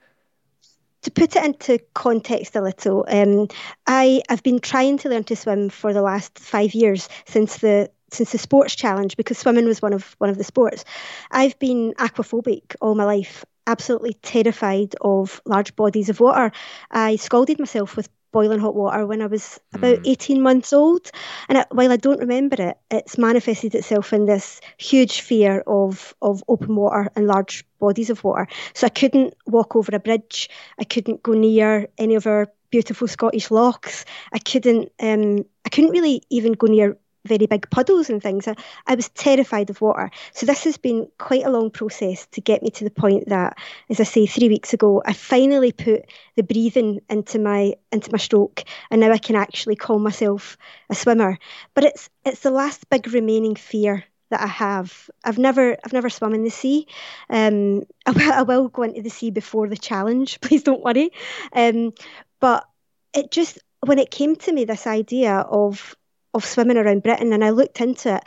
To 1.04 1.12
put 1.12 1.36
it 1.36 1.46
into 1.46 1.80
context 1.94 2.56
a 2.56 2.62
little, 2.62 3.06
um, 3.08 3.48
I 3.88 4.22
have 4.30 4.44
been 4.44 4.60
trying 4.60 4.98
to 5.00 5.10
learn 5.10 5.24
to 5.26 5.36
swim 5.36 5.70
for 5.70 5.94
the 5.94 6.02
last 6.02 6.40
five 6.40 6.74
years 6.74 7.08
since 7.26 7.58
the 7.58 7.90
since 8.12 8.32
the 8.32 8.38
sports 8.38 8.76
challenge 8.76 9.18
because 9.18 9.40
swimming 9.40 9.66
was 9.66 9.82
one 9.82 9.94
of 9.94 10.16
one 10.20 10.30
of 10.30 10.38
the 10.38 10.44
sports. 10.44 10.86
I've 11.32 11.58
been 11.60 11.94
aquaphobic 11.98 12.76
all 12.80 12.96
my 12.96 13.06
life, 13.06 13.44
absolutely 13.66 14.14
terrified 14.22 14.96
of 15.02 15.42
large 15.46 15.76
bodies 15.76 16.10
of 16.10 16.20
water. 16.20 16.52
I 16.92 17.16
scalded 17.16 17.60
myself 17.60 17.96
with 17.98 18.10
boiling 18.34 18.60
hot 18.60 18.76
water 18.76 19.06
when 19.06 19.22
I 19.22 19.28
was 19.28 19.62
about 19.74 20.00
mm. 20.00 20.08
18 20.12 20.42
months 20.42 20.74
old. 20.74 21.10
And 21.48 21.66
while 21.72 21.92
I 21.92 21.98
don't 21.98 22.20
remember 22.20 22.58
it, 22.60 22.78
it's 22.92 23.18
manifested 23.18 23.76
itself 23.76 24.12
in 24.12 24.26
this 24.26 24.60
huge 24.78 25.22
fear 25.22 25.64
of, 25.66 26.14
of 26.22 26.44
open 26.50 26.76
water 26.76 27.10
and 27.16 27.28
large 27.28 27.64
bodies 27.80 28.10
of 28.10 28.24
water. 28.24 28.48
So 28.74 28.88
I 28.88 28.90
couldn't 28.90 29.36
walk 29.46 29.78
over 29.78 29.96
a 29.96 30.00
bridge. 30.00 30.50
I 30.78 30.84
couldn't 30.84 31.24
go 31.24 31.34
near 31.34 31.88
any 31.98 32.16
of 32.16 32.28
our 32.28 32.50
beautiful 32.74 33.08
Scottish 33.08 33.52
lochs. 33.52 34.04
I 34.34 34.40
couldn't 34.40 34.92
um, 35.00 35.46
I 35.64 35.70
couldn't 35.70 35.92
really 35.92 36.24
even 36.30 36.54
go 36.54 36.68
near 36.68 36.98
very 37.26 37.46
big 37.46 37.70
puddles 37.70 38.10
and 38.10 38.22
things. 38.22 38.48
I, 38.48 38.56
I 38.88 38.96
was 38.96 39.10
terrified 39.10 39.70
of 39.70 39.82
water. 39.82 40.12
So 40.34 40.46
this 40.46 40.64
has 40.64 40.78
been 40.78 41.08
quite 41.18 41.46
a 41.46 41.50
long 41.50 41.70
process 41.72 42.26
to 42.28 42.42
get 42.42 42.62
me 42.62 42.70
to 42.72 42.84
the 42.84 42.90
point 42.90 43.30
that, 43.30 43.58
as 43.90 44.00
I 44.00 44.04
say, 44.04 44.26
three 44.26 44.50
weeks 44.50 44.74
ago, 44.74 45.02
I 45.06 45.14
finally 45.14 45.72
put 45.72 46.06
the 46.36 46.44
breathing 46.44 47.02
into 47.10 47.40
my 47.40 47.74
into 47.92 48.12
my 48.12 48.18
stroke, 48.18 48.64
and 48.92 49.02
now 49.02 49.12
I 49.12 49.18
can 49.18 49.36
actually 49.36 49.76
call 49.76 50.00
myself 50.00 50.58
a 50.90 50.96
swimmer. 50.96 51.38
But 51.74 51.86
it's 51.86 52.10
it's 52.26 52.42
the 52.42 52.52
last 52.52 52.90
big 52.90 53.08
remaining 53.08 53.56
fear 53.56 54.04
that 54.30 54.42
I 54.42 54.48
have. 54.48 55.10
I've 55.24 55.38
never 55.38 55.78
I've 55.84 55.94
never 55.94 56.10
swum 56.10 56.34
in 56.34 56.44
the 56.44 56.50
sea. 56.50 56.88
Um, 57.30 57.84
I, 58.06 58.12
will, 58.12 58.34
I 58.34 58.42
will 58.42 58.68
go 58.68 58.84
into 58.84 59.02
the 59.02 59.10
sea 59.10 59.32
before 59.32 59.68
the 59.68 59.78
challenge. 59.78 60.40
Please 60.42 60.64
don't 60.64 60.84
worry. 60.84 61.12
Um, 61.54 61.94
but 62.40 62.68
it 63.14 63.32
just 63.32 63.60
when 63.86 64.00
it 64.00 64.12
came 64.12 64.36
to 64.36 64.52
me 64.52 64.66
this 64.66 64.88
idea 64.88 65.36
of 65.36 65.96
of 66.34 66.46
swimming 66.46 66.78
around 66.78 67.04
Britain, 67.04 67.34
and 67.34 67.44
I 67.44 67.52
looked 67.52 67.82
into 67.82 68.16
it 68.16 68.24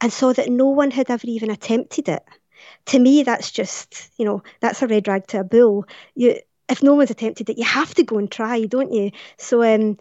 and 0.00 0.12
saw 0.12 0.32
that 0.32 0.50
no 0.50 0.66
one 0.68 0.90
had 0.90 1.10
ever 1.10 1.26
even 1.26 1.50
attempted 1.50 2.08
it. 2.08 2.22
To 2.86 2.98
me, 2.98 3.22
that's 3.22 3.50
just 3.50 4.10
you 4.18 4.24
know 4.24 4.42
that's 4.60 4.82
a 4.82 4.86
red 4.88 5.08
rag 5.08 5.26
to 5.28 5.40
a 5.40 5.44
bull. 5.44 5.86
You 6.14 6.36
if 6.68 6.82
no 6.82 6.94
one's 6.94 7.10
attempted 7.10 7.50
it, 7.50 7.58
you 7.58 7.64
have 7.64 7.94
to 7.94 8.04
go 8.04 8.18
and 8.18 8.30
try, 8.30 8.64
don't 8.64 8.92
you? 8.92 9.10
So 9.36 9.62
um, 9.62 9.98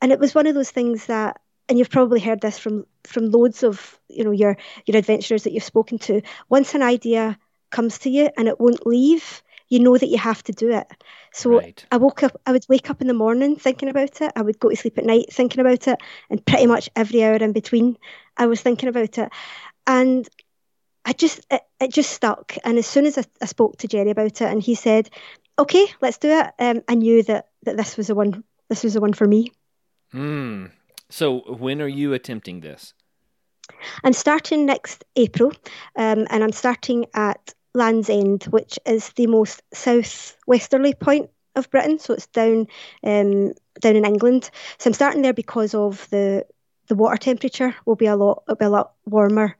and 0.00 0.12
it 0.12 0.18
was 0.18 0.34
one 0.34 0.46
of 0.46 0.54
those 0.54 0.70
things 0.70 1.06
that 1.06 1.40
and 1.68 1.78
you've 1.78 1.90
probably 1.90 2.20
heard 2.20 2.40
this 2.40 2.58
from 2.58 2.86
from 3.04 3.30
loads 3.30 3.62
of 3.62 3.98
you 4.08 4.24
know 4.24 4.30
your 4.30 4.56
your 4.86 4.96
adventurers 4.96 5.44
that 5.44 5.52
you've 5.52 5.64
spoken 5.64 5.98
to 5.98 6.22
once 6.48 6.74
an 6.74 6.82
idea 6.82 7.38
comes 7.70 7.98
to 7.98 8.10
you 8.10 8.30
and 8.36 8.48
it 8.48 8.58
won't 8.58 8.86
leave 8.86 9.42
you 9.68 9.78
know 9.78 9.96
that 9.96 10.08
you 10.08 10.18
have 10.18 10.42
to 10.42 10.52
do 10.52 10.70
it 10.70 10.86
so 11.32 11.58
right. 11.58 11.84
i 11.90 11.96
woke 11.96 12.22
up 12.22 12.40
i 12.46 12.52
would 12.52 12.66
wake 12.68 12.90
up 12.90 13.00
in 13.00 13.08
the 13.08 13.14
morning 13.14 13.56
thinking 13.56 13.88
about 13.88 14.20
it 14.20 14.32
i 14.36 14.42
would 14.42 14.58
go 14.58 14.68
to 14.68 14.76
sleep 14.76 14.98
at 14.98 15.04
night 15.04 15.26
thinking 15.30 15.60
about 15.60 15.86
it 15.86 16.00
and 16.30 16.44
pretty 16.44 16.66
much 16.66 16.88
every 16.96 17.22
hour 17.22 17.36
in 17.36 17.52
between 17.52 17.96
i 18.36 18.46
was 18.46 18.60
thinking 18.60 18.88
about 18.88 19.18
it 19.18 19.30
and 19.86 20.28
i 21.04 21.12
just 21.12 21.40
it, 21.50 21.62
it 21.80 21.92
just 21.92 22.12
stuck 22.12 22.56
and 22.64 22.78
as 22.78 22.86
soon 22.86 23.06
as 23.06 23.18
I, 23.18 23.24
I, 23.42 23.46
spoke 23.46 23.78
to 23.78 23.88
jerry 23.88 24.10
about 24.10 24.40
it 24.40 24.42
and 24.42 24.62
he 24.62 24.74
said 24.74 25.10
okay 25.58 25.86
let's 26.00 26.18
do 26.18 26.30
it 26.30 26.50
um, 26.58 26.82
i 26.88 26.94
knew 26.94 27.22
that 27.24 27.48
that 27.64 27.76
this 27.76 27.96
was 27.96 28.06
the 28.06 28.14
one 28.14 28.44
this 28.68 28.84
was 28.84 28.94
the 28.94 29.00
one 29.00 29.12
for 29.12 29.26
me 29.26 29.52
Hmm. 30.12 30.66
So, 31.10 31.40
when 31.40 31.80
are 31.80 31.88
you 31.88 32.12
attempting 32.12 32.60
this? 32.60 32.94
I'm 34.04 34.12
starting 34.12 34.66
next 34.66 35.04
April, 35.16 35.52
um, 35.96 36.26
and 36.30 36.42
I'm 36.42 36.52
starting 36.52 37.06
at 37.14 37.54
Land's 37.74 38.10
End, 38.10 38.44
which 38.44 38.78
is 38.86 39.10
the 39.10 39.26
most 39.26 39.62
southwesterly 39.72 40.94
point 40.94 41.30
of 41.54 41.70
Britain. 41.70 41.98
So 41.98 42.14
it's 42.14 42.26
down 42.28 42.66
um, 43.02 43.52
down 43.80 43.96
in 43.96 44.04
England. 44.04 44.50
So 44.78 44.88
I'm 44.88 44.94
starting 44.94 45.22
there 45.22 45.34
because 45.34 45.74
of 45.74 46.08
the 46.10 46.46
the 46.88 46.94
water 46.94 47.16
temperature 47.16 47.74
will 47.84 47.96
be 47.96 48.06
a 48.06 48.16
lot 48.16 48.42
will 48.48 48.56
be 48.56 48.64
a 48.64 48.70
lot 48.70 48.92
warmer 49.06 49.56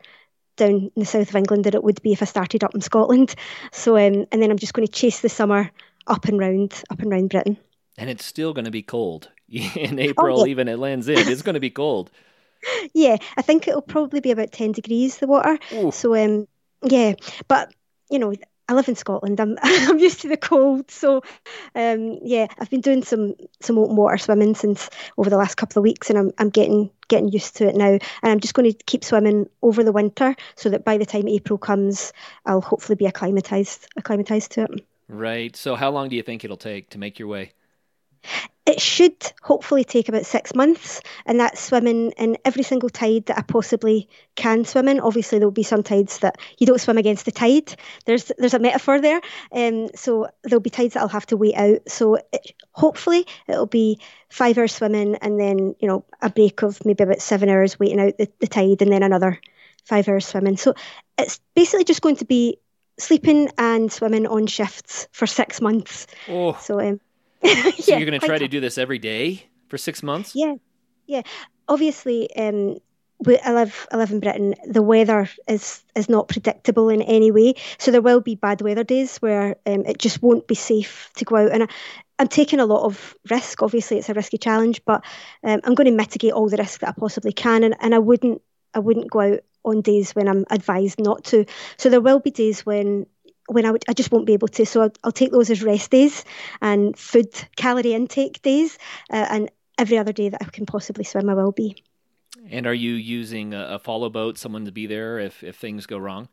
down 0.56 0.70
in 0.70 0.92
the 0.96 1.04
south 1.04 1.28
of 1.28 1.36
England 1.36 1.64
than 1.64 1.74
it 1.74 1.84
would 1.84 2.02
be 2.02 2.12
if 2.12 2.22
I 2.22 2.24
started 2.24 2.64
up 2.64 2.74
in 2.74 2.80
Scotland. 2.80 3.34
So 3.72 3.96
um, 3.96 4.26
and 4.32 4.42
then 4.42 4.50
I'm 4.50 4.58
just 4.58 4.74
going 4.74 4.86
to 4.86 4.92
chase 4.92 5.20
the 5.20 5.28
summer 5.28 5.70
up 6.06 6.24
and 6.26 6.38
round 6.38 6.82
up 6.90 7.00
and 7.00 7.10
round 7.10 7.30
Britain. 7.30 7.58
And 7.96 8.08
it's 8.08 8.24
still 8.24 8.52
going 8.52 8.64
to 8.64 8.70
be 8.70 8.82
cold. 8.82 9.30
in 9.48 9.98
April, 9.98 10.40
oh, 10.40 10.44
yeah. 10.44 10.50
even 10.50 10.68
at 10.68 10.78
Land's 10.78 11.08
End. 11.08 11.28
It's 11.28 11.42
going 11.42 11.54
to 11.54 11.60
be 11.60 11.70
cold. 11.70 12.10
yeah, 12.94 13.16
I 13.36 13.42
think 13.42 13.66
it'll 13.66 13.82
probably 13.82 14.20
be 14.20 14.30
about 14.30 14.52
10 14.52 14.72
degrees, 14.72 15.18
the 15.18 15.26
water. 15.26 15.58
Ooh. 15.72 15.90
So, 15.90 16.14
um, 16.14 16.46
yeah, 16.82 17.14
but, 17.48 17.72
you 18.10 18.18
know, 18.18 18.34
I 18.68 18.74
live 18.74 18.88
in 18.88 18.96
Scotland. 18.96 19.40
I'm 19.40 19.56
I'm 19.62 19.98
used 19.98 20.20
to 20.22 20.28
the 20.28 20.36
cold, 20.36 20.90
so 20.90 21.22
um, 21.74 22.18
yeah, 22.22 22.46
I've 22.58 22.70
been 22.70 22.82
doing 22.82 23.02
some 23.02 23.34
some 23.60 23.78
open 23.78 23.96
water 23.96 24.18
swimming 24.18 24.54
since 24.54 24.90
over 25.16 25.30
the 25.30 25.38
last 25.38 25.56
couple 25.56 25.80
of 25.80 25.84
weeks, 25.84 26.10
and 26.10 26.18
I'm 26.18 26.32
I'm 26.38 26.50
getting 26.50 26.90
getting 27.08 27.28
used 27.28 27.56
to 27.56 27.68
it 27.68 27.76
now. 27.76 27.92
And 27.92 28.00
I'm 28.22 28.40
just 28.40 28.54
going 28.54 28.70
to 28.70 28.84
keep 28.84 29.04
swimming 29.04 29.48
over 29.62 29.82
the 29.82 29.92
winter, 29.92 30.36
so 30.54 30.68
that 30.70 30.84
by 30.84 30.98
the 30.98 31.06
time 31.06 31.28
April 31.28 31.58
comes, 31.58 32.12
I'll 32.44 32.60
hopefully 32.60 32.96
be 32.96 33.06
acclimatized 33.06 33.88
acclimatized 33.96 34.52
to 34.52 34.64
it. 34.64 34.86
Right. 35.08 35.56
So, 35.56 35.74
how 35.74 35.90
long 35.90 36.10
do 36.10 36.16
you 36.16 36.22
think 36.22 36.44
it'll 36.44 36.58
take 36.58 36.90
to 36.90 36.98
make 36.98 37.18
your 37.18 37.28
way? 37.28 37.52
It 38.66 38.82
should 38.82 39.32
hopefully 39.40 39.82
take 39.82 40.10
about 40.10 40.26
six 40.26 40.54
months, 40.54 41.00
and 41.24 41.40
that's 41.40 41.58
swimming 41.58 42.10
in 42.18 42.36
every 42.44 42.62
single 42.62 42.90
tide 42.90 43.24
that 43.26 43.38
I 43.38 43.42
possibly 43.42 44.10
can 44.34 44.66
swim 44.66 44.88
in. 44.88 45.00
Obviously, 45.00 45.38
there'll 45.38 45.50
be 45.50 45.62
some 45.62 45.82
tides 45.82 46.18
that 46.18 46.36
you 46.58 46.66
don't 46.66 46.80
swim 46.80 46.98
against 46.98 47.24
the 47.24 47.32
tide. 47.32 47.74
There's 48.04 48.30
there's 48.36 48.52
a 48.52 48.58
metaphor 48.58 49.00
there, 49.00 49.22
um, 49.52 49.88
so 49.94 50.28
there'll 50.42 50.60
be 50.60 50.68
tides 50.68 50.94
that 50.94 51.00
I'll 51.00 51.08
have 51.08 51.24
to 51.26 51.36
wait 51.38 51.54
out. 51.54 51.88
So 51.88 52.16
it, 52.30 52.52
hopefully, 52.72 53.26
it'll 53.48 53.64
be 53.64 54.00
five 54.28 54.58
hours 54.58 54.74
swimming, 54.74 55.16
and 55.22 55.40
then 55.40 55.74
you 55.80 55.88
know 55.88 56.04
a 56.20 56.28
break 56.28 56.62
of 56.62 56.84
maybe 56.84 57.04
about 57.04 57.22
seven 57.22 57.48
hours 57.48 57.80
waiting 57.80 58.00
out 58.00 58.18
the, 58.18 58.30
the 58.40 58.46
tide, 58.46 58.82
and 58.82 58.92
then 58.92 59.02
another 59.02 59.40
five 59.84 60.06
hours 60.08 60.26
swimming. 60.26 60.58
So 60.58 60.74
it's 61.16 61.40
basically 61.54 61.84
just 61.84 62.02
going 62.02 62.16
to 62.16 62.26
be 62.26 62.58
sleeping 62.98 63.48
and 63.56 63.90
swimming 63.90 64.26
on 64.26 64.46
shifts 64.46 65.08
for 65.12 65.26
six 65.26 65.60
months. 65.60 66.06
Oh. 66.28 66.54
So 66.60 66.80
um, 66.80 67.00
so 67.44 67.92
yeah, 67.92 67.98
you're 67.98 68.08
going 68.08 68.20
to 68.20 68.26
try 68.26 68.38
to 68.38 68.48
do 68.48 68.60
this 68.60 68.78
every 68.78 68.98
day 68.98 69.46
for 69.68 69.78
six 69.78 70.02
months? 70.02 70.32
Yeah, 70.34 70.54
yeah. 71.06 71.22
Obviously, 71.68 72.34
um, 72.36 72.78
we, 73.20 73.38
I 73.38 73.52
live 73.52 73.86
I 73.92 73.96
live 73.96 74.10
in 74.10 74.20
Britain. 74.20 74.54
The 74.66 74.82
weather 74.82 75.28
is 75.46 75.82
is 75.94 76.08
not 76.08 76.28
predictable 76.28 76.88
in 76.88 77.02
any 77.02 77.30
way, 77.30 77.54
so 77.78 77.90
there 77.90 78.02
will 78.02 78.20
be 78.20 78.34
bad 78.34 78.60
weather 78.60 78.84
days 78.84 79.18
where 79.18 79.56
um, 79.66 79.84
it 79.86 79.98
just 79.98 80.22
won't 80.22 80.46
be 80.46 80.54
safe 80.54 81.10
to 81.16 81.24
go 81.24 81.36
out. 81.36 81.52
And 81.52 81.64
I, 81.64 81.66
I'm 82.18 82.28
taking 82.28 82.60
a 82.60 82.66
lot 82.66 82.84
of 82.84 83.16
risk. 83.30 83.62
Obviously, 83.62 83.98
it's 83.98 84.08
a 84.08 84.14
risky 84.14 84.38
challenge, 84.38 84.84
but 84.84 85.04
um, 85.44 85.60
I'm 85.64 85.74
going 85.74 85.86
to 85.86 85.96
mitigate 85.96 86.32
all 86.32 86.48
the 86.48 86.56
risk 86.56 86.80
that 86.80 86.90
I 86.90 86.92
possibly 86.92 87.32
can. 87.32 87.64
And, 87.64 87.76
and 87.80 87.94
I 87.94 87.98
wouldn't 87.98 88.40
I 88.74 88.78
wouldn't 88.78 89.10
go 89.10 89.20
out 89.20 89.40
on 89.64 89.82
days 89.82 90.14
when 90.14 90.28
I'm 90.28 90.44
advised 90.50 91.00
not 91.00 91.24
to. 91.24 91.44
So 91.76 91.88
there 91.90 92.00
will 92.00 92.20
be 92.20 92.30
days 92.30 92.64
when 92.64 93.06
when 93.48 93.66
I, 93.66 93.70
would, 93.70 93.84
I 93.88 93.92
just 93.92 94.12
won't 94.12 94.26
be 94.26 94.34
able 94.34 94.48
to. 94.48 94.66
So 94.66 94.82
I'll, 94.82 94.92
I'll, 95.04 95.12
take 95.12 95.32
those 95.32 95.50
as 95.50 95.62
rest 95.62 95.90
days 95.90 96.24
and 96.60 96.96
food 96.96 97.28
calorie 97.56 97.94
intake 97.94 98.40
days, 98.42 98.78
uh, 99.10 99.26
and 99.30 99.50
every 99.78 99.98
other 99.98 100.12
day 100.12 100.28
that 100.28 100.42
I 100.42 100.44
can 100.44 100.66
possibly 100.66 101.04
swim, 101.04 101.28
I 101.28 101.34
will 101.34 101.52
be. 101.52 101.82
And 102.50 102.66
are 102.66 102.74
you 102.74 102.92
using 102.92 103.54
a, 103.54 103.74
a 103.74 103.78
follow 103.78 104.10
boat, 104.10 104.38
someone 104.38 104.64
to 104.66 104.72
be 104.72 104.86
there 104.86 105.18
if, 105.18 105.42
if 105.42 105.56
things 105.56 105.86
go 105.86 105.98
wrong? 105.98 106.28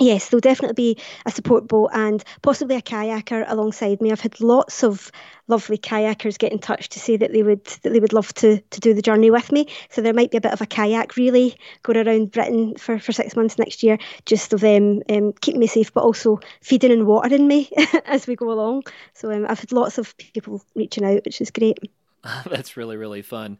Yes, 0.00 0.28
there'll 0.28 0.40
definitely 0.40 0.94
be 0.94 1.02
a 1.26 1.30
support 1.30 1.66
boat 1.66 1.90
and 1.92 2.22
possibly 2.42 2.76
a 2.76 2.82
kayaker 2.82 3.44
alongside 3.48 4.00
me. 4.00 4.12
I've 4.12 4.20
had 4.20 4.40
lots 4.40 4.84
of 4.84 5.10
lovely 5.48 5.76
kayakers 5.76 6.38
get 6.38 6.52
in 6.52 6.60
touch 6.60 6.90
to 6.90 7.00
say 7.00 7.16
that 7.16 7.32
they 7.32 7.42
would 7.42 7.64
that 7.64 7.92
they 7.92 7.98
would 7.98 8.12
love 8.12 8.32
to 8.34 8.60
to 8.60 8.80
do 8.80 8.94
the 8.94 9.02
journey 9.02 9.30
with 9.30 9.50
me. 9.50 9.66
So 9.90 10.00
there 10.00 10.14
might 10.14 10.30
be 10.30 10.36
a 10.36 10.40
bit 10.40 10.52
of 10.52 10.60
a 10.60 10.66
kayak 10.66 11.16
relay 11.16 11.54
going 11.82 12.06
around 12.06 12.30
Britain 12.30 12.76
for, 12.76 13.00
for 13.00 13.12
six 13.12 13.34
months 13.34 13.58
next 13.58 13.82
year, 13.82 13.98
just 14.24 14.52
of 14.52 14.60
them 14.60 15.02
um, 15.08 15.32
keeping 15.40 15.60
me 15.60 15.66
safe, 15.66 15.92
but 15.92 16.04
also 16.04 16.38
feeding 16.60 16.92
and 16.92 17.06
watering 17.06 17.48
me 17.48 17.68
as 18.04 18.28
we 18.28 18.36
go 18.36 18.52
along. 18.52 18.84
So 19.14 19.32
um, 19.32 19.46
I've 19.48 19.60
had 19.60 19.72
lots 19.72 19.98
of 19.98 20.16
people 20.16 20.62
reaching 20.76 21.04
out, 21.04 21.24
which 21.24 21.40
is 21.40 21.50
great. 21.50 21.78
That's 22.46 22.76
really 22.76 22.96
really 22.96 23.22
fun. 23.22 23.58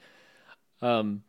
Um, 0.83 1.25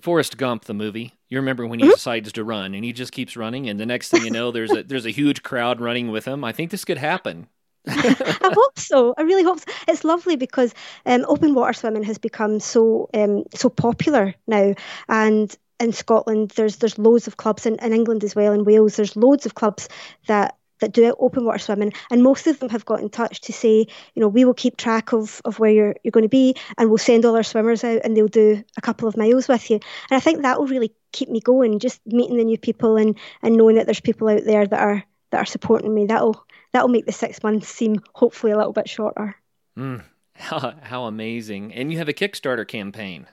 Forrest 0.00 0.36
Gump, 0.36 0.64
the 0.64 0.74
movie. 0.74 1.14
You 1.28 1.38
remember 1.38 1.66
when 1.66 1.78
he 1.78 1.86
mm-hmm. 1.86 1.94
decides 1.94 2.32
to 2.32 2.44
run 2.44 2.74
and 2.74 2.84
he 2.84 2.92
just 2.92 3.12
keeps 3.12 3.36
running, 3.36 3.68
and 3.68 3.80
the 3.80 3.86
next 3.86 4.10
thing 4.10 4.24
you 4.24 4.30
know, 4.30 4.50
there's 4.50 4.72
a 4.72 4.82
there's 4.82 5.06
a 5.06 5.10
huge 5.10 5.42
crowd 5.42 5.80
running 5.80 6.10
with 6.10 6.24
him. 6.24 6.44
I 6.44 6.52
think 6.52 6.70
this 6.70 6.84
could 6.84 6.98
happen. 6.98 7.48
I 7.88 8.50
hope 8.52 8.78
so. 8.78 9.14
I 9.16 9.22
really 9.22 9.44
hope 9.44 9.60
so. 9.60 9.72
It's 9.88 10.04
lovely 10.04 10.36
because 10.36 10.74
um, 11.06 11.24
open 11.28 11.54
water 11.54 11.72
swimming 11.72 12.02
has 12.02 12.18
become 12.18 12.60
so 12.60 13.08
um, 13.14 13.44
so 13.54 13.68
popular 13.68 14.34
now, 14.46 14.74
and 15.08 15.56
in 15.80 15.92
Scotland 15.92 16.50
there's 16.56 16.76
there's 16.76 16.98
loads 16.98 17.26
of 17.26 17.36
clubs, 17.36 17.64
in, 17.64 17.76
in 17.76 17.92
England 17.92 18.24
as 18.24 18.34
well, 18.34 18.52
in 18.52 18.64
Wales 18.64 18.96
there's 18.96 19.16
loads 19.16 19.46
of 19.46 19.54
clubs 19.54 19.88
that 20.26 20.56
that 20.80 20.92
do 20.92 21.14
open 21.18 21.44
water 21.44 21.58
swimming, 21.58 21.92
and 22.10 22.22
most 22.22 22.46
of 22.46 22.58
them 22.58 22.68
have 22.70 22.84
got 22.84 23.00
in 23.00 23.08
touch 23.08 23.40
to 23.42 23.52
say, 23.52 23.86
you 24.14 24.20
know, 24.20 24.28
we 24.28 24.44
will 24.44 24.54
keep 24.54 24.76
track 24.76 25.12
of, 25.12 25.40
of 25.44 25.58
where 25.58 25.70
you're 25.70 25.96
you're 26.02 26.12
going 26.12 26.22
to 26.22 26.28
be, 26.28 26.54
and 26.78 26.88
we'll 26.88 26.98
send 26.98 27.24
all 27.24 27.36
our 27.36 27.42
swimmers 27.42 27.84
out, 27.84 28.00
and 28.04 28.16
they'll 28.16 28.28
do 28.28 28.62
a 28.76 28.80
couple 28.80 29.08
of 29.08 29.16
miles 29.16 29.48
with 29.48 29.70
you. 29.70 29.76
And 30.10 30.16
I 30.16 30.20
think 30.20 30.42
that 30.42 30.58
will 30.58 30.66
really 30.66 30.92
keep 31.12 31.28
me 31.28 31.40
going, 31.40 31.78
just 31.78 32.00
meeting 32.06 32.36
the 32.36 32.44
new 32.44 32.58
people 32.58 32.96
and 32.96 33.18
and 33.42 33.56
knowing 33.56 33.76
that 33.76 33.86
there's 33.86 34.00
people 34.00 34.28
out 34.28 34.44
there 34.44 34.66
that 34.66 34.80
are 34.80 35.04
that 35.30 35.38
are 35.38 35.46
supporting 35.46 35.94
me. 35.94 36.06
That'll 36.06 36.44
that'll 36.72 36.88
make 36.88 37.06
the 37.06 37.12
six 37.12 37.42
months 37.42 37.68
seem 37.68 38.00
hopefully 38.14 38.52
a 38.52 38.56
little 38.56 38.72
bit 38.72 38.88
shorter. 38.88 39.36
Mm, 39.78 40.02
how, 40.34 40.74
how 40.82 41.04
amazing! 41.04 41.72
And 41.74 41.92
you 41.92 41.98
have 41.98 42.08
a 42.08 42.14
Kickstarter 42.14 42.66
campaign. 42.66 43.26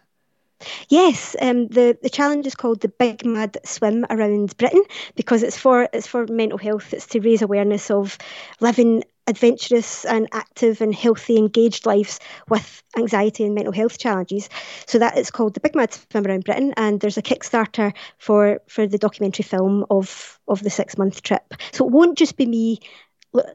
Yes, 0.89 1.36
um, 1.41 1.68
the 1.68 1.97
the 2.01 2.09
challenge 2.09 2.45
is 2.47 2.55
called 2.55 2.82
the 2.82 2.89
Big 2.89 3.26
Mad 3.26 3.57
Swim 3.66 4.05
around 4.09 4.55
Britain 4.57 4.84
because 5.16 5.43
it's 5.43 5.57
for 5.57 5.88
it's 5.93 6.07
for 6.07 6.26
mental 6.28 6.57
health. 6.57 6.93
It's 6.93 7.07
to 7.07 7.20
raise 7.20 7.41
awareness 7.41 7.91
of 7.91 8.18
living 8.59 9.03
adventurous 9.26 10.03
and 10.05 10.28
active 10.34 10.82
and 10.82 10.93
healthy, 10.93 11.38
engaged 11.38 11.86
lives 11.86 12.20
with 12.49 12.84
anxiety 12.97 13.45
and 13.45 13.55
mental 13.55 13.74
health 13.74 13.97
challenges. 13.97 14.49
So 14.86 14.99
that 14.99 15.18
is 15.18 15.32
called 15.32 15.53
the 15.53 15.61
Big 15.61 15.76
Mad 15.76 15.93
Swim 15.93 16.26
Around 16.28 16.43
Britain, 16.43 16.74
and 16.78 16.99
there's 16.99 17.18
a 17.18 17.22
Kickstarter 17.22 17.93
for 18.18 18.61
for 18.68 18.88
the 18.88 18.97
documentary 18.97 19.43
film 19.43 19.86
of 19.89 20.39
of 20.47 20.61
the 20.64 20.70
six 20.70 20.97
month 20.97 21.24
trip. 21.24 21.53
So 21.72 21.86
it 21.86 21.91
won't 21.91 22.18
just 22.18 22.38
be 22.38 22.45
me 22.45 22.80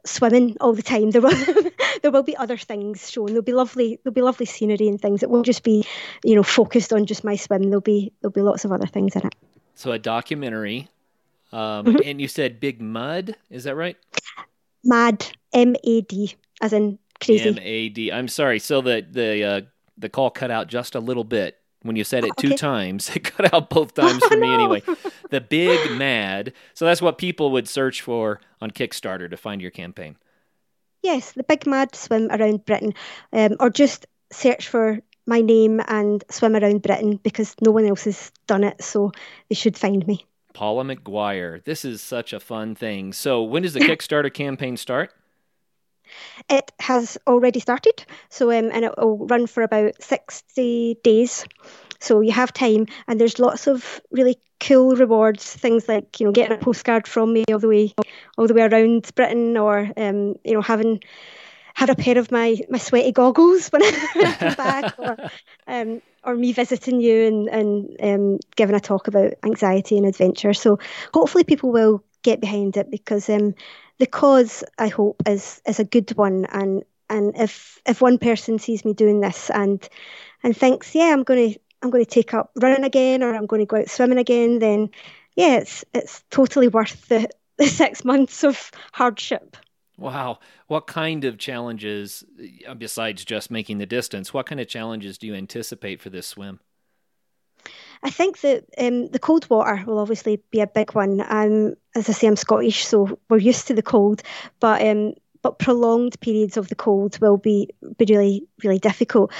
swimming 0.04 0.56
all 0.60 0.72
the 0.72 0.82
time. 0.82 1.10
There 1.10 1.22
will 1.22 1.34
there 2.02 2.10
will 2.10 2.22
be 2.22 2.36
other 2.36 2.56
things 2.56 3.10
shown. 3.10 3.26
There'll 3.26 3.42
be 3.42 3.52
lovely 3.52 4.00
there'll 4.02 4.14
be 4.14 4.22
lovely 4.22 4.46
scenery 4.46 4.88
and 4.88 5.00
things. 5.00 5.22
It 5.22 5.30
won't 5.30 5.46
just 5.46 5.62
be 5.62 5.86
you 6.24 6.34
know 6.34 6.42
focused 6.42 6.92
on 6.92 7.06
just 7.06 7.24
my 7.24 7.36
swim. 7.36 7.64
There'll 7.64 7.80
be 7.80 8.12
there'll 8.20 8.32
be 8.32 8.42
lots 8.42 8.64
of 8.64 8.72
other 8.72 8.86
things 8.86 9.16
in 9.16 9.26
it. 9.26 9.34
So 9.74 9.92
a 9.92 9.98
documentary, 9.98 10.88
um, 11.52 11.86
mm-hmm. 11.86 11.98
and 12.04 12.20
you 12.20 12.28
said 12.28 12.60
Big 12.60 12.80
Mud. 12.80 13.36
Is 13.50 13.64
that 13.64 13.76
right? 13.76 13.96
Mad 14.84 15.26
M 15.52 15.76
A 15.84 16.00
D 16.02 16.34
as 16.60 16.72
in 16.72 16.98
crazy. 17.20 17.48
M 17.48 17.58
A 17.60 17.88
D. 17.88 18.12
I'm 18.12 18.28
sorry. 18.28 18.58
So 18.58 18.80
the 18.80 19.06
the 19.08 19.44
uh, 19.44 19.60
the 19.96 20.08
call 20.08 20.30
cut 20.30 20.50
out 20.50 20.68
just 20.68 20.94
a 20.94 21.00
little 21.00 21.24
bit 21.24 21.57
when 21.82 21.96
you 21.96 22.04
said 22.04 22.24
it 22.24 22.32
two 22.38 22.54
times. 22.54 23.10
It 23.16 23.24
cut 23.24 23.52
out 23.52 23.70
both 23.70 23.94
times 24.02 24.24
for 24.24 24.36
me 24.36 24.52
anyway. 24.52 24.82
The 25.30 25.40
Big 25.40 25.92
Mad. 25.96 26.52
So 26.74 26.84
that's 26.84 27.02
what 27.02 27.18
people 27.18 27.50
would 27.52 27.68
search 27.68 28.02
for 28.02 28.40
on 28.60 28.70
Kickstarter 28.70 29.30
to 29.30 29.36
find 29.36 29.60
your 29.60 29.70
campaign. 29.70 30.16
Yes, 31.02 31.32
the 31.32 31.44
Big 31.44 31.66
Mad 31.66 31.94
Swim 31.94 32.28
Around 32.30 32.64
Britain, 32.64 32.94
um, 33.32 33.56
or 33.60 33.70
just 33.70 34.06
search 34.32 34.68
for 34.68 34.98
my 35.26 35.40
name 35.40 35.80
and 35.88 36.24
swim 36.30 36.56
around 36.56 36.82
Britain 36.82 37.20
because 37.22 37.54
no 37.60 37.70
one 37.70 37.86
else 37.86 38.04
has 38.04 38.32
done 38.46 38.64
it, 38.64 38.82
so 38.82 39.12
they 39.48 39.54
should 39.54 39.76
find 39.76 40.06
me. 40.06 40.26
Paula 40.54 40.82
McGuire. 40.82 41.62
This 41.64 41.84
is 41.84 42.02
such 42.02 42.32
a 42.32 42.40
fun 42.40 42.74
thing. 42.74 43.12
So, 43.12 43.42
when 43.42 43.62
does 43.62 43.74
the 43.74 43.80
Kickstarter 43.88 44.32
campaign 44.32 44.76
start? 44.76 45.12
It 46.48 46.72
has 46.80 47.18
already 47.26 47.60
started, 47.60 48.04
so 48.28 48.50
um, 48.50 48.70
and 48.72 48.84
it 48.84 48.94
will 48.96 49.26
run 49.26 49.46
for 49.46 49.62
about 49.62 50.02
sixty 50.02 50.98
days. 51.02 51.44
So 52.00 52.20
you 52.20 52.32
have 52.32 52.52
time, 52.52 52.86
and 53.06 53.20
there's 53.20 53.38
lots 53.38 53.66
of 53.66 54.00
really 54.10 54.38
cool 54.60 54.96
rewards. 54.96 55.52
Things 55.52 55.88
like 55.88 56.20
you 56.20 56.26
know 56.26 56.32
getting 56.32 56.56
a 56.56 56.60
postcard 56.60 57.06
from 57.06 57.32
me 57.32 57.44
all 57.52 57.58
the 57.58 57.68
way 57.68 57.94
all 58.36 58.46
the 58.46 58.54
way 58.54 58.62
around 58.62 59.10
Britain, 59.14 59.56
or 59.56 59.90
um, 59.96 60.36
you 60.44 60.54
know 60.54 60.62
having 60.62 61.00
had 61.78 61.90
a 61.90 61.94
pair 61.94 62.18
of 62.18 62.32
my, 62.32 62.56
my 62.68 62.78
sweaty 62.78 63.12
goggles 63.12 63.68
when 63.70 63.82
I 63.84 64.34
come 64.36 64.54
back, 64.54 64.98
or, 64.98 65.16
um, 65.68 66.02
or 66.24 66.34
me 66.34 66.52
visiting 66.52 67.00
you 67.00 67.26
and, 67.26 67.48
and 67.48 67.96
um, 68.02 68.38
giving 68.56 68.74
a 68.74 68.80
talk 68.80 69.06
about 69.06 69.34
anxiety 69.44 69.96
and 69.96 70.04
adventure. 70.04 70.54
So 70.54 70.80
hopefully 71.14 71.44
people 71.44 71.70
will 71.70 72.02
get 72.22 72.40
behind 72.40 72.76
it 72.76 72.90
because 72.90 73.28
um, 73.30 73.54
the 73.98 74.06
cause 74.06 74.64
I 74.78 74.88
hope 74.88 75.22
is 75.26 75.60
is 75.66 75.80
a 75.80 75.84
good 75.84 76.10
one 76.16 76.46
and 76.46 76.84
and 77.10 77.36
if 77.36 77.80
if 77.86 78.00
one 78.00 78.18
person 78.18 78.58
sees 78.58 78.84
me 78.84 78.94
doing 78.94 79.20
this 79.20 79.50
and 79.50 79.86
and 80.42 80.56
thinks 80.56 80.94
yeah 80.94 81.12
I'm 81.12 81.24
going 81.24 81.52
to 81.52 81.60
I'm 81.82 81.90
going 81.90 82.04
to 82.04 82.10
take 82.10 82.34
up 82.34 82.50
running 82.56 82.84
again 82.84 83.22
or 83.22 83.34
I'm 83.34 83.46
going 83.46 83.60
to 83.60 83.66
go 83.66 83.76
out 83.76 83.88
swimming 83.88 84.18
again 84.18 84.58
then 84.58 84.90
yeah 85.36 85.58
it's 85.58 85.84
it's 85.94 86.24
totally 86.30 86.68
worth 86.68 87.08
the, 87.08 87.28
the 87.58 87.66
six 87.66 88.04
months 88.04 88.44
of 88.44 88.70
hardship. 88.92 89.56
Wow. 89.96 90.38
What 90.68 90.86
kind 90.86 91.24
of 91.24 91.38
challenges, 91.38 92.22
besides 92.78 93.24
just 93.24 93.50
making 93.50 93.78
the 93.78 93.86
distance, 93.86 94.32
what 94.32 94.46
kind 94.46 94.60
of 94.60 94.68
challenges 94.68 95.18
do 95.18 95.26
you 95.26 95.34
anticipate 95.34 96.00
for 96.00 96.08
this 96.08 96.28
swim? 96.28 96.60
I 98.02 98.10
think 98.10 98.40
that 98.40 98.64
um, 98.78 99.08
the 99.08 99.18
cold 99.18 99.48
water 99.50 99.82
will 99.86 99.98
obviously 99.98 100.40
be 100.50 100.60
a 100.60 100.66
big 100.66 100.94
one. 100.94 101.20
Um, 101.28 101.74
as 101.94 102.08
I 102.08 102.12
say, 102.12 102.26
I'm 102.26 102.36
Scottish, 102.36 102.84
so 102.84 103.18
we're 103.28 103.38
used 103.38 103.66
to 103.68 103.74
the 103.74 103.82
cold, 103.82 104.22
but 104.60 104.82
um, 104.86 105.14
but 105.42 105.58
prolonged 105.58 106.20
periods 106.20 106.56
of 106.56 106.68
the 106.68 106.74
cold 106.74 107.18
will 107.20 107.36
be, 107.36 107.70
be 107.96 108.06
really 108.08 108.46
really 108.62 108.78
difficult. 108.78 109.32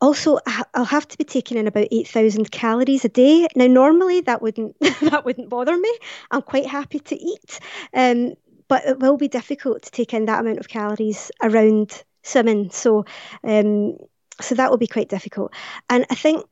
Also, 0.00 0.38
I'll 0.74 0.84
have 0.84 1.06
to 1.08 1.18
be 1.18 1.24
taking 1.24 1.56
in 1.56 1.68
about 1.68 1.86
eight 1.92 2.08
thousand 2.08 2.50
calories 2.50 3.04
a 3.04 3.08
day. 3.08 3.46
Now, 3.54 3.66
normally 3.66 4.20
that 4.22 4.42
wouldn't 4.42 4.76
that 4.80 5.24
wouldn't 5.24 5.48
bother 5.48 5.76
me. 5.76 5.98
I'm 6.30 6.42
quite 6.42 6.66
happy 6.66 6.98
to 6.98 7.16
eat, 7.16 7.60
um, 7.94 8.34
but 8.68 8.84
it 8.84 8.98
will 8.98 9.16
be 9.16 9.28
difficult 9.28 9.82
to 9.82 9.90
take 9.90 10.14
in 10.14 10.26
that 10.26 10.40
amount 10.40 10.58
of 10.58 10.68
calories 10.68 11.30
around 11.42 12.02
swimming. 12.22 12.70
So, 12.70 13.04
um, 13.44 13.96
so 14.40 14.54
that 14.54 14.70
will 14.70 14.78
be 14.78 14.86
quite 14.86 15.08
difficult. 15.08 15.52
And 15.88 16.06
I 16.10 16.14
think 16.14 16.44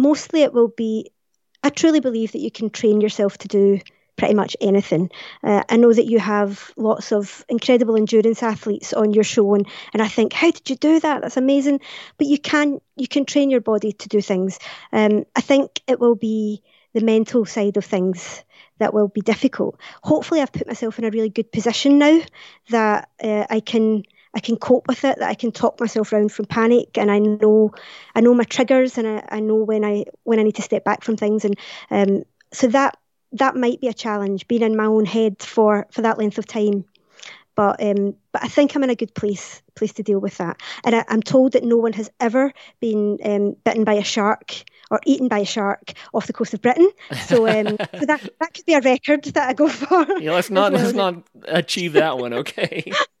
mostly 0.00 0.42
it 0.42 0.52
will 0.52 0.68
be, 0.68 1.10
I 1.62 1.70
truly 1.70 2.00
believe 2.00 2.32
that 2.32 2.40
you 2.40 2.50
can 2.50 2.70
train 2.70 3.00
yourself 3.00 3.38
to 3.38 3.48
do 3.48 3.80
pretty 4.16 4.34
much 4.34 4.54
anything. 4.60 5.10
Uh, 5.42 5.62
I 5.68 5.76
know 5.76 5.92
that 5.92 6.04
you 6.04 6.18
have 6.18 6.72
lots 6.76 7.10
of 7.10 7.44
incredible 7.48 7.96
endurance 7.96 8.42
athletes 8.42 8.92
on 8.92 9.14
your 9.14 9.24
show, 9.24 9.54
and, 9.54 9.66
and 9.94 10.02
I 10.02 10.08
think, 10.08 10.34
how 10.34 10.50
did 10.50 10.68
you 10.68 10.76
do 10.76 11.00
that? 11.00 11.22
That's 11.22 11.38
amazing. 11.38 11.80
But 12.18 12.26
you 12.26 12.38
can 12.38 12.80
you 12.96 13.08
can 13.08 13.24
train 13.24 13.50
your 13.50 13.62
body 13.62 13.92
to 13.92 14.08
do 14.08 14.20
things. 14.20 14.58
Um, 14.92 15.24
I 15.34 15.40
think 15.40 15.80
it 15.86 15.98
will 15.98 16.16
be 16.16 16.62
the 16.92 17.00
mental 17.00 17.46
side 17.46 17.78
of 17.78 17.84
things 17.84 18.44
that 18.78 18.92
will 18.92 19.08
be 19.08 19.22
difficult. 19.22 19.78
Hopefully, 20.02 20.42
I've 20.42 20.52
put 20.52 20.66
myself 20.66 20.98
in 20.98 21.06
a 21.06 21.10
really 21.10 21.30
good 21.30 21.50
position 21.50 21.98
now 21.98 22.20
that 22.68 23.08
uh, 23.22 23.46
I 23.48 23.60
can 23.60 24.02
I 24.34 24.40
can 24.40 24.56
cope 24.56 24.86
with 24.86 25.04
it, 25.04 25.18
that 25.18 25.28
I 25.28 25.34
can 25.34 25.50
talk 25.50 25.80
myself 25.80 26.12
around 26.12 26.32
from 26.32 26.46
panic, 26.46 26.96
and 26.96 27.10
I 27.10 27.18
know 27.18 27.72
I 28.14 28.20
know 28.20 28.34
my 28.34 28.44
triggers, 28.44 28.96
and 28.98 29.06
I, 29.06 29.24
I 29.28 29.40
know 29.40 29.56
when 29.56 29.84
I 29.84 30.04
when 30.24 30.38
I 30.38 30.42
need 30.42 30.56
to 30.56 30.62
step 30.62 30.84
back 30.84 31.02
from 31.02 31.16
things, 31.16 31.44
and 31.44 31.56
um, 31.90 32.22
so 32.52 32.68
that 32.68 32.98
that 33.32 33.56
might 33.56 33.80
be 33.80 33.88
a 33.88 33.94
challenge, 33.94 34.48
being 34.48 34.62
in 34.62 34.76
my 34.76 34.86
own 34.86 35.04
head 35.04 35.42
for 35.42 35.86
for 35.90 36.02
that 36.02 36.18
length 36.18 36.38
of 36.38 36.46
time. 36.46 36.84
But 37.56 37.82
um, 37.82 38.14
but 38.32 38.44
I 38.44 38.48
think 38.48 38.74
I'm 38.74 38.84
in 38.84 38.90
a 38.90 38.94
good 38.94 39.14
place 39.14 39.62
place 39.74 39.92
to 39.94 40.02
deal 40.02 40.20
with 40.20 40.38
that, 40.38 40.60
and 40.84 40.94
I, 40.94 41.04
am 41.08 41.22
told 41.22 41.52
that 41.52 41.64
no 41.64 41.76
one 41.76 41.92
has 41.94 42.10
ever 42.20 42.52
been 42.80 43.18
um, 43.24 43.56
bitten 43.64 43.84
by 43.84 43.94
a 43.94 44.04
shark 44.04 44.62
or 44.90 45.00
eaten 45.06 45.28
by 45.28 45.40
a 45.40 45.44
shark 45.44 45.92
off 46.12 46.26
the 46.26 46.32
coast 46.32 46.54
of 46.54 46.62
Britain. 46.62 46.90
So, 47.26 47.46
um, 47.48 47.76
so 47.98 48.06
that 48.06 48.28
that 48.40 48.54
could 48.54 48.66
be 48.66 48.74
a 48.74 48.80
record 48.80 49.24
that 49.24 49.48
I 49.48 49.52
go 49.52 49.68
for. 49.68 50.06
Yeah, 50.20 50.32
let's 50.32 50.50
not 50.50 50.72
well. 50.72 50.82
let's 50.82 50.94
not 50.94 51.22
achieve 51.44 51.94
that 51.94 52.18
one, 52.18 52.32
okay? 52.34 52.92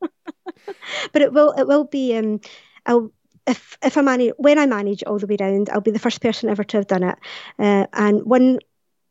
but 1.12 1.22
it 1.22 1.32
will 1.32 1.52
it 1.52 1.66
will 1.66 1.84
be 1.84 2.16
um 2.16 2.40
I'll 2.86 3.12
if 3.46 3.76
if 3.82 3.96
I 3.96 4.02
manage 4.02 4.32
when 4.36 4.58
I 4.58 4.66
manage 4.66 5.02
all 5.04 5.18
the 5.18 5.26
way 5.26 5.36
round, 5.40 5.70
I'll 5.70 5.80
be 5.80 5.90
the 5.90 5.98
first 5.98 6.20
person 6.20 6.50
ever 6.50 6.64
to 6.64 6.76
have 6.78 6.86
done 6.86 7.02
it. 7.02 7.18
Uh, 7.58 7.86
and 7.92 8.24
one 8.24 8.58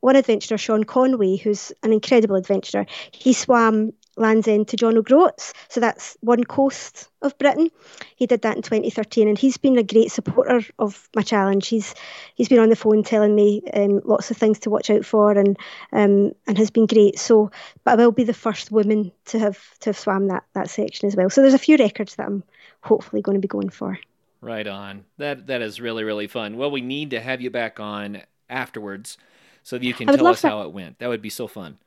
one 0.01 0.16
adventurer, 0.16 0.57
Sean 0.57 0.84
Conway, 0.86 1.36
who's 1.38 1.74
an 1.84 1.91
incredible 1.91 2.38
adventurer, 2.38 2.86
he 3.12 3.34
swam 3.34 3.91
Land's 4.20 4.47
End 4.47 4.67
to 4.67 4.78
John 4.78 4.97
O'Groats. 4.97 5.53
So 5.70 5.80
that's 5.80 6.17
one 6.22 6.43
coast 6.43 7.09
of 7.22 7.38
Britain. 7.38 7.70
He 8.15 8.26
did 8.26 8.41
that 8.41 8.55
in 8.55 8.61
2013, 8.61 9.28
and 9.28 9.38
he's 9.38 9.57
been 9.57 9.78
a 9.78 9.84
great 9.84 10.11
supporter 10.11 10.61
of 10.78 11.09
my 11.15 11.22
challenge. 11.22 11.67
He's 11.67 11.95
he's 12.36 12.49
been 12.49 12.59
on 12.59 12.70
the 12.70 12.76
phone 12.76 13.03
telling 13.03 13.36
me 13.36 13.61
um, 13.74 14.01
lots 14.05 14.32
of 14.32 14.38
things 14.38 14.59
to 14.59 14.70
watch 14.70 14.89
out 14.89 15.05
for, 15.05 15.32
and 15.32 15.57
um, 15.91 16.34
and 16.47 16.57
has 16.57 16.70
been 16.70 16.86
great. 16.86 17.17
So, 17.17 17.51
but 17.84 17.99
I 17.99 18.03
will 18.03 18.11
be 18.11 18.24
the 18.24 18.34
first 18.34 18.72
woman 18.72 19.11
to 19.26 19.39
have 19.39 19.80
to 19.80 19.89
have 19.89 19.97
swam 19.97 20.28
that 20.28 20.43
that 20.53 20.70
section 20.70 21.07
as 21.07 21.15
well. 21.15 21.30
So 21.30 21.41
there's 21.41 21.53
a 21.53 21.59
few 21.59 21.78
records 21.78 22.15
that 22.15 22.28
I'm 22.28 22.43
hopefully 22.82 23.22
going 23.22 23.36
to 23.36 23.41
be 23.41 23.47
going 23.47 23.70
for. 23.70 23.97
Right 24.41 24.67
on. 24.67 25.05
That 25.17 25.47
that 25.47 25.61
is 25.61 25.82
really 25.82 26.03
really 26.03 26.28
fun. 26.28 26.57
Well, 26.57 26.72
we 26.72 26.82
need 26.82 27.11
to 27.11 27.20
have 27.20 27.41
you 27.41 27.49
back 27.49 27.80
on 27.80 28.22
afterwards 28.49 29.17
so 29.63 29.78
that 29.78 29.86
you 29.86 29.93
can 29.93 30.07
tell 30.07 30.28
us 30.28 30.41
that. 30.41 30.49
how 30.49 30.61
it 30.61 30.72
went. 30.72 30.99
That 30.99 31.09
would 31.09 31.22
be 31.22 31.30
so 31.30 31.47
fun. 31.47 31.78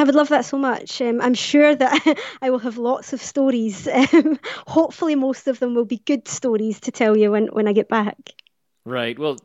I 0.00 0.04
would 0.04 0.14
love 0.14 0.30
that 0.30 0.46
so 0.46 0.56
much. 0.56 1.02
Um, 1.02 1.20
I'm 1.20 1.34
sure 1.34 1.74
that 1.74 2.18
I 2.42 2.48
will 2.48 2.58
have 2.60 2.78
lots 2.78 3.12
of 3.12 3.20
stories. 3.20 3.86
Um, 4.12 4.40
hopefully, 4.66 5.14
most 5.14 5.46
of 5.46 5.58
them 5.58 5.74
will 5.74 5.84
be 5.84 5.98
good 5.98 6.26
stories 6.26 6.80
to 6.80 6.90
tell 6.90 7.16
you 7.16 7.32
when, 7.32 7.48
when 7.48 7.68
I 7.68 7.74
get 7.74 7.88
back. 7.88 8.16
Right. 8.86 9.18
Well, 9.18 9.36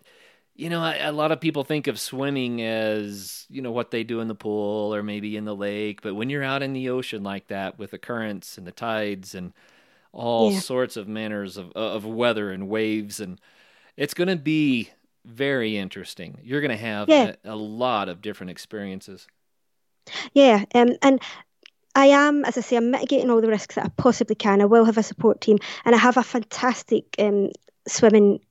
you 0.56 0.70
know, 0.70 0.82
a, 0.82 1.10
a 1.10 1.12
lot 1.12 1.34
of 1.34 1.42
people 1.42 1.66
think 1.66 1.88
of 1.88 2.00
swimming 2.00 2.62
as, 2.62 3.46
you 3.50 3.62
know, 3.62 3.72
what 3.72 3.92
they 3.92 4.06
do 4.06 4.22
in 4.22 4.30
the 4.30 4.36
pool 4.36 4.96
or 4.96 5.04
maybe 5.04 5.36
in 5.36 5.44
the 5.44 5.56
lake. 5.56 6.02
But 6.02 6.16
when 6.16 6.30
you're 6.30 6.44
out 6.44 6.64
in 6.64 6.72
the 6.72 6.90
ocean 6.90 7.22
like 7.22 7.48
that 7.48 7.78
with 7.78 7.92
the 7.92 7.98
currents 7.98 8.58
and 8.58 8.66
the 8.66 8.72
tides 8.72 9.36
and 9.36 9.52
all 10.14 10.54
yeah. 10.54 10.60
sorts 10.60 10.96
of 10.96 11.08
manners 11.08 11.58
of, 11.58 11.74
of 11.74 12.06
weather 12.06 12.50
and 12.52 12.70
waves, 12.70 13.20
and 13.20 13.42
it's 13.98 14.14
going 14.14 14.30
to 14.30 14.38
be 14.38 14.90
very 15.26 15.78
interesting. 15.78 16.40
You're 16.44 16.62
going 16.62 16.72
to 16.72 16.78
have 16.78 17.10
yeah. 17.10 17.34
a, 17.44 17.52
a 17.52 17.56
lot 17.56 18.08
of 18.08 18.22
different 18.22 18.52
experiences. 18.52 19.28
Yeah, 20.34 20.66
um, 20.74 20.90
and 21.02 21.22
I 21.96 22.08
am, 22.08 22.44
as 22.46 22.58
I 22.58 22.62
say, 22.62 22.76
I'm 22.76 22.92
mitigating 22.92 23.30
all 23.30 23.42
the 23.42 23.48
risks 23.48 23.76
that 23.76 23.86
I 23.86 23.90
possibly 23.90 24.36
can. 24.36 24.62
I 24.62 24.66
will 24.66 24.86
have 24.86 24.98
a 24.98 25.04
support 25.04 25.42
team, 25.42 25.58
and 25.86 25.96
I 25.96 25.98
have 25.98 26.18
a 26.18 26.24
fantastic 26.24 27.16
um, 27.20 27.50
swimming 27.88 28.42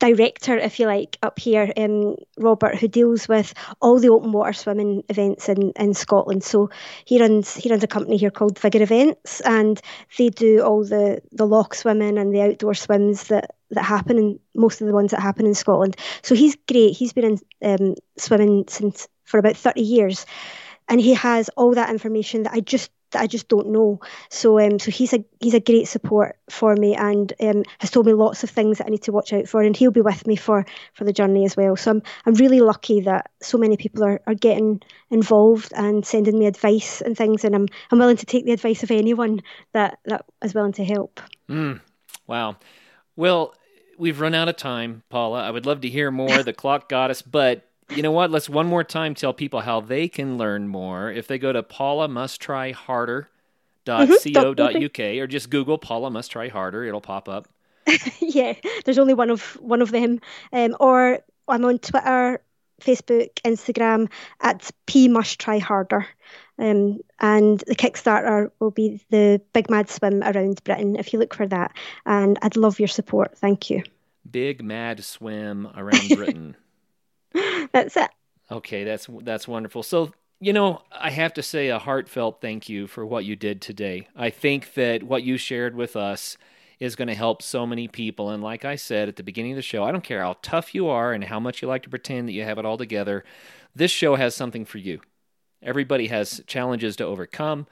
director, 0.00 0.56
if 0.56 0.80
you 0.80 0.86
like, 0.86 1.18
up 1.22 1.38
here, 1.38 1.72
um, 1.76 2.16
Robert, 2.38 2.76
who 2.76 2.88
deals 2.88 3.28
with 3.28 3.52
all 3.80 4.00
the 4.00 4.08
open 4.08 4.32
water 4.32 4.52
swimming 4.52 5.04
events 5.08 5.48
in, 5.48 5.72
in 5.72 5.92
Scotland. 5.94 6.42
So 6.42 6.70
he 7.04 7.20
runs 7.20 7.54
he 7.54 7.68
runs 7.68 7.84
a 7.84 7.86
company 7.86 8.16
here 8.16 8.30
called 8.30 8.58
Vigour 8.58 8.82
Events, 8.82 9.40
and 9.42 9.80
they 10.16 10.30
do 10.30 10.62
all 10.62 10.84
the 10.84 11.20
the 11.32 11.46
loch 11.46 11.74
swimming 11.74 12.16
and 12.16 12.34
the 12.34 12.40
outdoor 12.40 12.74
swims 12.74 13.24
that 13.24 13.54
that 13.70 13.84
happen, 13.84 14.18
and 14.18 14.38
most 14.54 14.80
of 14.80 14.86
the 14.86 14.94
ones 14.94 15.10
that 15.10 15.20
happen 15.20 15.46
in 15.46 15.54
Scotland. 15.54 15.96
So 16.22 16.34
he's 16.34 16.56
great. 16.66 16.96
He's 16.96 17.12
been 17.12 17.38
in 17.62 17.80
um, 17.80 17.94
swimming 18.16 18.64
since 18.68 19.06
for 19.30 19.38
about 19.38 19.56
30 19.56 19.80
years. 19.80 20.26
And 20.88 21.00
he 21.00 21.14
has 21.14 21.48
all 21.50 21.74
that 21.74 21.90
information 21.90 22.42
that 22.42 22.52
I 22.52 22.60
just 22.60 22.90
that 23.12 23.22
I 23.22 23.26
just 23.26 23.48
don't 23.48 23.68
know. 23.68 24.00
So 24.28 24.58
um, 24.60 24.78
so 24.78 24.90
he's 24.90 25.12
a 25.12 25.24
he's 25.40 25.54
a 25.54 25.60
great 25.60 25.88
support 25.88 26.36
for 26.48 26.74
me 26.76 26.94
and 26.94 27.32
um, 27.40 27.64
has 27.78 27.90
told 27.90 28.06
me 28.06 28.12
lots 28.12 28.44
of 28.44 28.50
things 28.50 28.78
that 28.78 28.86
I 28.86 28.90
need 28.90 29.02
to 29.02 29.12
watch 29.12 29.32
out 29.32 29.48
for, 29.48 29.62
and 29.62 29.76
he'll 29.76 29.90
be 29.90 30.00
with 30.00 30.26
me 30.26 30.36
for 30.36 30.66
for 30.94 31.04
the 31.04 31.12
journey 31.12 31.44
as 31.44 31.56
well. 31.56 31.76
So 31.76 31.92
I'm 31.92 32.02
I'm 32.26 32.34
really 32.34 32.60
lucky 32.60 33.00
that 33.02 33.30
so 33.40 33.58
many 33.58 33.76
people 33.76 34.04
are, 34.04 34.20
are 34.26 34.34
getting 34.34 34.82
involved 35.10 35.72
and 35.74 36.06
sending 36.06 36.38
me 36.38 36.46
advice 36.46 37.00
and 37.00 37.16
things, 37.16 37.44
and 37.44 37.54
I'm 37.54 37.68
I'm 37.90 37.98
willing 37.98 38.16
to 38.18 38.26
take 38.26 38.44
the 38.44 38.52
advice 38.52 38.82
of 38.82 38.90
anyone 38.90 39.42
that 39.72 39.98
that 40.06 40.24
is 40.42 40.54
willing 40.54 40.72
to 40.72 40.84
help. 40.84 41.20
Mm, 41.48 41.80
wow. 42.26 42.56
Well, 43.16 43.54
we've 43.98 44.20
run 44.20 44.34
out 44.34 44.48
of 44.48 44.56
time, 44.56 45.02
Paula. 45.10 45.42
I 45.42 45.50
would 45.50 45.66
love 45.66 45.82
to 45.82 45.88
hear 45.88 46.10
more. 46.10 46.42
the 46.42 46.52
clock 46.52 46.88
got 46.88 47.10
us, 47.10 47.22
but 47.22 47.69
you 47.90 48.02
know 48.02 48.12
what? 48.12 48.30
Let's 48.30 48.48
one 48.48 48.66
more 48.66 48.84
time 48.84 49.14
tell 49.14 49.32
people 49.32 49.60
how 49.60 49.80
they 49.80 50.08
can 50.08 50.38
learn 50.38 50.68
more. 50.68 51.10
If 51.10 51.26
they 51.26 51.38
go 51.38 51.52
to 51.52 51.62
Paula 51.62 52.08
Must 52.08 52.40
Try 52.40 52.72
Harder 52.72 53.28
co.uk 53.86 54.98
or 54.98 55.26
just 55.26 55.50
Google 55.50 55.78
Paula 55.78 56.10
Must 56.10 56.30
Try 56.30 56.48
Harder, 56.48 56.84
it'll 56.84 57.00
pop 57.00 57.28
up. 57.28 57.48
yeah, 58.20 58.54
there's 58.84 58.98
only 58.98 59.14
one 59.14 59.30
of 59.30 59.42
one 59.60 59.82
of 59.82 59.90
them. 59.90 60.20
Um, 60.52 60.76
or 60.78 61.20
I'm 61.48 61.64
on 61.64 61.78
Twitter, 61.78 62.40
Facebook, 62.80 63.30
Instagram 63.44 64.08
at 64.40 64.70
P 64.86 65.08
Must 65.08 65.38
Try 65.38 65.58
Harder. 65.58 66.06
Um, 66.58 67.00
and 67.20 67.60
the 67.66 67.74
Kickstarter 67.74 68.50
will 68.60 68.70
be 68.70 69.02
the 69.10 69.40
Big 69.54 69.70
Mad 69.70 69.88
Swim 69.88 70.22
around 70.22 70.62
Britain 70.62 70.96
if 70.96 71.12
you 71.12 71.18
look 71.18 71.34
for 71.34 71.46
that. 71.46 71.72
And 72.04 72.38
I'd 72.42 72.56
love 72.56 72.78
your 72.78 72.88
support. 72.88 73.36
Thank 73.38 73.70
you. 73.70 73.82
Big 74.30 74.62
Mad 74.62 75.02
Swim 75.02 75.68
around 75.74 76.08
Britain. 76.10 76.56
that's 77.72 77.96
it. 77.96 78.10
Okay, 78.50 78.84
that's 78.84 79.08
that's 79.22 79.46
wonderful. 79.46 79.82
So 79.82 80.12
you 80.40 80.52
know, 80.54 80.82
I 80.90 81.10
have 81.10 81.34
to 81.34 81.42
say 81.42 81.68
a 81.68 81.78
heartfelt 81.78 82.40
thank 82.40 82.68
you 82.68 82.86
for 82.86 83.04
what 83.04 83.26
you 83.26 83.36
did 83.36 83.60
today. 83.60 84.08
I 84.16 84.30
think 84.30 84.72
that 84.74 85.02
what 85.02 85.22
you 85.22 85.36
shared 85.36 85.74
with 85.74 85.96
us 85.96 86.38
is 86.80 86.96
going 86.96 87.08
to 87.08 87.14
help 87.14 87.42
so 87.42 87.66
many 87.66 87.86
people. 87.86 88.30
And 88.30 88.42
like 88.42 88.64
I 88.64 88.74
said 88.74 89.06
at 89.06 89.16
the 89.16 89.22
beginning 89.22 89.52
of 89.52 89.56
the 89.56 89.62
show, 89.62 89.84
I 89.84 89.92
don't 89.92 90.02
care 90.02 90.22
how 90.22 90.36
tough 90.40 90.74
you 90.74 90.88
are 90.88 91.12
and 91.12 91.24
how 91.24 91.38
much 91.38 91.60
you 91.60 91.68
like 91.68 91.82
to 91.82 91.90
pretend 91.90 92.26
that 92.26 92.32
you 92.32 92.42
have 92.42 92.58
it 92.58 92.64
all 92.64 92.78
together. 92.78 93.22
This 93.76 93.90
show 93.90 94.16
has 94.16 94.34
something 94.34 94.64
for 94.64 94.78
you. 94.78 95.02
Everybody 95.62 96.06
has 96.06 96.42
challenges 96.46 96.96
to 96.96 97.04
overcome. 97.04 97.66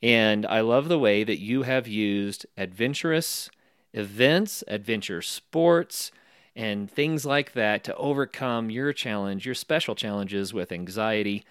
And 0.00 0.46
I 0.46 0.60
love 0.60 0.88
the 0.88 0.98
way 0.98 1.24
that 1.24 1.40
you 1.40 1.62
have 1.62 1.88
used 1.88 2.46
adventurous 2.56 3.50
events, 3.92 4.62
adventure 4.68 5.20
sports, 5.20 6.12
and 6.56 6.90
things 6.90 7.26
like 7.26 7.52
that 7.52 7.84
to 7.84 7.96
overcome 7.96 8.70
your 8.70 8.92
challenge, 8.92 9.44
your 9.44 9.54
special 9.54 9.94
challenges 9.94 10.54
with 10.54 10.72
anxiety 10.72 11.44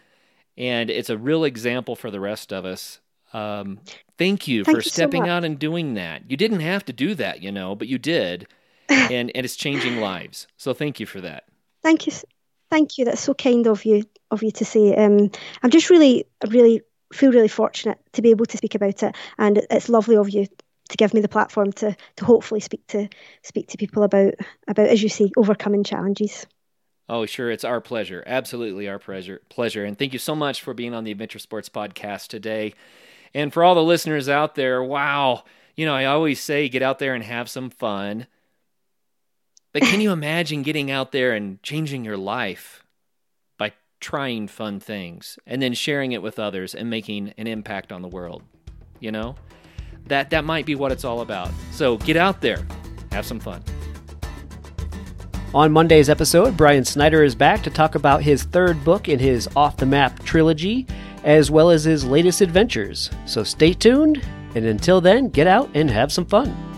and 0.58 0.90
it's 0.90 1.10
a 1.10 1.18
real 1.18 1.44
example 1.44 1.96
for 1.96 2.12
the 2.12 2.20
rest 2.20 2.52
of 2.52 2.66
us. 2.66 3.00
Um, 3.34 3.80
thank 4.18 4.48
you 4.48 4.64
thank 4.64 4.78
for 4.78 4.80
you 4.80 4.90
stepping 4.90 5.26
so 5.26 5.30
out 5.30 5.44
and 5.44 5.58
doing 5.58 5.96
that. 5.96 6.30
You 6.30 6.38
didn't 6.38 6.60
have 6.60 6.86
to 6.86 6.94
do 6.94 7.16
that, 7.16 7.42
you 7.42 7.52
know, 7.52 7.76
but 7.76 7.88
you 7.88 7.98
did, 7.98 8.48
and 8.90 9.32
and 9.34 9.46
it's 9.46 9.56
changing 9.56 9.98
lives. 9.98 10.48
So 10.58 10.74
thank 10.74 11.00
you 11.00 11.06
for 11.06 11.22
that. 11.22 11.46
Thank 11.82 12.06
you, 12.06 12.14
thank 12.70 12.98
you. 12.98 13.06
That's 13.06 13.22
so 13.22 13.34
kind 13.34 13.68
of 13.68 13.86
you 13.86 14.04
of 14.30 14.44
you 14.44 14.52
to 14.52 14.66
say. 14.66 14.96
Um, 14.96 15.32
I'm 15.64 15.72
just 15.72 15.90
really, 15.90 16.26
really 16.48 16.82
feel 17.12 17.32
really 17.32 17.48
fortunate 17.48 18.00
to 18.14 18.22
be 18.22 18.30
able 18.30 18.46
to 18.46 18.58
speak 18.58 18.76
about 18.76 19.02
it, 19.02 19.16
and 19.40 19.66
it's 19.70 19.90
lovely 19.90 20.16
of 20.16 20.30
you 20.30 20.48
to 20.94 20.98
give 20.98 21.14
me 21.14 21.22
the 21.22 21.28
platform 21.28 21.72
to 21.74 21.96
to 22.16 22.26
hopefully 22.26 22.60
speak 22.60 22.86
to 22.88 23.10
speak 23.42 23.68
to 23.68 23.78
people 23.78 24.04
about 24.04 24.36
about 24.68 24.88
as 24.88 25.02
you 25.02 25.10
say 25.10 25.32
overcoming 25.36 25.84
challenges. 25.84 26.46
Oh, 27.10 27.26
sure. 27.26 27.52
It's 27.52 27.66
our 27.66 27.82
pleasure. 27.82 28.24
Absolutely 28.26 28.88
our 28.88 29.00
pleasure. 29.00 29.42
Pleasure. 29.50 29.84
And 29.84 29.98
thank 29.98 30.14
you 30.14 30.20
so 30.20 30.36
much 30.36 30.62
for 30.62 30.74
being 30.74 30.94
on 30.94 31.04
the 31.04 31.12
Adventure 31.12 31.40
Sports 31.40 31.68
Podcast 31.68 32.28
today. 32.28 32.76
And 33.34 33.52
for 33.52 33.64
all 33.64 33.76
the 33.76 33.84
listeners 33.84 34.30
out 34.30 34.56
there, 34.56 34.82
wow. 34.82 35.44
You 35.76 35.86
know, 35.86 35.96
I 35.96 36.06
always 36.06 36.40
say 36.40 36.70
get 36.70 36.82
out 36.82 37.00
there 37.00 37.14
and 37.14 37.24
have 37.24 37.50
some 37.50 37.72
fun. 37.72 38.28
But 39.74 39.82
can 39.82 40.00
you 40.00 40.12
imagine 40.14 40.62
getting 40.62 40.92
out 40.92 41.12
there 41.12 41.34
and 41.34 41.62
changing 41.62 42.06
your 42.06 42.18
life 42.18 42.86
by 43.58 43.74
trying 44.00 44.48
fun 44.48 44.80
things 44.80 45.38
and 45.46 45.62
then 45.62 45.74
sharing 45.74 46.14
it 46.14 46.22
with 46.22 46.40
others 46.40 46.74
and 46.74 46.90
making 46.90 47.34
an 47.38 47.48
impact 47.48 47.92
on 47.92 48.02
the 48.02 48.08
world? 48.08 48.44
You 49.02 49.12
know? 49.12 49.36
That 50.08 50.30
that 50.32 50.46
might 50.46 50.66
be 50.66 50.76
what 50.76 50.92
it's 50.92 51.06
all 51.06 51.22
about. 51.22 51.52
So 51.72 51.98
get 51.98 52.18
out 52.18 52.42
there. 52.42 52.66
Have 53.12 53.26
some 53.26 53.40
fun. 53.40 53.64
On 55.54 55.72
Monday's 55.72 56.10
episode, 56.10 56.58
Brian 56.58 56.84
Snyder 56.84 57.24
is 57.24 57.36
back 57.36 57.62
to 57.62 57.70
talk 57.70 57.94
about 57.94 58.24
his 58.24 58.44
third 58.44 58.84
book 58.84 59.08
in 59.08 59.20
his 59.20 59.48
Off 59.56 59.78
the 59.78 59.86
Map 59.86 60.24
trilogy, 60.24 60.88
as 61.24 61.52
well 61.52 61.70
as 61.70 61.84
his 61.84 62.04
latest 62.04 62.42
adventures. 62.42 63.12
So 63.26 63.44
stay 63.44 63.74
tuned, 63.74 64.26
and 64.56 64.66
until 64.66 65.00
then, 65.00 65.30
get 65.30 65.46
out 65.46 65.70
and 65.76 65.92
have 65.92 66.12
some 66.12 66.26
fun. 66.26 66.73